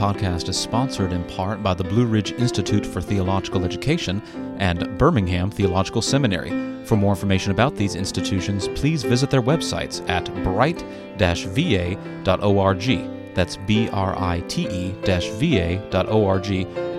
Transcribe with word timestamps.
podcast 0.00 0.48
is 0.48 0.58
sponsored 0.58 1.12
in 1.12 1.22
part 1.24 1.62
by 1.62 1.74
the 1.74 1.84
Blue 1.84 2.06
Ridge 2.06 2.32
Institute 2.32 2.86
for 2.86 3.02
Theological 3.02 3.66
Education 3.66 4.22
and 4.58 4.96
Birmingham 4.96 5.50
Theological 5.50 6.00
Seminary. 6.00 6.48
For 6.86 6.96
more 6.96 7.12
information 7.12 7.52
about 7.52 7.76
these 7.76 7.96
institutions, 7.96 8.66
please 8.68 9.02
visit 9.02 9.28
their 9.28 9.42
websites 9.42 10.08
at 10.08 10.24
brite 10.42 10.82
va.org. 11.18 13.34
That's 13.34 13.58
B 13.58 13.90
R 13.90 14.18
I 14.18 14.40
T 14.48 14.66
E 14.70 14.92
va.org 15.02 16.50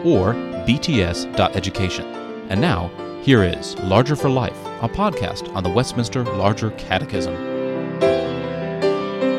or 0.05 0.33
bts.education. 0.67 2.05
And 2.49 2.61
now, 2.61 2.91
here 3.23 3.44
is 3.44 3.75
Larger 3.80 4.16
for 4.16 4.30
Life, 4.30 4.63
a 4.83 4.88
podcast 4.88 5.52
on 5.55 5.63
the 5.63 5.72
Westminster 5.72 6.23
Larger 6.23 6.70
Catechism. 6.72 7.33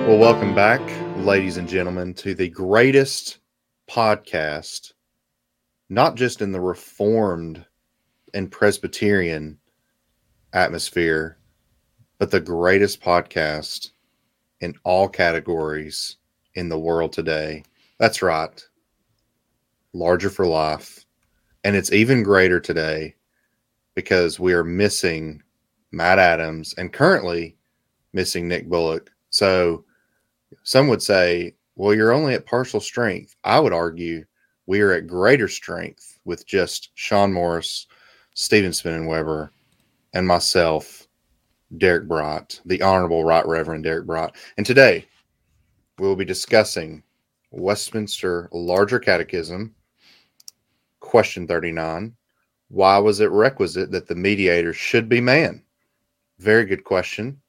Well, 0.08 0.18
welcome 0.18 0.52
back, 0.52 0.80
ladies 1.18 1.58
and 1.58 1.68
gentlemen, 1.68 2.12
to 2.14 2.34
the 2.34 2.48
greatest 2.48 3.38
podcast, 3.92 4.92
not 5.90 6.14
just 6.14 6.40
in 6.40 6.50
the 6.50 6.60
Reformed 6.60 7.64
and 8.32 8.50
Presbyterian 8.50 9.58
atmosphere, 10.54 11.36
but 12.18 12.30
the 12.30 12.40
greatest 12.40 13.02
podcast 13.02 13.90
in 14.60 14.74
all 14.84 15.08
categories 15.08 16.16
in 16.54 16.70
the 16.70 16.78
world 16.78 17.12
today. 17.12 17.64
That's 17.98 18.22
right. 18.22 18.64
Larger 19.92 20.30
for 20.30 20.46
life. 20.46 21.04
And 21.64 21.76
it's 21.76 21.92
even 21.92 22.22
greater 22.22 22.60
today 22.60 23.14
because 23.94 24.40
we 24.40 24.54
are 24.54 24.64
missing 24.64 25.42
Matt 25.90 26.18
Adams 26.18 26.74
and 26.78 26.94
currently 26.94 27.58
missing 28.14 28.48
Nick 28.48 28.70
Bullock. 28.70 29.10
So 29.28 29.84
some 30.62 30.88
would 30.88 31.02
say, 31.02 31.56
well, 31.76 31.94
you're 31.94 32.12
only 32.12 32.34
at 32.34 32.46
partial 32.46 32.80
strength. 32.80 33.34
I 33.44 33.58
would 33.60 33.72
argue 33.72 34.24
we 34.66 34.80
are 34.80 34.92
at 34.92 35.06
greater 35.06 35.48
strength 35.48 36.18
with 36.24 36.46
just 36.46 36.90
Sean 36.94 37.32
Morris, 37.32 37.86
Stephen 38.34 38.70
Spinnenweber, 38.70 39.50
and 40.14 40.26
myself, 40.26 41.08
Derek 41.78 42.06
Bright, 42.06 42.60
the 42.66 42.82
Honorable 42.82 43.24
Right 43.24 43.46
Reverend 43.46 43.84
Derek 43.84 44.06
Bright. 44.06 44.32
And 44.56 44.66
today 44.66 45.06
we 45.98 46.06
will 46.06 46.16
be 46.16 46.24
discussing 46.24 47.02
Westminster 47.50 48.48
Larger 48.52 48.98
Catechism, 48.98 49.74
question 51.00 51.46
39. 51.46 52.14
Why 52.68 52.98
was 52.98 53.20
it 53.20 53.30
requisite 53.30 53.90
that 53.90 54.06
the 54.06 54.14
mediator 54.14 54.72
should 54.72 55.08
be 55.08 55.20
man? 55.20 55.62
Very 56.38 56.64
good 56.64 56.84
question. 56.84 57.40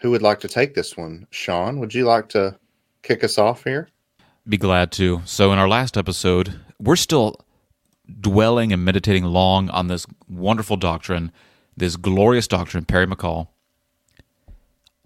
Who 0.00 0.10
would 0.10 0.22
like 0.22 0.40
to 0.40 0.48
take 0.48 0.74
this 0.74 0.96
one? 0.96 1.26
Sean, 1.30 1.80
would 1.80 1.94
you 1.94 2.04
like 2.04 2.28
to 2.30 2.58
kick 3.02 3.24
us 3.24 3.38
off 3.38 3.64
here? 3.64 3.88
Be 4.48 4.56
glad 4.56 4.92
to. 4.92 5.22
So, 5.24 5.52
in 5.52 5.58
our 5.58 5.68
last 5.68 5.96
episode, 5.96 6.60
we're 6.78 6.96
still 6.96 7.36
dwelling 8.20 8.72
and 8.72 8.84
meditating 8.84 9.24
long 9.24 9.68
on 9.70 9.88
this 9.88 10.06
wonderful 10.28 10.76
doctrine, 10.76 11.32
this 11.76 11.96
glorious 11.96 12.48
doctrine, 12.48 12.84
Perry 12.84 13.06
McCall, 13.06 13.48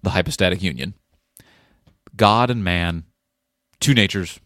the 0.02 0.10
hypostatic 0.10 0.62
union. 0.62 0.94
God 2.16 2.50
and 2.50 2.62
man, 2.62 3.04
two 3.80 3.94
natures, 3.94 4.38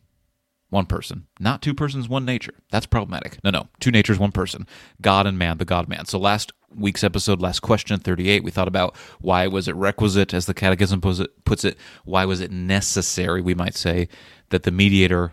one 0.70 0.86
person. 0.86 1.26
Not 1.38 1.62
two 1.62 1.74
persons, 1.74 2.08
one 2.08 2.24
nature. 2.24 2.54
That's 2.70 2.86
problematic. 2.86 3.38
No, 3.44 3.50
no. 3.50 3.68
Two 3.80 3.90
natures, 3.90 4.18
one 4.18 4.32
person. 4.32 4.66
God 5.00 5.26
and 5.26 5.38
man, 5.38 5.58
the 5.58 5.64
God 5.64 5.88
man. 5.88 6.06
So 6.06 6.18
last 6.18 6.52
week's 6.74 7.04
episode, 7.04 7.40
last 7.40 7.60
question, 7.60 7.98
38, 7.98 8.42
we 8.44 8.50
thought 8.50 8.68
about 8.68 8.96
why 9.20 9.46
was 9.46 9.68
it 9.68 9.74
requisite, 9.76 10.34
as 10.34 10.46
the 10.46 10.54
Catechism 10.54 11.00
puts 11.00 11.64
it, 11.64 11.78
why 12.04 12.24
was 12.24 12.40
it 12.40 12.50
necessary, 12.50 13.40
we 13.40 13.54
might 13.54 13.74
say, 13.74 14.08
that 14.50 14.64
the 14.64 14.70
mediator, 14.70 15.32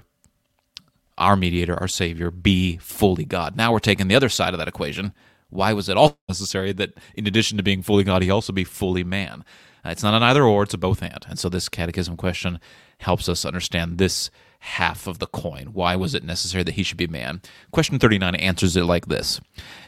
our 1.18 1.36
mediator, 1.36 1.76
our 1.80 1.88
Savior, 1.88 2.32
be 2.32 2.78
fully 2.78 3.26
God. 3.26 3.56
Now 3.56 3.72
we're 3.72 3.80
taking 3.80 4.08
the 4.08 4.16
other 4.16 4.30
side 4.30 4.54
of 4.54 4.60
that 4.60 4.68
equation. 4.68 5.14
Why 5.50 5.74
was 5.74 5.90
it 5.90 5.98
all 5.98 6.18
necessary 6.28 6.74
that 6.74 6.94
in 7.16 7.28
addition 7.28 7.58
to 7.58 7.64
being 7.64 7.82
fully 7.82 8.04
God, 8.04 8.24
he 8.24 8.30
also 8.30 8.54
be 8.54 8.64
fully 8.64 9.04
man? 9.04 9.44
Uh, 9.86 9.90
it's 9.90 10.04
not 10.04 10.14
an 10.14 10.24
either 10.24 10.44
or, 10.44 10.64
it's 10.64 10.74
a 10.74 10.78
both 10.78 11.04
and. 11.04 11.26
And 11.28 11.38
so 11.38 11.50
this 11.50 11.68
catechism 11.70 12.16
question 12.16 12.60
helps 13.00 13.28
us 13.28 13.46
understand 13.46 13.98
this 13.98 14.32
half 14.64 15.08
of 15.08 15.20
the 15.20 15.28
coin. 15.28 15.68
Why 15.74 15.98
was 15.98 16.16
it 16.16 16.24
necessary 16.24 16.64
that 16.64 16.76
he 16.76 16.84
should 16.84 16.98
be 16.98 17.08
man? 17.08 17.42
Question 17.72 18.00
39 18.00 18.36
answers 18.36 18.78
it 18.78 18.86
like 18.86 19.08
this 19.08 19.42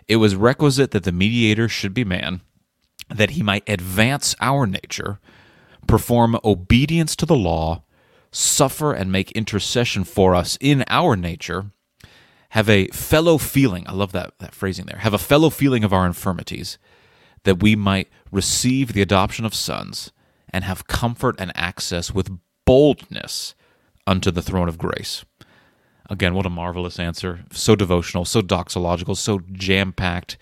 It 0.07 0.17
was 0.17 0.35
requisite 0.35 0.91
that 0.91 1.03
the 1.03 1.13
mediator 1.13 1.69
should 1.69 1.93
be 1.93 2.03
man, 2.03 2.41
that 3.09 3.31
he 3.31 3.41
might 3.41 3.67
advance 3.69 4.35
our 4.41 4.67
nature, 4.67 5.19
perform 5.87 6.37
obedience 6.43 7.15
to 7.15 7.25
the 7.25 7.37
law, 7.37 7.83
suffer 8.31 8.91
and 8.91 9.11
make 9.11 9.31
intercession 9.31 10.03
for 10.03 10.35
us 10.35 10.57
in 10.59 10.83
our 10.89 11.15
nature, 11.15 11.71
have 12.49 12.69
a 12.69 12.87
fellow 12.87 13.37
feeling. 13.37 13.85
I 13.87 13.93
love 13.93 14.11
that, 14.11 14.33
that 14.39 14.53
phrasing 14.53 14.87
there. 14.87 14.99
Have 14.99 15.13
a 15.13 15.17
fellow 15.17 15.49
feeling 15.49 15.85
of 15.85 15.93
our 15.93 16.05
infirmities, 16.05 16.77
that 17.43 17.61
we 17.63 17.77
might 17.77 18.09
receive 18.29 18.91
the 18.91 19.01
adoption 19.01 19.45
of 19.45 19.55
sons 19.55 20.11
and 20.49 20.65
have 20.65 20.87
comfort 20.87 21.35
and 21.39 21.53
access 21.55 22.11
with 22.11 22.37
boldness 22.65 23.55
unto 24.07 24.31
the 24.31 24.41
throne 24.41 24.69
of 24.69 24.77
grace. 24.77 25.25
Again, 26.09 26.35
what 26.35 26.45
a 26.45 26.49
marvelous 26.49 26.99
answer! 26.99 27.45
So 27.51 27.75
devotional, 27.75 28.25
so 28.25 28.41
doxological, 28.41 29.17
so 29.17 29.41
jam 29.51 29.91
packed 29.91 30.37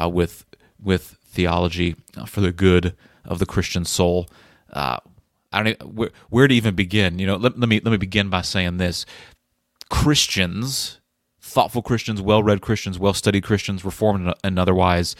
uh, 0.00 0.08
with 0.08 0.44
with 0.80 1.18
theology 1.24 1.96
for 2.26 2.40
the 2.40 2.52
good 2.52 2.94
of 3.24 3.38
the 3.38 3.46
Christian 3.46 3.84
soul. 3.84 4.28
Uh, 4.72 4.98
I 5.52 5.58
don't 5.58 5.68
even, 5.68 5.94
where, 5.94 6.10
where 6.30 6.46
to 6.46 6.54
even 6.54 6.74
begin. 6.74 7.18
You 7.18 7.26
know, 7.26 7.36
let, 7.36 7.58
let 7.58 7.68
me 7.68 7.80
let 7.84 7.90
me 7.90 7.96
begin 7.96 8.30
by 8.30 8.42
saying 8.42 8.76
this: 8.76 9.06
Christians, 9.90 11.00
thoughtful 11.40 11.82
Christians, 11.82 12.22
well-read 12.22 12.60
Christians, 12.60 12.98
well-studied 12.98 13.42
Christians, 13.42 13.84
reformed 13.84 14.32
and 14.44 14.58
otherwise, 14.58 15.16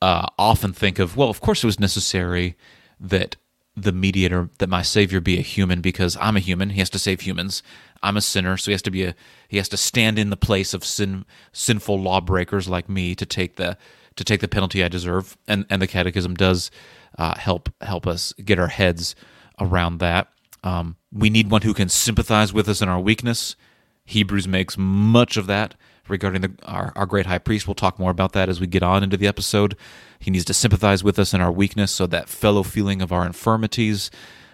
uh, 0.00 0.26
often 0.38 0.72
think 0.72 0.98
of 1.00 1.16
well, 1.16 1.30
of 1.30 1.40
course, 1.40 1.64
it 1.64 1.66
was 1.66 1.80
necessary 1.80 2.56
that 3.00 3.36
the 3.76 3.92
mediator 3.92 4.50
that 4.58 4.68
my 4.68 4.82
savior 4.82 5.20
be 5.20 5.38
a 5.38 5.42
human 5.42 5.80
because 5.80 6.16
I'm 6.20 6.36
a 6.36 6.40
human. 6.40 6.70
He 6.70 6.78
has 6.78 6.90
to 6.90 6.98
save 6.98 7.22
humans. 7.22 7.62
I'm 8.02 8.16
a 8.16 8.20
sinner, 8.20 8.56
so 8.56 8.70
he 8.70 8.72
has 8.72 8.82
to 8.82 8.90
be 8.90 9.04
a 9.04 9.14
he 9.48 9.56
has 9.56 9.68
to 9.70 9.76
stand 9.76 10.18
in 10.18 10.30
the 10.30 10.36
place 10.36 10.74
of 10.74 10.84
sin 10.84 11.24
sinful 11.52 12.00
lawbreakers 12.00 12.68
like 12.68 12.88
me 12.88 13.14
to 13.14 13.26
take 13.26 13.56
the 13.56 13.76
to 14.16 14.24
take 14.24 14.40
the 14.40 14.48
penalty 14.48 14.84
I 14.84 14.88
deserve. 14.88 15.36
And 15.48 15.66
and 15.70 15.82
the 15.82 15.86
Catechism 15.86 16.34
does 16.34 16.70
uh, 17.18 17.36
help 17.36 17.70
help 17.80 18.06
us 18.06 18.32
get 18.34 18.58
our 18.58 18.68
heads 18.68 19.14
around 19.60 19.98
that. 19.98 20.28
Um, 20.62 20.96
we 21.12 21.30
need 21.30 21.50
one 21.50 21.62
who 21.62 21.74
can 21.74 21.88
sympathize 21.88 22.52
with 22.52 22.68
us 22.68 22.80
in 22.80 22.88
our 22.88 23.00
weakness. 23.00 23.56
Hebrews 24.04 24.46
makes 24.46 24.76
much 24.78 25.36
of 25.36 25.46
that 25.46 25.74
regarding 26.08 26.42
the, 26.42 26.52
our, 26.64 26.92
our 26.96 27.06
great 27.06 27.26
high 27.26 27.38
priest. 27.38 27.66
We'll 27.66 27.74
talk 27.74 27.98
more 27.98 28.10
about 28.10 28.32
that 28.32 28.48
as 28.48 28.60
we 28.60 28.66
get 28.66 28.82
on 28.82 29.02
into 29.02 29.16
the 29.16 29.26
episode. 29.26 29.76
He 30.24 30.30
needs 30.30 30.46
to 30.46 30.54
sympathize 30.54 31.04
with 31.04 31.18
us 31.18 31.34
in 31.34 31.42
our 31.42 31.52
weakness, 31.52 31.92
so 31.92 32.06
that 32.06 32.30
fellow 32.30 32.62
feeling 32.62 33.02
of 33.02 33.12
our 33.12 33.26
infirmities. 33.26 34.10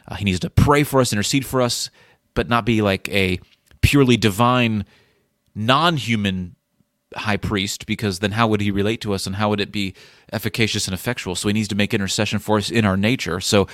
Uh, 0.08 0.16
he 0.16 0.24
needs 0.24 0.40
to 0.40 0.50
pray 0.50 0.82
for 0.82 1.00
us, 1.00 1.12
intercede 1.12 1.46
for 1.46 1.62
us, 1.62 1.90
but 2.34 2.48
not 2.48 2.64
be 2.64 2.82
like 2.82 3.08
a 3.10 3.38
purely 3.80 4.16
divine, 4.16 4.84
non 5.54 5.96
human 5.96 6.56
high 7.14 7.36
priest, 7.36 7.86
because 7.86 8.18
then 8.18 8.32
how 8.32 8.48
would 8.48 8.60
he 8.60 8.72
relate 8.72 9.00
to 9.02 9.14
us 9.14 9.28
and 9.28 9.36
how 9.36 9.48
would 9.48 9.60
it 9.60 9.70
be 9.70 9.94
efficacious 10.32 10.88
and 10.88 10.94
effectual? 10.94 11.36
So 11.36 11.48
he 11.48 11.54
needs 11.54 11.68
to 11.68 11.76
make 11.76 11.94
intercession 11.94 12.40
for 12.40 12.58
us 12.58 12.68
in 12.68 12.84
our 12.84 12.96
nature. 12.96 13.38
So 13.38 13.68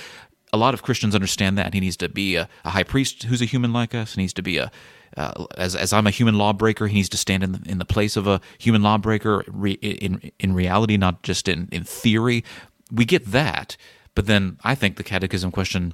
a 0.53 0.57
lot 0.57 0.73
of 0.73 0.83
Christians 0.83 1.15
understand 1.15 1.57
that. 1.57 1.73
He 1.73 1.79
needs 1.79 1.97
to 1.97 2.09
be 2.09 2.35
a, 2.35 2.47
a 2.63 2.69
high 2.69 2.83
priest 2.83 3.23
who's 3.23 3.41
a 3.41 3.45
human 3.45 3.73
like 3.73 3.93
us. 3.93 4.15
He 4.15 4.21
needs 4.21 4.33
to 4.33 4.41
be 4.41 4.57
a, 4.57 4.71
uh, 5.15 5.45
as, 5.57 5.75
as 5.75 5.93
I'm 5.93 6.07
a 6.07 6.11
human 6.11 6.37
lawbreaker, 6.37 6.87
he 6.87 6.95
needs 6.95 7.09
to 7.09 7.17
stand 7.17 7.43
in 7.43 7.51
the, 7.53 7.61
in 7.65 7.77
the 7.79 7.85
place 7.85 8.15
of 8.15 8.27
a 8.27 8.41
human 8.57 8.83
lawbreaker 8.83 9.43
re, 9.47 9.73
in 9.73 10.31
in 10.39 10.53
reality, 10.53 10.97
not 10.97 11.23
just 11.23 11.47
in, 11.47 11.67
in 11.71 11.83
theory. 11.83 12.43
We 12.91 13.05
get 13.05 13.25
that, 13.25 13.77
but 14.15 14.25
then 14.25 14.57
I 14.63 14.75
think 14.75 14.97
the 14.97 15.03
catechism 15.03 15.51
question, 15.51 15.93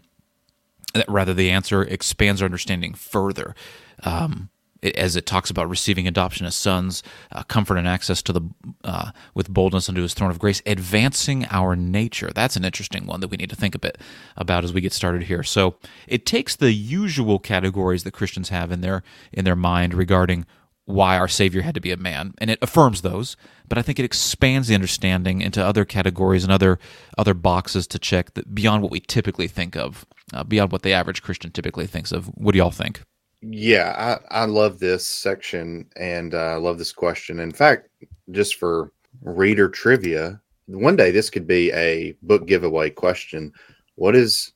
uh, 0.95 1.03
rather 1.07 1.33
the 1.33 1.49
answer, 1.49 1.83
expands 1.83 2.41
our 2.41 2.45
understanding 2.45 2.93
further. 2.93 3.55
Um, 4.03 4.49
as 4.83 5.15
it 5.15 5.25
talks 5.25 5.49
about 5.49 5.69
receiving 5.69 6.07
adoption 6.07 6.45
as 6.45 6.55
sons, 6.55 7.03
uh, 7.31 7.43
comfort 7.43 7.77
and 7.77 7.87
access 7.87 8.21
to 8.23 8.33
the 8.33 8.41
uh, 8.83 9.11
with 9.33 9.49
boldness 9.49 9.89
unto 9.89 10.01
His 10.01 10.13
throne 10.13 10.31
of 10.31 10.39
grace, 10.39 10.61
advancing 10.65 11.45
our 11.49 11.75
nature. 11.75 12.31
That's 12.33 12.55
an 12.55 12.65
interesting 12.65 13.07
one 13.07 13.19
that 13.21 13.29
we 13.29 13.37
need 13.37 13.49
to 13.49 13.55
think 13.55 13.75
a 13.75 13.79
bit 13.79 13.97
about 14.35 14.63
as 14.63 14.73
we 14.73 14.81
get 14.81 14.93
started 14.93 15.23
here. 15.23 15.43
So 15.43 15.75
it 16.07 16.25
takes 16.25 16.55
the 16.55 16.73
usual 16.73 17.39
categories 17.39 18.03
that 18.03 18.11
Christians 18.11 18.49
have 18.49 18.71
in 18.71 18.81
their 18.81 19.03
in 19.31 19.45
their 19.45 19.55
mind 19.55 19.93
regarding 19.93 20.45
why 20.85 21.17
our 21.17 21.27
Savior 21.27 21.61
had 21.61 21.75
to 21.75 21.81
be 21.81 21.91
a 21.91 21.97
man, 21.97 22.33
and 22.39 22.49
it 22.49 22.59
affirms 22.61 23.01
those. 23.01 23.37
But 23.69 23.77
I 23.77 23.81
think 23.81 23.99
it 23.99 24.05
expands 24.05 24.67
the 24.67 24.75
understanding 24.75 25.41
into 25.41 25.65
other 25.65 25.85
categories 25.85 26.43
and 26.43 26.51
other 26.51 26.79
other 27.17 27.33
boxes 27.33 27.87
to 27.87 27.99
check 27.99 28.33
that 28.33 28.53
beyond 28.53 28.81
what 28.83 28.91
we 28.91 28.99
typically 28.99 29.47
think 29.47 29.77
of, 29.77 30.05
uh, 30.33 30.43
beyond 30.43 30.71
what 30.71 30.81
the 30.81 30.93
average 30.93 31.23
Christian 31.23 31.51
typically 31.51 31.87
thinks 31.87 32.11
of. 32.11 32.27
What 32.27 32.51
do 32.51 32.57
y'all 32.57 32.71
think? 32.71 33.03
Yeah, 33.45 34.19
I, 34.31 34.43
I 34.43 34.45
love 34.45 34.79
this 34.79 35.05
section 35.05 35.85
and 35.97 36.33
I 36.33 36.53
uh, 36.53 36.59
love 36.59 36.77
this 36.77 36.93
question. 36.93 37.39
In 37.39 37.51
fact, 37.51 37.89
just 38.31 38.55
for 38.55 38.91
reader 39.21 39.67
trivia, 39.67 40.39
one 40.67 40.95
day 40.95 41.11
this 41.11 41.29
could 41.29 41.45
be 41.45 41.71
a 41.73 42.15
book 42.21 42.47
giveaway 42.47 42.89
question. 42.89 43.51
What 43.95 44.15
is 44.15 44.53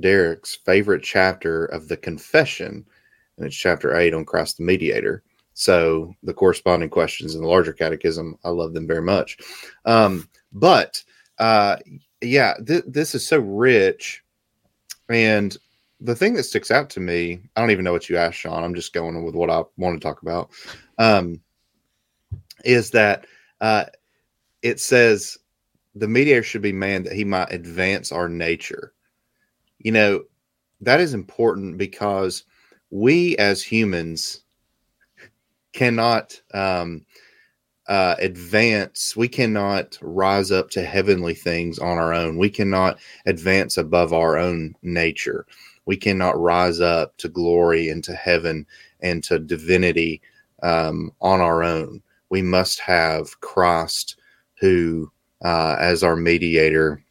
Derek's 0.00 0.54
favorite 0.54 1.02
chapter 1.02 1.64
of 1.66 1.88
the 1.88 1.96
confession? 1.96 2.84
and 3.36 3.46
it's 3.46 3.56
chapter 3.56 3.96
eight 3.96 4.14
on 4.14 4.24
Christ 4.24 4.58
the 4.58 4.64
mediator. 4.64 5.22
So 5.54 6.14
the 6.22 6.34
corresponding 6.34 6.90
questions 6.90 7.34
in 7.34 7.42
the 7.42 7.48
larger 7.48 7.72
catechism, 7.72 8.36
I 8.44 8.50
love 8.50 8.74
them 8.74 8.86
very 8.86 9.02
much. 9.02 9.38
Um, 9.84 10.28
but 10.52 11.02
uh, 11.38 11.76
yeah, 12.20 12.54
th- 12.66 12.84
this 12.86 13.14
is 13.14 13.26
so 13.26 13.38
rich. 13.38 14.22
And 15.08 15.56
the 16.00 16.14
thing 16.14 16.34
that 16.34 16.44
sticks 16.44 16.70
out 16.70 16.90
to 16.90 17.00
me, 17.00 17.40
I 17.54 17.60
don't 17.60 17.70
even 17.70 17.84
know 17.84 17.92
what 17.92 18.08
you 18.08 18.16
asked, 18.16 18.38
Sean. 18.38 18.62
I'm 18.62 18.74
just 18.74 18.92
going 18.92 19.24
with 19.24 19.34
what 19.34 19.50
I 19.50 19.62
want 19.76 20.00
to 20.00 20.06
talk 20.06 20.22
about. 20.22 20.50
Um, 20.98 21.40
is 22.64 22.90
that 22.90 23.26
uh, 23.60 23.84
it 24.62 24.80
says 24.80 25.38
the 25.94 26.08
mediator 26.08 26.42
should 26.42 26.62
be 26.62 26.72
man 26.72 27.02
that 27.04 27.12
he 27.12 27.24
might 27.24 27.52
advance 27.52 28.12
our 28.12 28.28
nature. 28.28 28.92
You 29.78 29.92
know, 29.92 30.24
that 30.80 31.00
is 31.00 31.14
important 31.14 31.78
because 31.78 32.44
we 32.90 33.36
as 33.38 33.62
humans 33.62 34.42
cannot 35.72 36.40
um, 36.52 37.04
uh, 37.88 38.16
advance. 38.18 39.16
We 39.16 39.28
cannot 39.28 39.98
rise 40.00 40.50
up 40.50 40.70
to 40.70 40.84
heavenly 40.84 41.34
things 41.34 41.78
on 41.78 41.98
our 41.98 42.12
own. 42.12 42.36
We 42.36 42.50
cannot 42.50 42.98
advance 43.26 43.76
above 43.76 44.12
our 44.12 44.36
own 44.36 44.74
nature. 44.82 45.46
We 45.86 45.96
cannot 45.96 46.38
rise 46.40 46.80
up 46.80 47.16
to 47.18 47.28
glory 47.28 47.88
and 47.88 48.02
to 48.04 48.14
heaven 48.14 48.66
and 49.00 49.22
to 49.24 49.38
divinity 49.38 50.20
um, 50.62 51.12
on 51.20 51.40
our 51.40 51.62
own. 51.62 52.02
We 52.28 52.42
must 52.42 52.80
have 52.80 53.40
Christ 53.40 54.16
who, 54.60 55.10
uh, 55.44 55.76
as 55.78 56.02
our 56.02 56.16
mediator, 56.16 57.02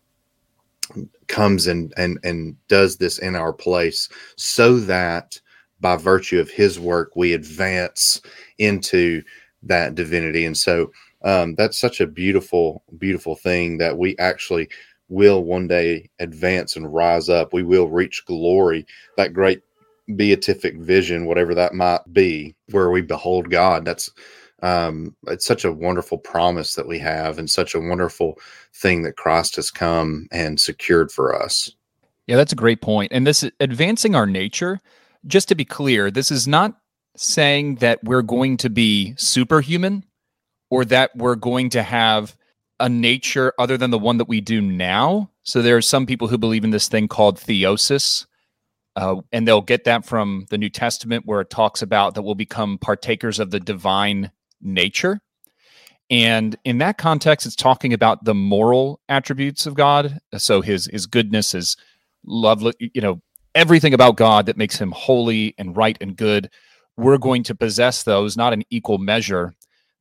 comes 1.28 1.68
and, 1.68 1.94
and, 1.98 2.20
and 2.24 2.56
does 2.68 2.98
this 2.98 3.18
in 3.18 3.36
our 3.36 3.54
place 3.54 4.10
so 4.36 4.78
that 4.80 5.40
by 5.80 5.96
virtue 5.96 6.40
of 6.40 6.50
his 6.50 6.80
work, 6.80 7.16
we 7.16 7.34
advance 7.34 8.22
into 8.58 9.22
that 9.64 9.96
divinity. 9.96 10.46
And 10.46 10.58
so 10.58 10.92
um, 11.24 11.56
that's 11.56 11.80
such 11.80 12.02
a 12.02 12.08
beautiful, 12.08 12.84
beautiful 12.98 13.36
thing 13.36 13.78
that 13.80 13.98
we 13.98 14.18
actually 14.18 14.70
will 15.10 15.44
one 15.44 15.68
day 15.68 16.10
advance 16.20 16.76
and 16.76 16.94
rise 16.94 17.30
up. 17.30 17.54
We 17.54 17.64
will 17.64 17.90
reach 17.90 18.26
glory, 18.26 18.86
that 19.18 19.34
great 19.34 19.62
beatific 20.16 20.78
vision, 20.78 21.26
whatever 21.26 21.56
that 21.56 21.74
might 21.74 22.02
be, 22.12 22.56
where 22.72 22.90
we 22.90 23.02
behold 23.02 23.50
God. 23.50 23.86
That's 23.86 24.12
um, 24.62 25.16
it's 25.28 25.46
such 25.46 25.66
a 25.66 25.72
wonderful 25.72 26.18
promise 26.18 26.76
that 26.76 26.88
we 26.88 26.98
have, 27.00 27.38
and 27.38 27.50
such 27.50 27.76
a 27.76 27.80
wonderful 27.80 28.40
thing 28.74 29.04
that 29.04 29.18
Christ 29.18 29.58
has 29.58 29.70
come 29.70 30.28
and 30.32 30.60
secured 30.60 31.12
for 31.12 31.36
us. 31.36 31.72
Yeah, 32.28 32.38
that's 32.38 32.54
a 32.54 32.58
great 32.58 32.82
point. 32.82 33.12
And 33.12 33.28
this 33.28 33.48
advancing 33.60 34.16
our 34.16 34.26
nature, 34.26 34.80
just 35.28 35.50
to 35.50 35.56
be 35.56 35.66
clear, 35.66 36.10
this 36.10 36.32
is 36.32 36.48
not 36.48 36.80
saying 37.16 37.76
that 37.76 38.04
we're 38.04 38.22
going 38.22 38.58
to 38.58 38.70
be 38.70 39.14
superhuman 39.18 40.04
or 40.70 40.84
that 40.86 41.16
we're 41.16 41.36
going 41.36 41.70
to 41.70 41.84
have 41.84 42.36
a 42.80 42.90
nature 42.90 43.54
other 43.58 43.78
than 43.78 43.92
the 43.92 44.00
one 44.00 44.18
that 44.18 44.28
we 44.28 44.42
do 44.42 44.62
now. 44.62 45.30
So 45.44 45.62
there 45.62 45.78
are 45.78 45.82
some 45.82 46.06
people 46.06 46.28
who 46.28 46.38
believe 46.38 46.64
in 46.64 46.72
this 46.72 46.88
thing 46.88 47.08
called 47.08 47.38
theosis, 47.38 48.26
uh, 48.96 49.18
and 49.32 49.48
they'll 49.48 49.62
get 49.62 49.84
that 49.86 50.06
from 50.06 50.46
the 50.50 50.58
New 50.58 50.70
Testament 50.70 51.26
where 51.26 51.42
it 51.42 51.50
talks 51.50 51.82
about 51.82 52.16
that 52.16 52.24
we'll 52.24 52.36
become 52.36 52.78
partakers 52.78 53.40
of 53.40 53.52
the 53.52 53.60
divine 53.60 54.32
nature. 54.62 55.20
And 56.10 56.56
in 56.64 56.78
that 56.80 56.98
context, 56.98 57.46
it's 57.46 57.56
talking 57.56 57.94
about 57.94 58.26
the 58.26 58.36
moral 58.36 59.00
attributes 59.10 59.66
of 59.66 59.74
God. 59.74 60.20
So 60.38 60.62
his 60.62 60.86
his 60.86 61.08
goodness, 61.08 61.54
his 61.54 61.78
love, 62.26 62.64
you 62.80 63.02
know, 63.02 63.22
everything 63.56 63.94
about 63.94 64.16
God 64.16 64.46
that 64.46 64.58
makes 64.58 64.78
him 64.78 64.92
holy 64.92 65.56
and 65.58 65.76
right 65.76 65.98
and 66.00 66.16
good 66.16 66.50
we're 66.98 67.18
going 67.18 67.44
to 67.44 67.56
possess 67.56 68.04
those 68.04 68.38
not 68.38 68.54
in 68.54 68.64
equal 68.70 68.98
measure, 68.98 69.54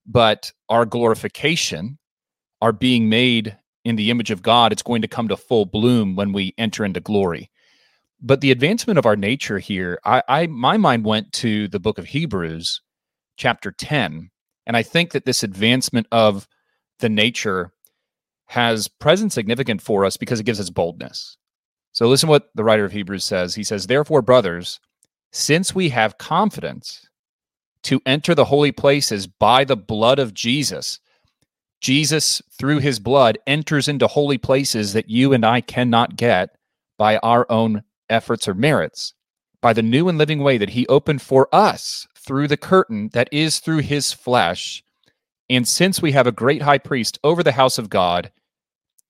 but 0.06 0.52
our 0.68 0.84
glorification, 0.84 1.98
our 2.64 2.72
being 2.72 3.10
made 3.10 3.58
in 3.84 3.96
the 3.96 4.10
image 4.10 4.30
of 4.30 4.40
God, 4.40 4.72
it's 4.72 4.82
going 4.82 5.02
to 5.02 5.08
come 5.08 5.28
to 5.28 5.36
full 5.36 5.66
bloom 5.66 6.16
when 6.16 6.32
we 6.32 6.54
enter 6.56 6.82
into 6.82 6.98
glory. 6.98 7.50
But 8.22 8.40
the 8.40 8.50
advancement 8.50 8.98
of 8.98 9.04
our 9.04 9.16
nature 9.16 9.58
here, 9.58 9.98
I, 10.02 10.22
I 10.26 10.46
my 10.46 10.78
mind 10.78 11.04
went 11.04 11.30
to 11.34 11.68
the 11.68 11.78
book 11.78 11.98
of 11.98 12.06
Hebrews, 12.06 12.80
chapter 13.36 13.70
10. 13.70 14.30
And 14.66 14.78
I 14.78 14.82
think 14.82 15.12
that 15.12 15.26
this 15.26 15.42
advancement 15.42 16.06
of 16.10 16.48
the 17.00 17.10
nature 17.10 17.70
has 18.46 18.88
present 18.88 19.34
significant 19.34 19.82
for 19.82 20.06
us 20.06 20.16
because 20.16 20.40
it 20.40 20.46
gives 20.46 20.58
us 20.58 20.70
boldness. 20.70 21.36
So 21.92 22.08
listen 22.08 22.30
what 22.30 22.48
the 22.54 22.64
writer 22.64 22.86
of 22.86 22.92
Hebrews 22.92 23.24
says. 23.24 23.54
He 23.54 23.64
says, 23.64 23.88
Therefore, 23.88 24.22
brothers, 24.22 24.80
since 25.32 25.74
we 25.74 25.90
have 25.90 26.16
confidence 26.16 27.06
to 27.82 28.00
enter 28.06 28.34
the 28.34 28.46
holy 28.46 28.72
places 28.72 29.26
by 29.26 29.64
the 29.64 29.76
blood 29.76 30.18
of 30.18 30.32
Jesus, 30.32 30.98
Jesus, 31.84 32.40
through 32.50 32.78
his 32.78 32.98
blood, 32.98 33.36
enters 33.46 33.88
into 33.88 34.06
holy 34.06 34.38
places 34.38 34.94
that 34.94 35.10
you 35.10 35.34
and 35.34 35.44
I 35.44 35.60
cannot 35.60 36.16
get 36.16 36.56
by 36.96 37.18
our 37.18 37.44
own 37.50 37.82
efforts 38.08 38.48
or 38.48 38.54
merits, 38.54 39.12
by 39.60 39.74
the 39.74 39.82
new 39.82 40.08
and 40.08 40.16
living 40.16 40.38
way 40.38 40.56
that 40.56 40.70
he 40.70 40.86
opened 40.86 41.20
for 41.20 41.46
us 41.54 42.06
through 42.16 42.48
the 42.48 42.56
curtain 42.56 43.10
that 43.12 43.28
is 43.30 43.58
through 43.58 43.80
his 43.80 44.14
flesh. 44.14 44.82
And 45.50 45.68
since 45.68 46.00
we 46.00 46.12
have 46.12 46.26
a 46.26 46.32
great 46.32 46.62
high 46.62 46.78
priest 46.78 47.18
over 47.22 47.42
the 47.42 47.52
house 47.52 47.76
of 47.76 47.90
God, 47.90 48.32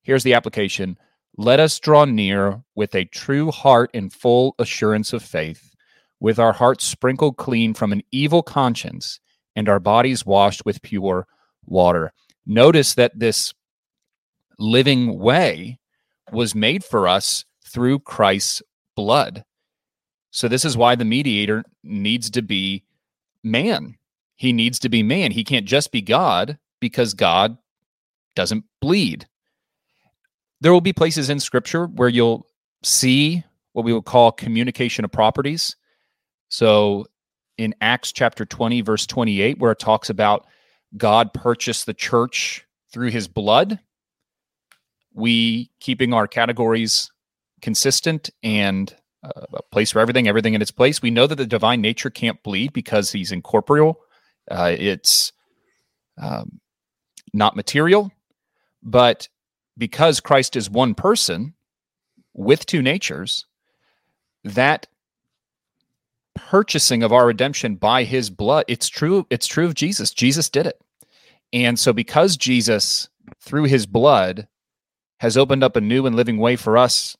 here's 0.01 0.23
the 0.23 0.33
application 0.33 0.97
let 1.37 1.61
us 1.61 1.79
draw 1.79 2.03
near 2.03 2.61
with 2.75 2.93
a 2.93 3.05
true 3.05 3.51
heart 3.51 3.89
and 3.93 4.11
full 4.11 4.53
assurance 4.59 5.13
of 5.13 5.23
faith 5.23 5.73
with 6.19 6.39
our 6.39 6.51
hearts 6.51 6.83
sprinkled 6.83 7.37
clean 7.37 7.73
from 7.73 7.93
an 7.93 8.01
evil 8.11 8.43
conscience 8.43 9.21
and 9.55 9.69
our 9.69 9.79
bodies 9.79 10.25
washed 10.25 10.65
with 10.65 10.81
pure 10.81 11.25
water. 11.65 12.11
Notice 12.45 12.93
that 12.95 13.17
this 13.17 13.53
living 14.59 15.19
way 15.19 15.79
was 16.31 16.55
made 16.55 16.83
for 16.83 17.07
us 17.07 17.45
through 17.65 17.99
Christ's 17.99 18.61
blood. 18.95 19.43
So, 20.31 20.47
this 20.47 20.65
is 20.65 20.77
why 20.77 20.95
the 20.95 21.05
mediator 21.05 21.63
needs 21.83 22.29
to 22.31 22.41
be 22.41 22.83
man. 23.43 23.95
He 24.35 24.51
needs 24.51 24.79
to 24.79 24.89
be 24.89 25.01
man. 25.01 25.31
He 25.31 25.43
can't 25.43 25.65
just 25.65 25.91
be 25.91 26.01
God 26.01 26.57
because 26.81 27.13
God 27.13 27.57
doesn't 28.35 28.65
bleed. 28.81 29.27
There 30.61 30.73
will 30.73 30.81
be 30.81 30.93
places 30.93 31.29
in 31.29 31.39
scripture 31.39 31.85
where 31.87 32.09
you'll 32.09 32.47
see 32.83 33.43
what 33.73 33.85
we 33.85 33.93
would 33.93 34.05
call 34.05 34.31
communication 34.31 35.05
of 35.05 35.11
properties. 35.11 35.75
So 36.49 37.05
in 37.57 37.73
Acts 37.81 38.11
chapter 38.11 38.45
20, 38.45 38.81
verse 38.81 39.05
28, 39.05 39.59
where 39.59 39.71
it 39.71 39.79
talks 39.79 40.09
about 40.09 40.45
God 40.97 41.33
purchased 41.33 41.85
the 41.85 41.93
church 41.93 42.65
through 42.91 43.11
his 43.11 43.27
blood, 43.27 43.79
we 45.13 45.71
keeping 45.79 46.13
our 46.13 46.27
categories 46.27 47.11
consistent 47.61 48.29
and 48.43 48.95
uh, 49.23 49.45
a 49.53 49.63
place 49.63 49.91
for 49.91 49.99
everything, 49.99 50.27
everything 50.27 50.53
in 50.53 50.61
its 50.61 50.71
place. 50.71 51.01
We 51.01 51.11
know 51.11 51.25
that 51.27 51.35
the 51.35 51.45
divine 51.45 51.81
nature 51.81 52.09
can't 52.09 52.41
bleed 52.43 52.73
because 52.73 53.11
he's 53.11 53.31
incorporeal. 53.31 53.99
Uh, 54.49 54.75
it's 54.77 55.31
um, 56.21 56.59
not 57.33 57.55
material, 57.55 58.11
but 58.83 59.27
because 59.77 60.19
Christ 60.19 60.55
is 60.55 60.69
one 60.69 60.93
person 60.93 61.55
with 62.33 62.65
two 62.65 62.81
natures, 62.81 63.45
that 64.43 64.87
purchasing 66.35 67.01
of 67.01 67.11
our 67.11 67.25
redemption 67.25 67.75
by 67.75 68.03
his 68.03 68.29
blood. 68.29 68.65
It's 68.67 68.87
true 68.87 69.25
it's 69.29 69.47
true 69.47 69.65
of 69.65 69.73
jesus. 69.73 70.11
Jesus 70.11 70.49
did 70.49 70.67
it. 70.67 70.79
And 71.53 71.79
so 71.79 71.93
because 71.93 72.37
jesus 72.37 73.09
through 73.39 73.63
his 73.63 73.85
blood 73.85 74.47
has 75.19 75.37
opened 75.37 75.63
up 75.63 75.75
a 75.75 75.81
new 75.81 76.05
and 76.05 76.15
living 76.15 76.37
way 76.37 76.55
for 76.55 76.77
us 76.77 77.17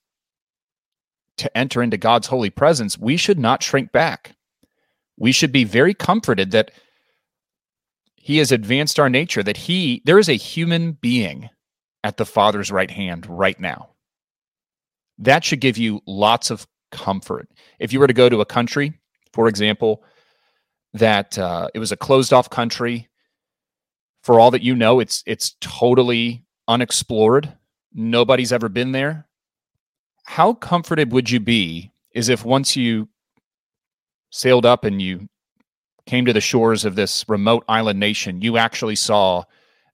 to 1.38 1.58
enter 1.58 1.82
into 1.82 1.98
god's 1.98 2.28
holy 2.28 2.50
presence 2.50 2.98
we 2.98 3.18
should 3.18 3.40
not 3.40 3.64
shrink 3.64 3.92
back. 3.92 4.36
We 5.18 5.32
should 5.32 5.52
be 5.52 5.64
very 5.64 5.94
comforted 5.94 6.52
that 6.52 6.72
he 8.16 8.38
has 8.40 8.52
advanced 8.52 9.00
our 9.00 9.10
nature 9.10 9.44
that 9.44 9.58
he 9.58 10.02
there 10.06 10.20
is 10.20 10.30
a 10.30 10.34
human 10.34 10.94
being 10.94 11.50
at 12.04 12.18
the 12.18 12.26
father's 12.26 12.72
right 12.72 12.92
hand 12.92 13.26
right 13.28 13.60
now. 13.60 13.90
That 15.18 15.44
should 15.44 15.62
give 15.62 15.78
you 15.78 16.02
lots 16.06 16.52
of 16.52 16.68
comfort. 16.92 17.48
If 17.80 17.94
you 17.94 18.00
were 18.00 18.08
to 18.08 18.14
go 18.14 18.28
to 18.30 18.42
a 18.42 18.46
country 18.46 18.94
for 19.36 19.50
example, 19.50 20.02
that 20.94 21.38
uh, 21.38 21.68
it 21.74 21.80
was 21.80 21.92
a 21.92 21.98
closed 21.98 22.32
off 22.32 22.50
country. 22.50 23.10
For 24.24 24.40
all 24.40 24.50
that 24.52 24.64
you 24.64 24.76
know, 24.76 25.02
it's 25.02 25.24
it's 25.28 25.56
totally 25.60 26.46
unexplored. 26.70 27.52
Nobody's 27.94 28.54
ever 28.54 28.70
been 28.70 28.94
there. 28.94 29.28
How 30.24 30.54
comforted 30.54 31.12
would 31.12 31.30
you 31.30 31.42
be 31.42 31.92
is 32.12 32.30
if 32.30 32.46
once 32.46 32.78
you 32.78 33.10
sailed 34.32 34.66
up 34.66 34.86
and 34.86 35.02
you 35.02 35.28
came 36.06 36.26
to 36.26 36.34
the 36.34 36.42
shores 36.42 36.86
of 36.86 36.96
this 36.96 37.26
remote 37.28 37.66
island 37.68 38.00
nation, 38.00 38.42
you 38.42 38.58
actually 38.58 38.96
saw 38.96 39.44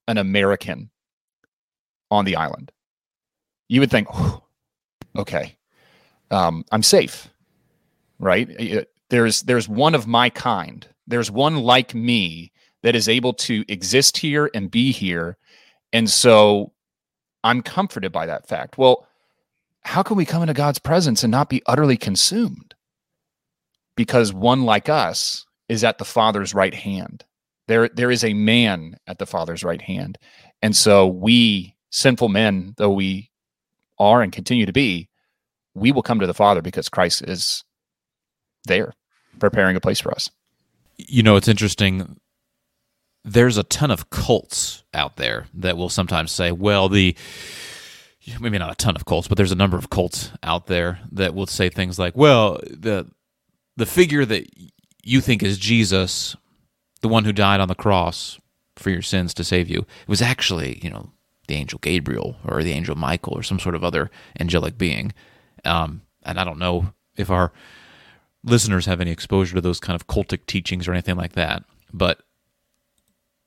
an 0.06 0.18
American 0.18 0.88
on 2.12 2.24
the 2.24 2.36
island. 2.36 2.70
You 3.68 3.80
would 3.80 3.90
think, 3.90 4.06
okay, 5.16 5.56
um, 6.30 6.64
I'm 6.70 6.82
safe, 6.82 7.28
right? 8.20 8.48
There's 9.12 9.42
there's 9.42 9.68
one 9.68 9.94
of 9.94 10.06
my 10.06 10.30
kind. 10.30 10.88
There's 11.06 11.30
one 11.30 11.58
like 11.58 11.94
me 11.94 12.50
that 12.82 12.96
is 12.96 13.10
able 13.10 13.34
to 13.34 13.62
exist 13.68 14.16
here 14.16 14.50
and 14.54 14.70
be 14.70 14.90
here. 14.90 15.36
And 15.92 16.08
so 16.08 16.72
I'm 17.44 17.60
comforted 17.60 18.10
by 18.10 18.24
that 18.24 18.48
fact. 18.48 18.78
Well, 18.78 19.06
how 19.82 20.02
can 20.02 20.16
we 20.16 20.24
come 20.24 20.42
into 20.42 20.54
God's 20.54 20.78
presence 20.78 21.22
and 21.22 21.30
not 21.30 21.50
be 21.50 21.62
utterly 21.66 21.98
consumed? 21.98 22.74
Because 23.96 24.32
one 24.32 24.62
like 24.62 24.88
us 24.88 25.44
is 25.68 25.84
at 25.84 25.98
the 25.98 26.06
Father's 26.06 26.54
right 26.54 26.74
hand. 26.74 27.22
There, 27.68 27.90
there 27.90 28.10
is 28.10 28.24
a 28.24 28.32
man 28.32 28.96
at 29.06 29.18
the 29.18 29.26
Father's 29.26 29.62
right 29.62 29.82
hand. 29.82 30.16
And 30.62 30.74
so 30.74 31.06
we, 31.06 31.76
sinful 31.90 32.30
men, 32.30 32.72
though 32.78 32.92
we 32.92 33.30
are 33.98 34.22
and 34.22 34.32
continue 34.32 34.64
to 34.64 34.72
be, 34.72 35.10
we 35.74 35.92
will 35.92 36.02
come 36.02 36.20
to 36.20 36.26
the 36.26 36.32
Father 36.32 36.62
because 36.62 36.88
Christ 36.88 37.22
is 37.28 37.62
there 38.64 38.94
preparing 39.42 39.76
a 39.76 39.80
place 39.80 40.00
for 40.00 40.12
us. 40.12 40.30
You 40.96 41.22
know, 41.22 41.36
it's 41.36 41.48
interesting. 41.48 42.18
There's 43.24 43.58
a 43.58 43.64
ton 43.64 43.90
of 43.90 44.08
cults 44.08 44.84
out 44.94 45.16
there 45.16 45.46
that 45.54 45.76
will 45.76 45.88
sometimes 45.88 46.30
say, 46.32 46.52
well, 46.52 46.88
the 46.88 47.16
maybe 48.40 48.58
not 48.58 48.70
a 48.70 48.76
ton 48.76 48.94
of 48.94 49.04
cults, 49.04 49.26
but 49.26 49.36
there's 49.36 49.50
a 49.50 49.56
number 49.56 49.76
of 49.76 49.90
cults 49.90 50.30
out 50.44 50.66
there 50.66 51.00
that 51.10 51.34
will 51.34 51.46
say 51.46 51.68
things 51.68 51.98
like, 51.98 52.16
well, 52.16 52.60
the 52.70 53.10
the 53.76 53.86
figure 53.86 54.24
that 54.24 54.48
you 55.02 55.20
think 55.20 55.42
is 55.42 55.58
Jesus, 55.58 56.36
the 57.00 57.08
one 57.08 57.24
who 57.24 57.32
died 57.32 57.60
on 57.60 57.68
the 57.68 57.74
cross 57.74 58.38
for 58.76 58.90
your 58.90 59.02
sins 59.02 59.34
to 59.34 59.44
save 59.44 59.68
you, 59.68 59.86
was 60.06 60.22
actually, 60.22 60.78
you 60.82 60.90
know, 60.90 61.10
the 61.48 61.54
angel 61.54 61.80
Gabriel 61.82 62.36
or 62.44 62.62
the 62.62 62.72
angel 62.72 62.94
Michael 62.94 63.36
or 63.36 63.42
some 63.42 63.58
sort 63.58 63.74
of 63.74 63.82
other 63.82 64.08
angelic 64.38 64.78
being. 64.78 65.12
Um, 65.64 66.02
and 66.22 66.38
I 66.38 66.44
don't 66.44 66.58
know 66.58 66.92
if 67.16 67.28
our 67.28 67.52
listeners 68.44 68.86
have 68.86 69.00
any 69.00 69.10
exposure 69.10 69.54
to 69.54 69.60
those 69.60 69.80
kind 69.80 69.94
of 69.94 70.06
cultic 70.06 70.46
teachings 70.46 70.88
or 70.88 70.92
anything 70.92 71.16
like 71.16 71.32
that, 71.32 71.64
but 71.92 72.22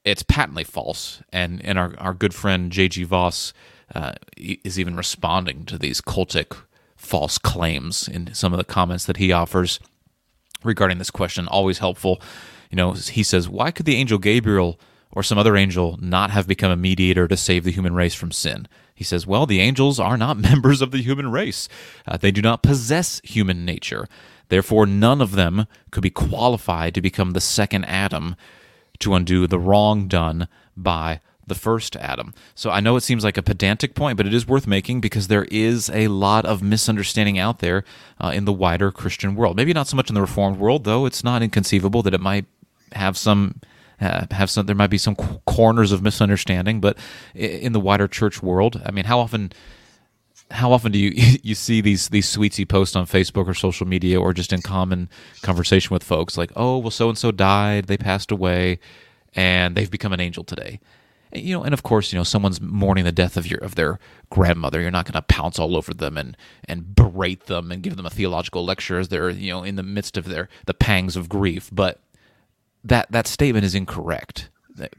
it's 0.04 0.24
patently 0.24 0.64
false. 0.64 1.22
And 1.34 1.64
and 1.66 1.78
our, 1.78 1.94
our 1.98 2.14
good 2.14 2.34
friend 2.34 2.72
J.G. 2.72 3.04
Vos 3.04 3.54
uh, 3.94 4.14
is 4.38 4.80
even 4.80 4.96
responding 4.96 5.66
to 5.66 5.78
these 5.78 6.02
cultic 6.02 6.58
false 6.96 7.38
claims 7.38 8.08
in 8.08 8.34
some 8.34 8.54
of 8.54 8.58
the 8.58 8.64
comments 8.64 9.06
that 9.06 9.18
he 9.18 9.32
offers 9.32 9.80
regarding 10.64 10.98
this 10.98 11.12
question. 11.12 11.48
Always 11.48 11.80
helpful. 11.80 12.22
You 12.72 12.78
know, 12.78 12.92
he 12.94 13.24
says, 13.24 13.50
Why 13.50 13.72
could 13.72 13.86
the 13.86 13.96
angel 13.96 14.18
Gabriel 14.18 14.80
or 15.12 15.24
some 15.24 15.38
other 15.38 15.56
angel 15.56 15.98
not 16.02 16.32
have 16.32 16.48
become 16.48 16.72
a 16.72 16.78
mediator 16.78 17.28
to 17.28 17.38
save 17.38 17.64
the 17.64 17.72
human 17.72 17.94
race 17.94 18.16
from 18.16 18.32
sin? 18.32 18.68
He 18.94 19.04
says, 19.04 19.28
Well, 19.28 19.46
the 19.46 19.60
angels 19.60 20.00
are 20.00 20.18
not 20.18 20.38
members 20.52 20.82
of 20.82 20.92
the 20.92 21.02
human 21.02 21.32
race, 21.32 21.68
uh, 22.08 22.18
they 22.18 22.32
do 22.32 22.42
not 22.42 22.64
possess 22.64 23.22
human 23.24 23.66
nature. 23.66 24.08
Therefore, 24.50 24.86
none 24.86 25.22
of 25.22 25.32
them 25.32 25.68
could 25.92 26.04
be 26.04 26.10
qualified 26.10 26.94
to 26.96 27.02
become 27.02 27.32
the 27.32 27.42
second 27.42 27.86
Adam 27.86 28.36
to 29.00 29.14
undo 29.14 29.48
the 29.48 29.60
wrong 29.60 30.08
done 30.08 30.48
by 30.76 31.20
the 31.48 31.56
first 31.56 31.96
Adam. 31.98 32.34
So 32.56 32.72
I 32.72 32.80
know 32.80 32.96
it 32.96 33.02
seems 33.02 33.24
like 33.24 33.38
a 33.38 33.44
pedantic 33.44 33.94
point, 33.94 34.18
but 34.18 34.26
it 34.26 34.34
is 34.34 34.48
worth 34.48 34.66
making 34.66 35.02
because 35.02 35.28
there 35.28 35.46
is 35.52 35.90
a 35.92 36.08
lot 36.08 36.46
of 36.46 36.64
misunderstanding 36.64 37.38
out 37.38 37.60
there 37.60 37.84
uh, 38.20 38.32
in 38.34 38.46
the 38.46 38.54
wider 38.54 38.92
Christian 38.92 39.36
world. 39.36 39.56
Maybe 39.56 39.74
not 39.74 39.88
so 39.88 39.96
much 39.96 40.10
in 40.10 40.16
the 40.16 40.22
Reformed 40.22 40.58
world, 40.58 40.84
though. 40.84 41.06
It's 41.06 41.24
not 41.24 41.44
inconceivable 41.44 42.02
that 42.04 42.14
it 42.14 42.22
might 42.22 42.46
have 42.94 43.18
some. 43.18 43.62
Uh, 44.02 44.26
have 44.32 44.50
some 44.50 44.66
there 44.66 44.76
might 44.76 44.90
be 44.90 44.98
some 44.98 45.16
corners 45.46 45.94
of 45.94 46.02
misunderstanding 46.02 46.82
but 46.82 46.98
in 47.34 47.72
the 47.72 47.80
wider 47.80 48.10
church 48.10 48.44
world 48.44 48.82
i 48.86 48.92
mean 48.92 49.06
how 49.06 49.18
often 49.18 49.54
how 50.52 50.72
often 50.72 50.92
do 50.92 51.00
you 51.00 51.12
you 51.44 51.56
see 51.56 51.82
these 51.82 52.10
these 52.10 52.28
sweets 52.28 52.60
you 52.60 52.66
post 52.66 52.96
on 52.96 53.06
Facebook 53.06 53.48
or 53.48 53.54
social 53.54 53.88
media 53.88 54.20
or 54.20 54.34
just 54.34 54.54
in 54.54 54.62
common 54.62 55.10
conversation 55.42 55.94
with 55.94 56.04
folks 56.04 56.38
like 56.38 56.52
oh 56.56 56.78
well 56.78 56.92
so 56.92 57.10
and 57.10 57.18
so 57.18 57.32
died 57.32 57.86
they 57.86 57.98
passed 57.98 58.32
away 58.32 58.80
and 59.34 59.76
they've 59.76 59.92
become 59.92 60.14
an 60.14 60.20
angel 60.20 60.44
today 60.44 60.80
you 61.36 61.54
know, 61.54 61.64
and 61.64 61.74
of 61.74 61.84
course, 61.84 62.12
you 62.12 62.20
know, 62.20 62.24
someone's 62.24 62.62
mourning 62.62 63.04
the 63.04 63.12
death 63.12 63.38
of 63.38 63.48
your 63.48 63.60
of 63.60 63.76
their 63.76 64.00
grandmother. 64.30 64.82
You're 64.82 64.92
not 64.92 65.06
going 65.06 65.14
to 65.14 65.22
pounce 65.22 65.60
all 65.60 65.76
over 65.76 65.94
them 65.94 66.18
and 66.18 66.38
and 66.66 66.96
berate 66.96 67.46
them 67.48 67.72
and 67.72 67.82
give 67.82 67.98
them 67.98 68.06
a 68.06 68.10
theological 68.10 68.66
lecture 68.66 69.00
as 69.00 69.10
they're 69.10 69.30
you 69.30 69.52
know 69.52 69.64
in 69.64 69.76
the 69.76 69.84
midst 69.84 70.18
of 70.18 70.26
their 70.26 70.50
the 70.66 70.74
pangs 70.74 71.16
of 71.16 71.30
grief. 71.30 71.70
But 71.72 72.00
that 72.84 73.12
that 73.12 73.28
statement 73.28 73.66
is 73.66 73.76
incorrect. 73.76 74.50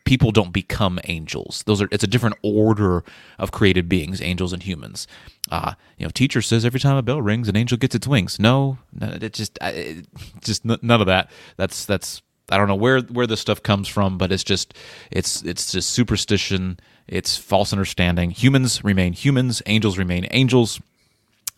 People 0.05 0.33
don't 0.33 0.53
become 0.53 0.99
angels. 1.05 1.63
Those 1.67 1.83
are 1.83 1.89
it's 1.93 2.05
a 2.05 2.09
different 2.09 2.37
order 2.43 3.05
of 3.39 3.53
created 3.53 3.89
beings, 3.89 4.23
angels 4.23 4.53
and 4.53 4.63
humans. 4.63 5.07
Uh, 5.51 5.75
you 5.99 6.07
know, 6.07 6.11
teacher 6.11 6.43
says 6.43 6.65
every 6.65 6.81
time 6.81 6.97
a 6.97 7.03
bell 7.03 7.23
rings, 7.23 7.49
an 7.49 7.57
angel 7.57 7.79
gets 7.79 7.95
its 7.95 8.07
wings. 8.07 8.41
No, 8.41 8.79
it 9.01 9.33
just 9.33 9.59
it, 9.63 10.07
just 10.41 10.65
none 10.65 11.01
of 11.01 11.07
that. 11.07 11.31
That's 11.57 11.85
that's 11.85 12.23
I 12.51 12.57
don't 12.57 12.69
know 12.69 12.75
where 12.77 13.01
where 13.01 13.27
this 13.27 13.41
stuff 13.41 13.63
comes 13.63 13.89
from, 13.89 14.19
but 14.19 14.33
it's 14.33 14.45
just 14.45 14.75
it's 15.11 15.43
it's 15.43 15.73
just 15.73 15.91
superstition. 15.91 16.79
It's 17.09 17.37
false 17.37 17.73
understanding. 17.73 18.31
Humans 18.31 18.83
remain 18.83 19.13
humans. 19.13 19.63
Angels 19.67 19.99
remain 19.99 20.27
angels. 20.31 20.81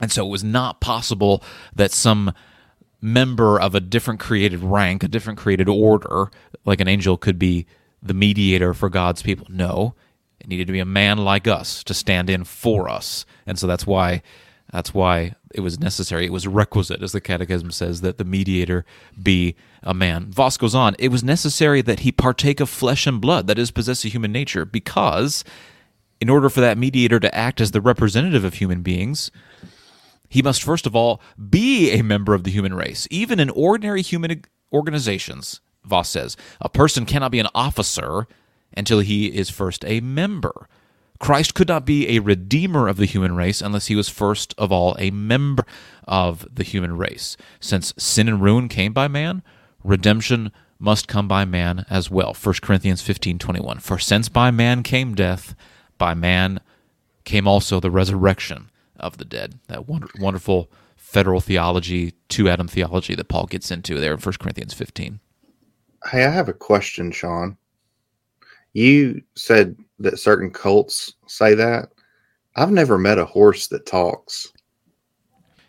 And 0.01 0.13
so 0.13 0.27
it 0.27 0.31
was 0.31 0.45
not 0.45 0.81
possible 0.81 1.43
that 1.75 1.91
some 1.91 2.33
member 3.01 3.61
of 3.61 3.75
a 3.75 3.81
different 3.81 4.21
created 4.21 4.63
rank, 4.63 5.03
a 5.03 5.09
different 5.09 5.39
created 5.39 5.69
order, 5.69 6.31
like 6.65 6.81
an 6.81 6.89
angel, 6.89 7.17
could 7.17 7.39
be 7.39 7.67
the 8.03 8.15
mediator 8.15 8.75
for 8.75 8.89
God's 8.89 9.23
people. 9.23 9.47
No, 9.51 9.95
it 10.41 10.49
needed 10.49 10.67
to 10.67 10.73
be 10.73 10.79
a 10.79 10.85
man 10.85 11.19
like 11.19 11.47
us 11.47 11.83
to 11.85 11.95
stand 11.95 12.31
in 12.31 12.45
for 12.45 12.89
us. 12.89 13.27
And 13.47 13.59
so 13.59 13.67
that's 13.67 13.87
why 13.87 14.23
that's 14.73 14.93
why 14.93 15.35
it 15.55 15.61
was 15.61 15.81
necessary. 15.81 16.27
It 16.27 16.33
was 16.33 16.47
requisite, 16.47 17.03
as 17.03 17.13
the 17.13 17.21
Catechism 17.21 17.71
says, 17.71 18.03
that 18.03 18.19
the 18.19 18.25
mediator 18.25 18.85
be 19.21 19.57
a 19.83 19.95
man. 19.95 20.31
Vos 20.31 20.59
goes 20.59 20.75
on, 20.75 20.95
it 20.99 21.09
was 21.09 21.25
necessary 21.25 21.81
that 21.83 22.01
he 22.01 22.13
partake 22.13 22.61
of 22.61 22.69
flesh 22.69 23.07
and 23.07 23.21
blood, 23.21 23.47
that 23.47 23.59
is, 23.59 23.71
possess 23.71 24.05
a 24.05 24.09
human 24.09 24.31
nature, 24.31 24.67
because 24.67 25.43
in 26.21 26.29
order 26.29 26.51
for 26.51 26.61
that 26.61 26.77
mediator 26.77 27.19
to 27.19 27.35
act 27.35 27.61
as 27.61 27.71
the 27.71 27.81
representative 27.81 28.45
of 28.45 28.55
human 28.55 28.83
beings, 28.83 29.31
he 30.29 30.43
must 30.43 30.63
first 30.63 30.87
of 30.87 30.95
all 30.95 31.23
be 31.49 31.91
a 31.93 32.03
member 32.03 32.35
of 32.35 32.45
the 32.45 32.51
human 32.51 32.75
race. 32.75 33.09
Even 33.11 33.41
in 33.41 33.49
ordinary 33.51 34.03
human 34.03 34.43
organizations, 34.71 35.63
Vos 35.89 36.09
says, 36.09 36.37
a 36.61 36.69
person 36.69 37.07
cannot 37.07 37.33
be 37.33 37.41
an 37.41 37.49
officer 37.55 38.27
until 38.77 39.01
he 39.01 39.27
is 39.27 39.51
first 39.51 39.85
a 39.87 40.01
member. 40.01 40.69
Christ 41.19 41.55
could 41.55 41.69
not 41.69 41.85
be 41.85 42.09
a 42.09 42.21
redeemer 42.21 42.87
of 42.87 42.97
the 42.97 43.05
human 43.05 43.35
race 43.35 43.61
unless 43.61 43.87
he 43.87 43.97
was 43.97 44.09
first 44.09 44.55
of 44.57 44.71
all 44.71 44.95
a 44.99 45.11
member 45.11 45.65
of 46.07 46.47
the 46.55 46.63
human 46.63 46.97
race. 46.97 47.37
Since 47.61 47.93
sin 47.99 48.29
and 48.29 48.41
ruin 48.41 48.69
came 48.69 48.93
by 48.93 49.09
man, 49.09 49.43
redemption 49.83 50.53
must 50.79 51.09
come 51.09 51.27
by 51.27 51.45
man 51.45 51.85
as 51.91 52.09
well. 52.11 52.35
1 52.35 52.63
Corinthians 52.63 53.03
15:21. 53.03 53.81
For 53.81 53.99
since 53.99 54.29
by 54.29 54.53
man 54.53 54.85
came 54.85 55.15
death, 55.15 55.57
by 55.99 56.15
man 56.15 56.61
came 57.25 57.49
also 57.49 57.81
the 57.81 57.91
resurrection 57.91 58.71
of 58.97 59.19
the 59.19 59.25
dead. 59.25 59.59
That 59.67 59.89
wonder, 59.89 60.09
wonderful 60.21 60.71
federal 60.97 61.41
theology, 61.41 62.15
two 62.29 62.49
Adam 62.49 62.69
theology 62.69 63.15
that 63.17 63.29
Paul 63.29 63.47
gets 63.47 63.71
into 63.71 63.99
there 63.99 64.13
in 64.13 64.21
1 64.21 64.35
Corinthians 64.39 64.75
15. 64.75 65.21
Hey, 66.07 66.25
I 66.25 66.31
have 66.31 66.49
a 66.49 66.55
question, 66.55 67.11
Sean. 67.11 67.57
You 68.73 69.23
said 69.35 69.77
that 69.99 70.19
certain 70.19 70.51
cults 70.51 71.15
say 71.27 71.55
that. 71.55 71.91
I've 72.57 72.71
never 72.71 72.99
met 72.99 73.19
a 73.19 73.25
horse 73.25 73.69
that 73.69 73.87
talks. 73.87 74.53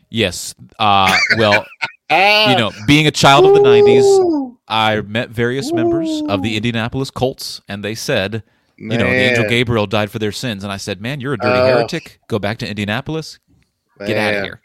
Yes. 0.09 0.55
Uh, 0.79 1.15
well, 1.37 1.65
you 2.11 2.57
know, 2.57 2.71
being 2.87 3.07
a 3.07 3.11
child 3.11 3.45
of 3.45 3.53
the 3.53 3.59
90s, 3.59 4.57
I 4.67 5.01
met 5.01 5.29
various 5.29 5.71
members 5.71 6.21
of 6.27 6.41
the 6.41 6.55
Indianapolis 6.57 7.11
Colts, 7.11 7.61
and 7.67 7.83
they 7.83 7.95
said, 7.95 8.43
man. 8.77 8.99
you 8.99 9.05
know, 9.05 9.09
the 9.09 9.17
angel 9.17 9.45
Gabriel 9.49 9.87
died 9.87 10.11
for 10.11 10.19
their 10.19 10.31
sins. 10.31 10.63
And 10.63 10.71
I 10.71 10.77
said, 10.77 11.01
man, 11.01 11.19
you're 11.19 11.33
a 11.33 11.37
dirty 11.37 11.59
uh, 11.59 11.67
heretic. 11.67 12.19
Go 12.27 12.39
back 12.39 12.57
to 12.59 12.67
Indianapolis. 12.67 13.39
Man. 13.99 14.07
Get 14.07 14.17
out 14.17 14.33
of 14.35 14.43
here. 14.43 14.61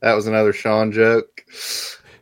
That 0.00 0.14
was 0.14 0.26
another 0.26 0.52
Sean 0.52 0.92
joke. 0.92 1.44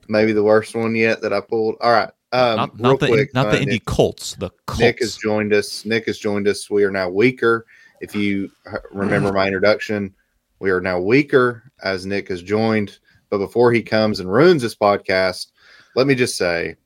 Maybe 0.08 0.32
the 0.32 0.42
worst 0.42 0.74
one 0.74 0.94
yet 0.94 1.20
that 1.22 1.32
I 1.32 1.40
pulled. 1.40 1.76
All 1.80 1.92
right. 1.92 2.10
Um, 2.32 2.56
not, 2.56 2.78
not 2.78 3.00
the 3.00 3.06
quick, 3.06 3.34
not 3.34 3.46
uh, 3.46 3.50
the 3.52 3.62
Indy 3.62 3.78
Colts. 3.80 4.34
The 4.34 4.50
Colts. 4.66 4.80
Nick 4.80 4.98
has 5.00 5.16
joined 5.16 5.52
us. 5.52 5.84
Nick 5.84 6.06
has 6.06 6.18
joined 6.18 6.48
us. 6.48 6.68
We 6.68 6.84
are 6.84 6.90
now 6.90 7.08
weaker. 7.08 7.66
If 8.00 8.14
you 8.14 8.50
remember 8.92 9.32
my 9.32 9.46
introduction, 9.46 10.14
we 10.58 10.70
are 10.70 10.80
now 10.80 11.00
weaker 11.00 11.70
as 11.82 12.04
Nick 12.04 12.28
has 12.28 12.42
joined. 12.42 12.98
But 13.30 13.38
before 13.38 13.72
he 13.72 13.82
comes 13.82 14.20
and 14.20 14.32
ruins 14.32 14.62
this 14.62 14.74
podcast, 14.74 15.48
let 15.94 16.06
me 16.06 16.14
just 16.14 16.36
say, 16.36 16.76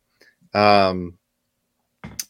um, 0.55 1.19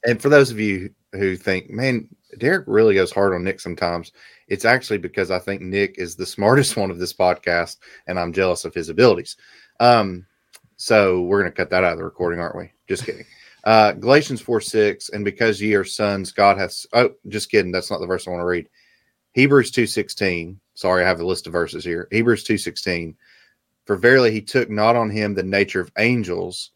and 0.05 0.21
for 0.21 0.29
those 0.29 0.50
of 0.50 0.59
you 0.59 0.90
who 1.12 1.37
think, 1.37 1.71
man, 1.71 2.09
Derek 2.38 2.64
really 2.67 2.95
goes 2.95 3.12
hard 3.12 3.35
on 3.35 3.45
Nick 3.45 3.61
sometimes, 3.61 4.12
it's 4.49 4.64
actually 4.64 4.99
because 4.99 5.31
I 5.31 5.38
think 5.38 5.62
Nick 5.62 5.97
is 5.99 6.17
the 6.17 6.26
smartest 6.26 6.76
one 6.76 6.90
of 6.90 6.99
this 6.99 7.12
podcast, 7.12 7.76
and 8.07 8.19
I'm 8.19 8.33
jealous 8.33 8.64
of 8.64 8.75
his 8.75 8.88
abilities. 8.88 9.37
Um, 9.79 10.26
so 10.80 11.20
we're 11.20 11.42
going 11.42 11.52
to 11.52 11.56
cut 11.56 11.68
that 11.68 11.84
out 11.84 11.92
of 11.92 11.99
the 11.99 12.04
recording, 12.04 12.40
aren't 12.40 12.56
we? 12.56 12.72
Just 12.88 13.04
kidding. 13.04 13.26
Uh, 13.64 13.92
Galatians 13.92 14.40
4 14.40 14.62
6, 14.62 15.10
and 15.10 15.22
because 15.22 15.60
ye 15.60 15.75
are 15.75 15.84
sons, 15.84 16.32
God 16.32 16.56
hath. 16.56 16.87
Oh, 16.94 17.10
just 17.28 17.50
kidding. 17.50 17.70
That's 17.70 17.90
not 17.90 18.00
the 18.00 18.06
verse 18.06 18.26
I 18.26 18.30
want 18.30 18.40
to 18.40 18.46
read. 18.46 18.66
Hebrews 19.32 19.70
two 19.70 19.87
sixteen. 19.87 20.58
Sorry, 20.72 21.04
I 21.04 21.06
have 21.06 21.20
a 21.20 21.26
list 21.26 21.46
of 21.46 21.52
verses 21.52 21.84
here. 21.84 22.08
Hebrews 22.10 22.44
two 22.44 22.56
sixteen. 22.56 23.14
For 23.84 23.94
verily 23.94 24.30
he 24.30 24.40
took 24.40 24.70
not 24.70 24.96
on 24.96 25.10
him 25.10 25.34
the 25.34 25.42
nature 25.42 25.82
of 25.82 25.92
angels, 25.99 26.70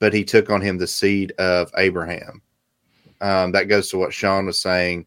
but 0.00 0.12
he 0.12 0.22
took 0.22 0.50
on 0.50 0.60
him 0.60 0.76
the 0.76 0.86
seed 0.86 1.32
of 1.38 1.72
Abraham. 1.78 2.42
Um, 3.22 3.52
that 3.52 3.68
goes 3.68 3.88
to 3.88 3.96
what 3.96 4.12
Sean 4.12 4.44
was 4.44 4.58
saying. 4.58 5.06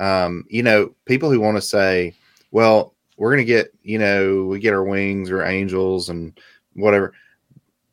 Um, 0.00 0.46
you 0.48 0.62
know, 0.62 0.94
people 1.04 1.30
who 1.30 1.38
want 1.38 1.58
to 1.58 1.62
say, 1.62 2.14
well, 2.50 2.94
we're 3.18 3.30
going 3.34 3.44
to 3.46 3.52
get, 3.52 3.74
you 3.82 3.98
know, 3.98 4.46
we 4.46 4.58
get 4.58 4.72
our 4.72 4.84
wings 4.84 5.30
or 5.30 5.44
angels 5.44 6.08
and 6.08 6.38
whatever. 6.72 7.12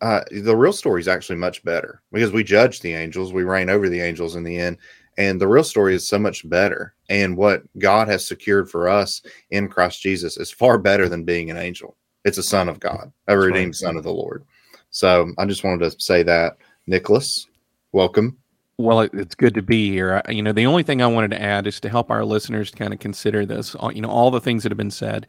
Uh, 0.02 0.22
the 0.32 0.56
real 0.58 0.74
story 0.74 1.00
is 1.00 1.08
actually 1.08 1.36
much 1.38 1.64
better 1.64 2.02
because 2.12 2.32
we 2.32 2.44
judge 2.44 2.80
the 2.82 2.94
angels, 2.94 3.32
we 3.34 3.44
reign 3.44 3.70
over 3.70 3.88
the 3.88 4.02
angels 4.02 4.36
in 4.36 4.44
the 4.44 4.58
end, 4.58 4.78
and 5.18 5.40
the 5.40 5.48
real 5.48 5.64
story 5.64 5.94
is 5.94 6.08
so 6.08 6.18
much 6.18 6.48
better. 6.50 6.96
And 7.10 7.38
what 7.38 7.62
God 7.78 8.08
has 8.08 8.26
secured 8.28 8.70
for 8.70 8.90
us 8.90 9.22
in 9.52 9.68
Christ 9.68 10.02
Jesus 10.02 10.38
is 10.38 10.50
far 10.50 10.78
better 10.80 11.08
than 11.08 11.24
being 11.24 11.52
an 11.52 11.58
angel. 11.58 11.96
It's 12.26 12.40
a 12.40 12.44
son 12.44 12.68
of 12.68 12.80
God, 12.80 13.12
a 13.28 13.38
redeemed 13.38 13.76
son 13.76 13.96
of 13.98 14.04
the 14.04 14.14
Lord. 14.14 14.44
So 14.90 15.32
I 15.38 15.46
just 15.46 15.64
wanted 15.64 15.92
to 15.92 16.00
say 16.00 16.24
that. 16.24 16.58
Nicholas, 16.88 17.48
welcome. 17.92 18.38
Well, 18.78 19.02
it's 19.02 19.36
good 19.36 19.54
to 19.54 19.62
be 19.62 19.92
here. 19.92 20.24
I, 20.26 20.32
you 20.32 20.42
know, 20.42 20.52
the 20.52 20.66
only 20.66 20.82
thing 20.82 21.02
I 21.04 21.08
wanted 21.08 21.30
to 21.32 21.42
add 21.42 21.68
is 21.68 21.80
to 21.82 21.90
help 21.90 22.10
our 22.10 22.26
listeners 22.26 22.72
kind 22.72 22.92
of 22.92 23.00
consider 23.00 23.46
this. 23.46 23.76
all- 23.76 23.94
You 23.94 24.02
know, 24.02 24.10
all 24.10 24.32
the 24.32 24.42
things 24.42 24.64
that 24.64 24.72
have 24.72 24.78
been 24.78 24.90
said 24.90 25.28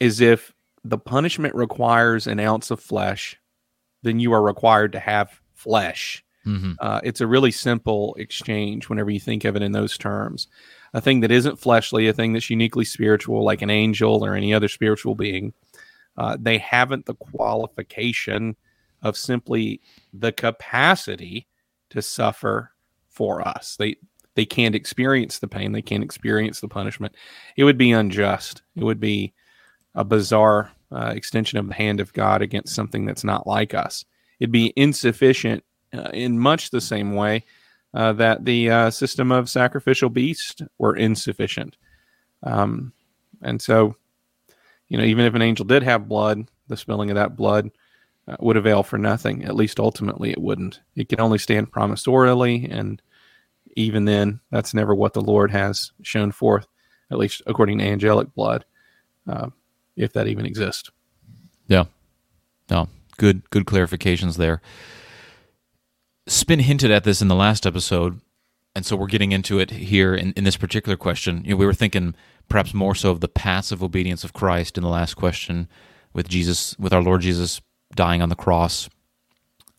is 0.00 0.20
if 0.22 0.54
the 0.84 0.96
punishment 0.96 1.54
requires 1.54 2.26
an 2.26 2.40
ounce 2.40 2.70
of 2.70 2.80
flesh, 2.80 3.36
then 4.08 4.20
you 4.20 4.32
are 4.32 4.42
required 4.42 4.92
to 4.92 5.00
have 5.00 5.40
flesh. 5.54 6.24
hmm 6.44 6.72
Uh, 6.80 7.00
it's 7.04 7.20
a 7.20 7.26
really 7.26 7.50
simple 7.50 8.14
exchange 8.18 8.88
whenever 8.88 9.10
you 9.10 9.20
think 9.20 9.44
of 9.44 9.56
it 9.56 9.62
in 9.62 9.72
those 9.72 9.98
terms. 9.98 10.48
A 10.94 11.00
thing 11.00 11.20
that 11.20 11.30
isn't 11.30 11.58
fleshly, 11.58 12.08
a 12.08 12.12
thing 12.12 12.32
that's 12.32 12.50
uniquely 12.50 12.84
spiritual, 12.84 13.44
like 13.44 13.62
an 13.62 13.70
angel 13.70 14.24
or 14.24 14.34
any 14.34 14.54
other 14.54 14.68
spiritual 14.68 15.14
being, 15.14 15.52
uh, 16.16 16.36
they 16.40 16.58
haven't 16.58 17.06
the 17.06 17.14
qualification 17.14 18.56
of 19.02 19.16
simply 19.16 19.80
the 20.12 20.32
capacity 20.32 21.46
to 21.90 22.02
suffer 22.02 22.72
for 23.08 23.46
us. 23.46 23.76
They 23.76 23.96
they 24.34 24.46
can't 24.46 24.74
experience 24.74 25.40
the 25.40 25.48
pain. 25.48 25.72
They 25.72 25.82
can't 25.82 26.04
experience 26.04 26.60
the 26.60 26.68
punishment. 26.68 27.14
It 27.56 27.64
would 27.64 27.78
be 27.78 27.90
unjust. 27.92 28.62
It 28.76 28.84
would 28.84 29.00
be 29.00 29.34
a 29.94 30.04
bizarre 30.04 30.70
uh, 30.92 31.12
extension 31.14 31.58
of 31.58 31.68
the 31.68 31.74
hand 31.74 32.00
of 32.00 32.12
God 32.12 32.42
against 32.42 32.74
something 32.74 33.04
that's 33.04 33.24
not 33.24 33.46
like 33.46 33.74
us. 33.74 34.04
It'd 34.40 34.52
be 34.52 34.72
insufficient 34.76 35.64
uh, 35.92 36.10
in 36.12 36.38
much 36.38 36.70
the 36.70 36.80
same 36.80 37.14
way 37.14 37.44
uh, 37.94 38.12
that 38.14 38.44
the 38.44 38.70
uh, 38.70 38.90
system 38.90 39.32
of 39.32 39.50
sacrificial 39.50 40.10
beasts 40.10 40.62
were 40.78 40.96
insufficient. 40.96 41.76
Um, 42.42 42.92
and 43.42 43.60
so, 43.60 43.96
you 44.88 44.98
know, 44.98 45.04
even 45.04 45.24
if 45.24 45.34
an 45.34 45.42
angel 45.42 45.64
did 45.64 45.82
have 45.82 46.08
blood, 46.08 46.48
the 46.68 46.76
spilling 46.76 47.10
of 47.10 47.16
that 47.16 47.36
blood 47.36 47.70
uh, 48.26 48.36
would 48.40 48.56
avail 48.56 48.82
for 48.82 48.98
nothing. 48.98 49.44
At 49.44 49.56
least 49.56 49.80
ultimately, 49.80 50.30
it 50.30 50.40
wouldn't. 50.40 50.80
It 50.94 51.08
can 51.08 51.20
only 51.20 51.38
stand 51.38 51.72
promisorially, 51.72 52.70
and 52.70 53.00
even 53.74 54.04
then, 54.04 54.40
that's 54.50 54.74
never 54.74 54.94
what 54.94 55.14
the 55.14 55.20
Lord 55.20 55.50
has 55.50 55.92
shown 56.02 56.32
forth, 56.32 56.66
at 57.10 57.18
least 57.18 57.42
according 57.46 57.78
to 57.78 57.84
angelic 57.84 58.34
blood, 58.34 58.64
uh, 59.26 59.48
if 59.98 60.12
that 60.12 60.28
even 60.28 60.46
exists. 60.46 60.90
Yeah. 61.66 61.84
No. 62.70 62.88
Good 63.16 63.48
good 63.50 63.66
clarifications 63.66 64.36
there. 64.36 64.62
Spin 66.26 66.60
hinted 66.60 66.90
at 66.90 67.04
this 67.04 67.20
in 67.22 67.28
the 67.28 67.34
last 67.34 67.66
episode, 67.66 68.20
and 68.76 68.84
so 68.86 68.96
we're 68.96 69.06
getting 69.06 69.32
into 69.32 69.58
it 69.58 69.70
here 69.70 70.14
in, 70.14 70.32
in 70.34 70.44
this 70.44 70.56
particular 70.56 70.96
question. 70.96 71.42
You 71.44 71.50
know, 71.50 71.56
we 71.56 71.66
were 71.66 71.74
thinking 71.74 72.14
perhaps 72.48 72.74
more 72.74 72.94
so 72.94 73.10
of 73.10 73.20
the 73.20 73.28
passive 73.28 73.82
obedience 73.82 74.24
of 74.24 74.32
Christ 74.32 74.76
in 74.76 74.82
the 74.84 74.90
last 74.90 75.14
question 75.14 75.68
with 76.12 76.28
Jesus, 76.28 76.78
with 76.78 76.92
our 76.92 77.02
Lord 77.02 77.22
Jesus 77.22 77.60
dying 77.94 78.22
on 78.22 78.28
the 78.28 78.36
cross, 78.36 78.88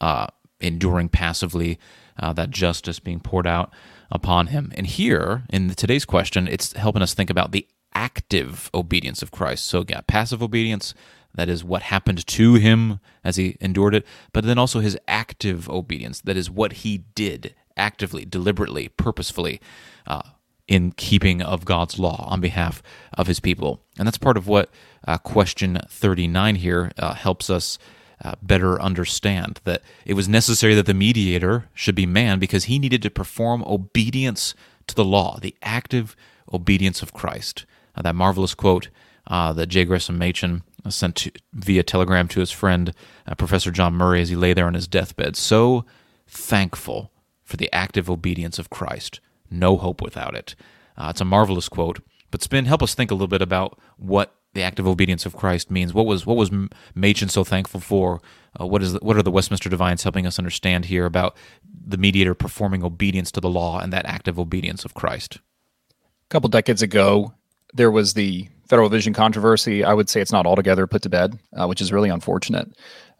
uh, 0.01 0.27
enduring 0.59 1.09
passively 1.09 1.79
uh, 2.17 2.33
that 2.33 2.49
justice 2.49 2.99
being 2.99 3.19
poured 3.19 3.47
out 3.47 3.71
upon 4.11 4.47
him. 4.47 4.71
And 4.75 4.87
here 4.87 5.43
in 5.49 5.69
today's 5.71 6.05
question, 6.05 6.47
it's 6.47 6.73
helping 6.73 7.01
us 7.01 7.13
think 7.13 7.29
about 7.29 7.51
the 7.51 7.67
active 7.93 8.69
obedience 8.73 9.21
of 9.21 9.31
Christ. 9.31 9.65
So, 9.65 9.85
yeah, 9.87 10.01
passive 10.07 10.43
obedience, 10.43 10.93
that 11.35 11.49
is 11.49 11.63
what 11.63 11.83
happened 11.83 12.25
to 12.25 12.53
him 12.55 12.99
as 13.23 13.35
he 13.35 13.57
endured 13.59 13.95
it, 13.95 14.05
but 14.33 14.45
then 14.45 14.57
also 14.57 14.79
his 14.79 14.97
active 15.07 15.69
obedience, 15.69 16.21
that 16.21 16.37
is 16.37 16.49
what 16.49 16.73
he 16.73 16.99
did 17.15 17.55
actively, 17.77 18.25
deliberately, 18.25 18.89
purposefully. 18.89 19.61
Uh, 20.05 20.21
in 20.67 20.91
keeping 20.91 21.41
of 21.41 21.65
God's 21.65 21.97
law 21.97 22.25
on 22.29 22.39
behalf 22.39 22.83
of 23.13 23.25
his 23.25 23.39
people. 23.39 23.81
And 23.97 24.05
that's 24.07 24.19
part 24.19 24.37
of 24.37 24.47
what 24.47 24.69
uh, 25.05 25.17
question 25.17 25.79
39 25.89 26.55
here 26.55 26.91
uh, 26.99 27.15
helps 27.15 27.49
us 27.49 27.79
uh, 28.23 28.35
better 28.41 28.79
understand 28.79 29.61
that 29.63 29.81
it 30.05 30.13
was 30.13 30.29
necessary 30.29 30.75
that 30.75 30.85
the 30.85 30.93
mediator 30.93 31.69
should 31.73 31.95
be 31.95 32.05
man 32.05 32.37
because 32.37 32.65
he 32.65 32.77
needed 32.77 33.01
to 33.01 33.09
perform 33.09 33.63
obedience 33.63 34.53
to 34.87 34.95
the 34.95 35.05
law, 35.05 35.39
the 35.41 35.55
active 35.63 36.15
obedience 36.53 37.01
of 37.01 37.13
Christ. 37.13 37.65
Uh, 37.95 38.01
that 38.01 38.15
marvelous 38.15 38.55
quote 38.55 38.89
uh, 39.27 39.53
that 39.53 39.67
J. 39.67 39.85
Gresham 39.85 40.17
Machen 40.17 40.63
sent 40.89 41.15
to, 41.17 41.31
via 41.53 41.83
telegram 41.83 42.27
to 42.29 42.39
his 42.39 42.51
friend, 42.51 42.93
uh, 43.27 43.35
Professor 43.35 43.71
John 43.71 43.93
Murray, 43.93 44.21
as 44.21 44.29
he 44.29 44.35
lay 44.35 44.53
there 44.53 44.67
on 44.67 44.73
his 44.73 44.87
deathbed. 44.87 45.35
So 45.35 45.85
thankful 46.27 47.11
for 47.43 47.57
the 47.57 47.71
active 47.73 48.09
obedience 48.09 48.59
of 48.59 48.69
Christ. 48.69 49.19
No 49.51 49.77
hope 49.77 50.01
without 50.01 50.35
it. 50.35 50.55
Uh, 50.97 51.07
it's 51.09 51.21
a 51.21 51.25
marvelous 51.25 51.69
quote. 51.69 51.99
But 52.31 52.43
Spin, 52.43 52.65
help 52.65 52.83
us 52.83 52.93
think 52.93 53.11
a 53.11 53.15
little 53.15 53.27
bit 53.27 53.41
about 53.41 53.79
what 53.97 54.35
the 54.53 54.63
active 54.63 54.87
obedience 54.87 55.25
of 55.25 55.35
Christ 55.35 55.69
means. 55.69 55.93
What 55.93 56.05
was 56.05 56.25
what 56.25 56.37
was 56.37 56.51
Machen 56.95 57.29
so 57.29 57.43
thankful 57.43 57.79
for? 57.79 58.21
Uh, 58.59 58.65
what 58.65 58.81
is 58.81 58.93
the, 58.93 58.99
what 58.99 59.15
are 59.17 59.23
the 59.23 59.31
Westminster 59.31 59.69
Divines 59.69 60.03
helping 60.03 60.25
us 60.25 60.39
understand 60.39 60.85
here 60.85 61.05
about 61.05 61.35
the 61.63 61.97
mediator 61.97 62.33
performing 62.33 62.83
obedience 62.83 63.31
to 63.31 63.41
the 63.41 63.49
law 63.49 63.79
and 63.79 63.93
that 63.93 64.05
active 64.05 64.39
obedience 64.39 64.85
of 64.85 64.93
Christ? 64.93 65.37
A 65.37 66.29
couple 66.29 66.49
decades 66.49 66.81
ago, 66.81 67.33
there 67.73 67.91
was 67.91 68.13
the 68.13 68.47
federal 68.67 68.89
vision 68.89 69.13
controversy. 69.13 69.83
I 69.83 69.93
would 69.93 70.09
say 70.09 70.21
it's 70.21 70.31
not 70.31 70.45
altogether 70.45 70.87
put 70.87 71.01
to 71.03 71.09
bed, 71.09 71.37
uh, 71.57 71.67
which 71.67 71.81
is 71.81 71.91
really 71.91 72.09
unfortunate 72.09 72.71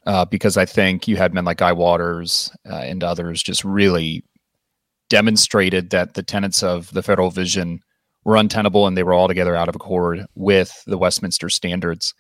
uh, 0.05 0.25
because 0.25 0.57
I 0.57 0.65
think 0.65 1.07
you 1.07 1.17
had 1.17 1.33
men 1.33 1.45
like 1.45 1.57
Guy 1.57 1.71
Waters 1.71 2.51
uh, 2.69 2.75
and 2.75 3.03
others 3.03 3.43
just 3.43 3.63
really 3.63 4.23
demonstrated 5.09 5.89
that 5.89 6.13
the 6.13 6.23
tenets 6.23 6.63
of 6.63 6.91
the 6.93 7.03
federal 7.03 7.31
vision 7.31 7.79
were 8.23 8.35
untenable 8.35 8.85
and 8.85 8.95
they 8.95 9.03
were 9.03 9.13
altogether 9.13 9.55
out 9.55 9.69
of 9.69 9.75
accord 9.75 10.25
with 10.35 10.83
the 10.85 10.97
Westminster 10.97 11.49
standards. 11.49 12.13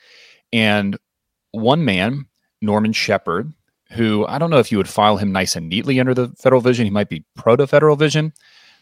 And 0.51 0.97
one 1.51 1.85
man, 1.85 2.25
Norman 2.61 2.93
Shepherd, 2.93 3.53
who 3.91 4.25
I 4.27 4.37
don't 4.37 4.49
know 4.49 4.59
if 4.59 4.71
you 4.71 4.77
would 4.77 4.89
file 4.89 5.17
him 5.17 5.31
nice 5.31 5.55
and 5.55 5.69
neatly 5.69 5.99
under 5.99 6.13
the 6.13 6.29
federal 6.37 6.61
vision, 6.61 6.85
he 6.85 6.91
might 6.91 7.09
be 7.09 7.23
proto 7.35 7.67
federal 7.67 7.95
vision, 7.95 8.33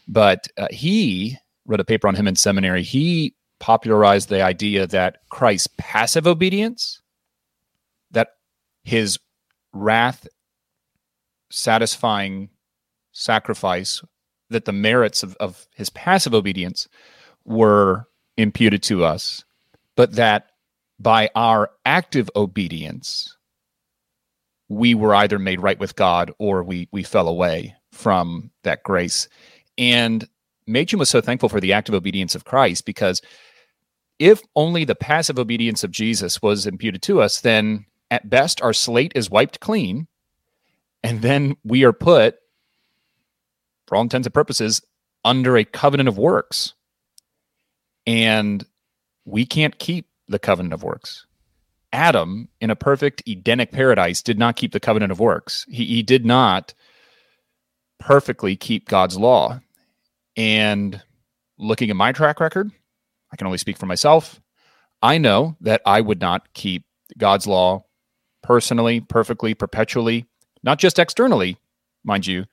but 0.06 0.48
uh, 0.56 0.68
he 0.70 1.36
wrote 1.66 1.80
a 1.80 1.84
paper 1.84 2.08
on 2.08 2.14
him 2.14 2.28
in 2.28 2.36
seminary. 2.36 2.82
He 2.82 3.34
popularized 3.60 4.28
the 4.28 4.42
idea 4.42 4.86
that 4.86 5.18
Christ's 5.30 5.68
passive 5.76 6.26
obedience, 6.26 7.00
that 8.10 8.28
his 8.84 9.18
wrath 9.72 10.26
satisfying 11.50 12.50
sacrifice, 13.12 14.02
that 14.50 14.64
the 14.64 14.72
merits 14.72 15.22
of, 15.22 15.36
of 15.36 15.66
his 15.74 15.90
passive 15.90 16.34
obedience 16.34 16.88
were 17.44 18.06
imputed 18.36 18.82
to 18.84 19.04
us, 19.04 19.44
but 19.96 20.12
that 20.12 20.50
by 21.00 21.30
our 21.34 21.70
active 21.84 22.30
obedience, 22.36 23.36
we 24.68 24.94
were 24.94 25.14
either 25.14 25.38
made 25.38 25.60
right 25.60 25.78
with 25.78 25.96
God 25.96 26.30
or 26.38 26.62
we 26.62 26.88
we 26.92 27.02
fell 27.02 27.28
away 27.28 27.74
from 27.92 28.50
that 28.64 28.82
grace. 28.82 29.28
And 29.78 30.28
Machen 30.66 30.98
was 30.98 31.08
so 31.08 31.20
thankful 31.20 31.48
for 31.48 31.60
the 31.60 31.72
active 31.72 31.94
obedience 31.94 32.34
of 32.34 32.44
Christ 32.44 32.84
because 32.84 33.22
if 34.18 34.42
only 34.56 34.84
the 34.84 34.94
passive 34.94 35.38
obedience 35.38 35.84
of 35.84 35.90
Jesus 35.90 36.42
was 36.42 36.66
imputed 36.66 37.02
to 37.02 37.20
us, 37.20 37.40
then 37.40 37.86
at 38.10 38.28
best 38.28 38.62
our 38.62 38.72
slate 38.72 39.12
is 39.14 39.30
wiped 39.30 39.60
clean, 39.60 40.06
and 41.02 41.22
then 41.22 41.56
we 41.64 41.84
are 41.84 41.92
put, 41.92 42.36
for 43.86 43.96
all 43.96 44.02
intents 44.02 44.26
and 44.26 44.34
purposes, 44.34 44.82
under 45.24 45.56
a 45.56 45.64
covenant 45.64 46.08
of 46.08 46.18
works. 46.18 46.74
And 48.06 48.64
we 49.24 49.44
can't 49.44 49.78
keep 49.78 50.08
the 50.28 50.38
covenant 50.38 50.72
of 50.72 50.82
works. 50.82 51.26
Adam, 51.92 52.48
in 52.60 52.70
a 52.70 52.76
perfect 52.76 53.22
Edenic 53.26 53.72
paradise, 53.72 54.22
did 54.22 54.38
not 54.38 54.56
keep 54.56 54.72
the 54.72 54.80
covenant 54.80 55.12
of 55.12 55.20
works. 55.20 55.64
He, 55.68 55.84
he 55.84 56.02
did 56.02 56.24
not 56.24 56.74
perfectly 57.98 58.56
keep 58.56 58.88
God's 58.88 59.18
law. 59.18 59.60
And 60.36 61.00
looking 61.58 61.90
at 61.90 61.96
my 61.96 62.12
track 62.12 62.40
record, 62.40 62.70
I 63.32 63.36
can 63.36 63.46
only 63.46 63.58
speak 63.58 63.76
for 63.76 63.86
myself. 63.86 64.40
I 65.02 65.18
know 65.18 65.56
that 65.60 65.82
I 65.86 66.00
would 66.00 66.20
not 66.20 66.52
keep 66.54 66.84
God's 67.16 67.46
law 67.46 67.84
personally, 68.42 69.00
perfectly, 69.00 69.54
perpetually, 69.54 70.26
not 70.62 70.78
just 70.78 70.98
externally, 70.98 71.56
mind 72.04 72.26
you, 72.26 72.46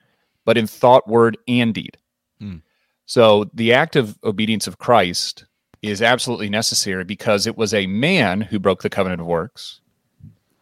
but 0.45 0.57
in 0.57 0.67
thought, 0.67 1.07
word, 1.07 1.37
and 1.47 1.73
deed. 1.73 1.97
Hmm. 2.39 2.57
So 3.05 3.49
the 3.53 3.73
active 3.73 4.17
obedience 4.23 4.67
of 4.67 4.77
Christ 4.77 5.45
is 5.81 6.01
absolutely 6.01 6.49
necessary 6.49 7.03
because 7.03 7.45
it 7.45 7.57
was 7.57 7.73
a 7.73 7.87
man 7.87 8.41
who 8.41 8.59
broke 8.59 8.81
the 8.81 8.89
covenant 8.89 9.21
of 9.21 9.27
works. 9.27 9.81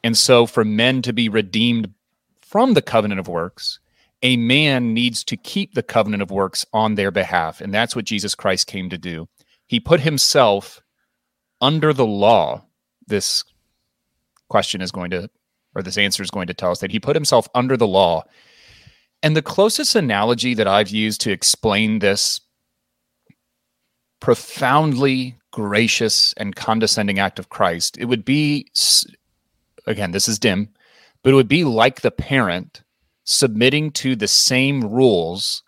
And 0.03 0.17
so, 0.17 0.45
for 0.45 0.65
men 0.65 1.01
to 1.03 1.13
be 1.13 1.29
redeemed 1.29 1.93
from 2.41 2.73
the 2.73 2.81
covenant 2.81 3.21
of 3.21 3.27
works, 3.29 3.79
a 4.21 4.35
man 4.37 4.93
needs 4.93 5.23
to 5.25 5.37
keep 5.37 5.73
the 5.73 5.83
covenant 5.83 6.21
of 6.21 6.29
works 6.31 6.65
on 6.73 6.95
their 6.95 7.11
behalf. 7.11 7.61
And 7.61 7.73
that's 7.73 7.95
what 7.95 8.05
Jesus 8.05 8.35
Christ 8.35 8.67
came 8.67 8.89
to 8.89 8.97
do. 8.97 9.27
He 9.73 9.79
put 9.79 10.01
himself 10.01 10.83
under 11.59 11.93
the 11.93 12.05
law. 12.05 12.63
This 13.07 13.43
question 14.47 14.81
is 14.81 14.91
going 14.91 15.09
to, 15.09 15.31
or 15.73 15.81
this 15.81 15.97
answer 15.97 16.21
is 16.21 16.29
going 16.29 16.45
to 16.45 16.53
tell 16.53 16.69
us 16.69 16.77
that 16.81 16.91
he 16.91 16.99
put 16.99 17.15
himself 17.15 17.49
under 17.55 17.75
the 17.75 17.87
law. 17.87 18.23
And 19.23 19.35
the 19.35 19.41
closest 19.41 19.95
analogy 19.95 20.53
that 20.53 20.67
I've 20.67 20.89
used 20.89 21.21
to 21.21 21.31
explain 21.31 21.97
this 21.97 22.39
profoundly 24.19 25.37
gracious 25.49 26.33
and 26.33 26.55
condescending 26.55 27.17
act 27.17 27.39
of 27.39 27.49
Christ, 27.49 27.97
it 27.97 28.05
would 28.05 28.23
be, 28.23 28.69
again, 29.87 30.11
this 30.11 30.27
is 30.27 30.37
dim, 30.37 30.69
but 31.23 31.31
it 31.31 31.35
would 31.35 31.47
be 31.47 31.63
like 31.63 32.01
the 32.01 32.11
parent 32.11 32.83
submitting 33.23 33.89
to 33.93 34.15
the 34.15 34.27
same 34.27 34.81
rules 34.81 35.63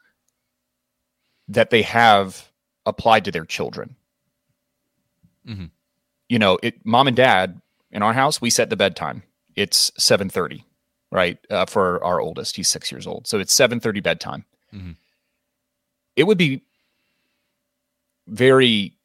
that 1.47 1.71
they 1.71 1.81
have 1.81 2.51
applied 2.85 3.25
to 3.25 3.31
their 3.31 3.45
children. 3.45 3.95
Mhm. 5.47 5.71
You 6.29 6.39
know, 6.39 6.57
it 6.63 6.85
mom 6.85 7.07
and 7.07 7.15
dad 7.15 7.61
in 7.91 8.01
our 8.01 8.13
house, 8.13 8.41
we 8.41 8.49
set 8.49 8.69
the 8.69 8.75
bedtime. 8.75 9.23
It's 9.55 9.91
7:30, 9.97 10.65
right? 11.11 11.37
Uh, 11.49 11.65
for 11.65 12.03
our 12.03 12.19
oldest, 12.19 12.55
he's 12.55 12.67
6 12.67 12.91
years 12.91 13.07
old. 13.07 13.27
So 13.27 13.39
it's 13.39 13.53
7:30 13.53 13.99
bedtime. 14.01 14.45
Mhm. 14.73 14.95
It 16.15 16.23
would 16.23 16.37
be 16.37 16.61
very 18.27 18.97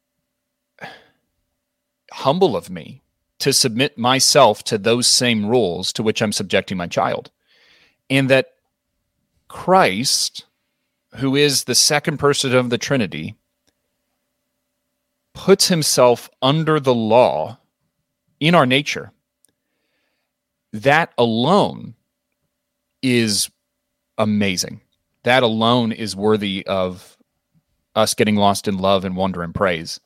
humble 2.11 2.55
of 2.55 2.69
me 2.69 3.01
to 3.39 3.53
submit 3.53 3.97
myself 3.97 4.63
to 4.65 4.77
those 4.77 5.07
same 5.07 5.45
rules 5.45 5.93
to 5.93 6.03
which 6.03 6.21
I'm 6.21 6.31
subjecting 6.31 6.77
my 6.77 6.87
child. 6.87 7.31
And 8.09 8.29
that 8.29 8.53
Christ, 9.47 10.45
who 11.15 11.35
is 11.35 11.63
the 11.63 11.75
second 11.75 12.17
person 12.17 12.55
of 12.55 12.69
the 12.69 12.77
Trinity, 12.77 13.35
puts 15.33 15.67
himself 15.67 16.29
under 16.41 16.79
the 16.79 16.93
law 16.93 17.57
in 18.39 18.55
our 18.55 18.65
nature. 18.65 19.11
That 20.73 21.13
alone 21.17 21.95
is 23.01 23.49
amazing. 24.17 24.81
That 25.23 25.43
alone 25.43 25.91
is 25.91 26.15
worthy 26.15 26.65
of 26.67 27.17
us 27.95 28.13
getting 28.13 28.35
lost 28.35 28.67
in 28.67 28.77
love 28.77 29.05
and 29.05 29.15
wonder 29.15 29.43
and 29.43 29.53
praise. 29.53 29.99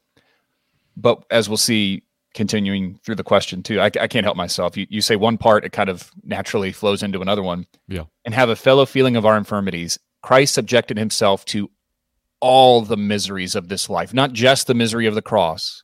But 0.97 1.23
as 1.29 1.49
we'll 1.49 1.57
see, 1.57 2.03
continuing 2.33 2.99
through 3.03 3.15
the 3.15 3.23
question 3.23 3.63
too, 3.63 3.79
I, 3.79 3.85
I 3.85 4.07
can't 4.07 4.25
help 4.25 4.37
myself. 4.37 4.75
You, 4.75 4.85
you 4.89 5.01
say 5.01 5.15
one 5.15 5.37
part, 5.37 5.63
it 5.63 5.71
kind 5.71 5.89
of 5.89 6.11
naturally 6.23 6.71
flows 6.71 7.01
into 7.01 7.21
another 7.21 7.43
one. 7.43 7.65
Yeah. 7.87 8.03
And 8.25 8.33
have 8.33 8.49
a 8.49 8.55
fellow 8.55 8.85
feeling 8.85 9.15
of 9.15 9.25
our 9.25 9.37
infirmities. 9.37 9.97
Christ 10.21 10.53
subjected 10.53 10.97
himself 10.97 11.45
to 11.45 11.69
all 12.45 12.81
the 12.81 12.95
miseries 12.95 13.55
of 13.55 13.69
this 13.69 13.89
life, 13.89 14.13
not 14.13 14.31
just 14.31 14.67
the 14.67 14.75
misery 14.75 15.07
of 15.07 15.15
the 15.15 15.21
cross. 15.21 15.81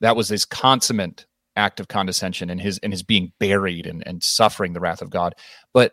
That 0.00 0.16
was 0.16 0.30
his 0.30 0.46
consummate 0.46 1.26
act 1.56 1.78
of 1.78 1.88
condescension 1.88 2.48
and 2.48 2.58
his 2.58 2.78
and 2.78 2.90
his 2.90 3.02
being 3.02 3.34
buried 3.38 3.86
and, 3.86 4.02
and 4.06 4.22
suffering 4.22 4.72
the 4.72 4.80
wrath 4.80 5.02
of 5.02 5.10
God. 5.10 5.34
But 5.74 5.92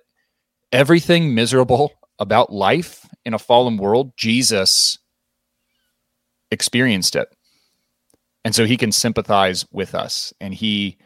everything 0.71 1.35
miserable 1.35 1.91
about 2.19 2.53
life 2.53 3.05
in 3.25 3.33
a 3.33 3.39
fallen 3.39 3.75
world, 3.75 4.13
Jesus 4.15 4.97
experienced 6.51 7.17
it. 7.17 7.27
And 8.45 8.55
so 8.55 8.63
he 8.63 8.77
can 8.77 8.93
sympathize 8.93 9.65
with 9.73 9.93
us 9.93 10.31
and 10.39 10.53
he 10.53 10.97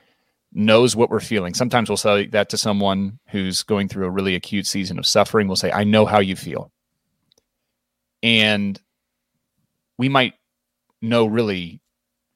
knows 0.53 0.95
what 0.95 1.09
we're 1.09 1.21
feeling. 1.21 1.55
Sometimes 1.55 1.89
we'll 1.89 1.97
say 1.97 2.27
that 2.27 2.49
to 2.49 2.57
someone 2.57 3.17
who's 3.29 3.63
going 3.63 3.87
through 3.87 4.05
a 4.05 4.11
really 4.11 4.35
acute 4.35 4.67
season 4.67 4.99
of 4.99 5.07
suffering. 5.07 5.47
We'll 5.47 5.55
say, 5.55 5.71
I 5.71 5.85
know 5.85 6.05
how 6.05 6.19
you 6.19 6.35
feel. 6.35 6.71
And 8.21 8.79
we 9.97 10.09
might 10.09 10.33
know 11.01 11.25
really 11.25 11.81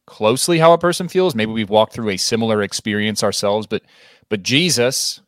closely 0.05 0.59
how 0.59 0.73
a 0.73 0.77
person 0.77 1.07
feels. 1.07 1.35
Maybe 1.35 1.51
we've 1.51 1.69
walked 1.69 1.93
through 1.93 2.09
a 2.09 2.17
similar 2.17 2.61
experience 2.61 3.23
ourselves, 3.23 3.67
but 3.67 3.83
but 4.29 4.43
Jesus, 4.43 5.21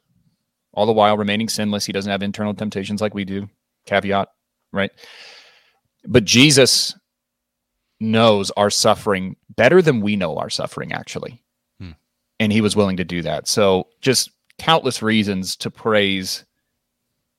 all 0.74 0.86
the 0.86 0.94
while 0.94 1.18
remaining 1.18 1.50
sinless, 1.50 1.86
he 1.86 1.94
doesn't 1.94 2.12
have 2.12 2.24
internal 2.24 2.54
temptations 2.54 3.02
like 3.02 3.14
we 3.14 3.26
do. 3.26 3.50
Caveat, 3.86 4.30
right? 4.72 4.92
But 6.06 6.26
Jesus 6.26 6.96
knows 8.00 8.52
our 8.52 8.70
suffering 8.70 9.36
better 9.56 9.82
than 9.82 10.02
we 10.02 10.16
know 10.16 10.38
our 10.38 10.50
suffering, 10.50 10.92
actually. 10.92 11.42
Hmm. 11.80 11.92
And 12.40 12.52
he 12.52 12.62
was 12.62 12.76
willing 12.76 12.98
to 12.98 13.04
do 13.06 13.22
that. 13.22 13.48
So, 13.48 13.88
just 14.02 14.32
countless 14.58 15.02
reasons 15.02 15.56
to 15.58 15.72
praise 15.72 16.46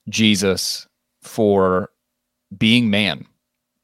Jesus 0.09 0.87
for 1.23 1.91
being 2.57 2.91
man 2.91 3.27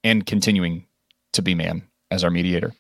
and 0.05 0.27
continuing 0.27 0.87
to 1.33 1.43
be 1.43 1.55
man 1.55 1.83
as 2.11 2.25
our 2.25 2.31
mediator. 2.31 2.73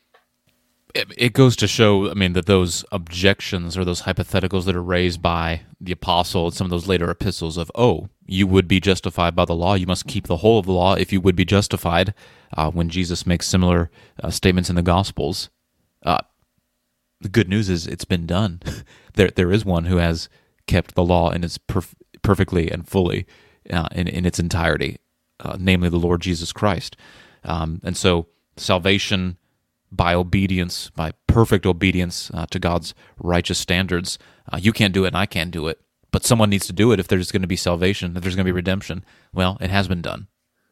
it, 0.94 1.32
goes 1.32 1.56
to 1.56 1.66
show, 1.66 2.10
I 2.10 2.14
mean, 2.14 2.34
that 2.34 2.46
those 2.46 2.84
objections 2.92 3.78
or 3.78 3.84
those 3.84 4.02
hypotheticals 4.02 4.66
that 4.66 4.76
are 4.76 4.82
raised 4.82 5.22
by 5.22 5.62
the 5.80 5.92
apostle 5.92 6.46
and 6.46 6.54
some 6.54 6.66
of 6.66 6.70
those 6.70 6.86
later 6.86 7.10
epistles 7.10 7.56
of, 7.56 7.70
oh, 7.74 8.08
you 8.26 8.46
would 8.46 8.68
be 8.68 8.80
justified 8.80 9.34
by 9.34 9.46
the 9.46 9.54
law, 9.54 9.74
you 9.74 9.86
must 9.86 10.06
keep 10.06 10.26
the 10.26 10.38
whole 10.38 10.58
of 10.58 10.66
the 10.66 10.72
law 10.72 10.94
if 10.94 11.12
you 11.12 11.20
would 11.20 11.36
be 11.36 11.44
justified. 11.44 12.12
Uh, 12.54 12.70
when 12.70 12.90
Jesus 12.90 13.26
makes 13.26 13.48
similar 13.48 13.90
uh, 14.22 14.30
statements 14.30 14.68
in 14.68 14.76
the 14.76 14.82
Gospels, 14.82 15.48
uh, 16.04 16.20
the 17.22 17.28
good 17.28 17.48
news 17.48 17.70
is 17.70 17.86
it's 17.86 18.04
been 18.04 18.26
done. 18.26 18.60
there, 19.14 19.30
there 19.30 19.52
is 19.52 19.64
one 19.64 19.86
who 19.86 19.96
has 19.96 20.28
kept 20.66 20.94
the 20.94 21.04
law 21.04 21.30
in 21.30 21.42
its 21.44 21.56
perf- 21.56 21.94
perfectly 22.22 22.70
and 22.70 22.86
fully 22.86 23.26
uh, 23.70 23.88
in, 23.92 24.08
in 24.08 24.26
its 24.26 24.38
entirety, 24.38 24.98
uh, 25.42 25.56
namely 25.60 25.88
the 25.88 25.98
Lord 25.98 26.22
Jesus 26.22 26.52
Christ. 26.52 26.96
Um, 27.44 27.80
and 27.84 27.96
so 27.96 28.26
salvation 28.56 29.36
by 29.90 30.14
obedience, 30.14 30.90
by 30.90 31.12
perfect 31.26 31.66
obedience 31.66 32.30
uh, 32.32 32.46
to 32.46 32.58
God's 32.58 32.94
righteous 33.18 33.58
standards. 33.58 34.18
Uh, 34.50 34.56
you 34.56 34.72
can't 34.72 34.94
do 34.94 35.04
it, 35.04 35.08
and 35.08 35.16
I 35.16 35.26
can't 35.26 35.50
do 35.50 35.68
it. 35.68 35.80
But 36.10 36.24
someone 36.24 36.50
needs 36.50 36.66
to 36.66 36.72
do 36.72 36.92
it 36.92 37.00
if 37.00 37.08
there's 37.08 37.30
going 37.30 37.42
to 37.42 37.48
be 37.48 37.56
salvation, 37.56 38.16
if 38.16 38.22
there's 38.22 38.34
going 38.34 38.44
to 38.44 38.48
be 38.48 38.56
redemption. 38.56 39.04
Well, 39.32 39.58
it 39.60 39.70
has 39.70 39.88
been 39.88 40.02
done, 40.02 40.28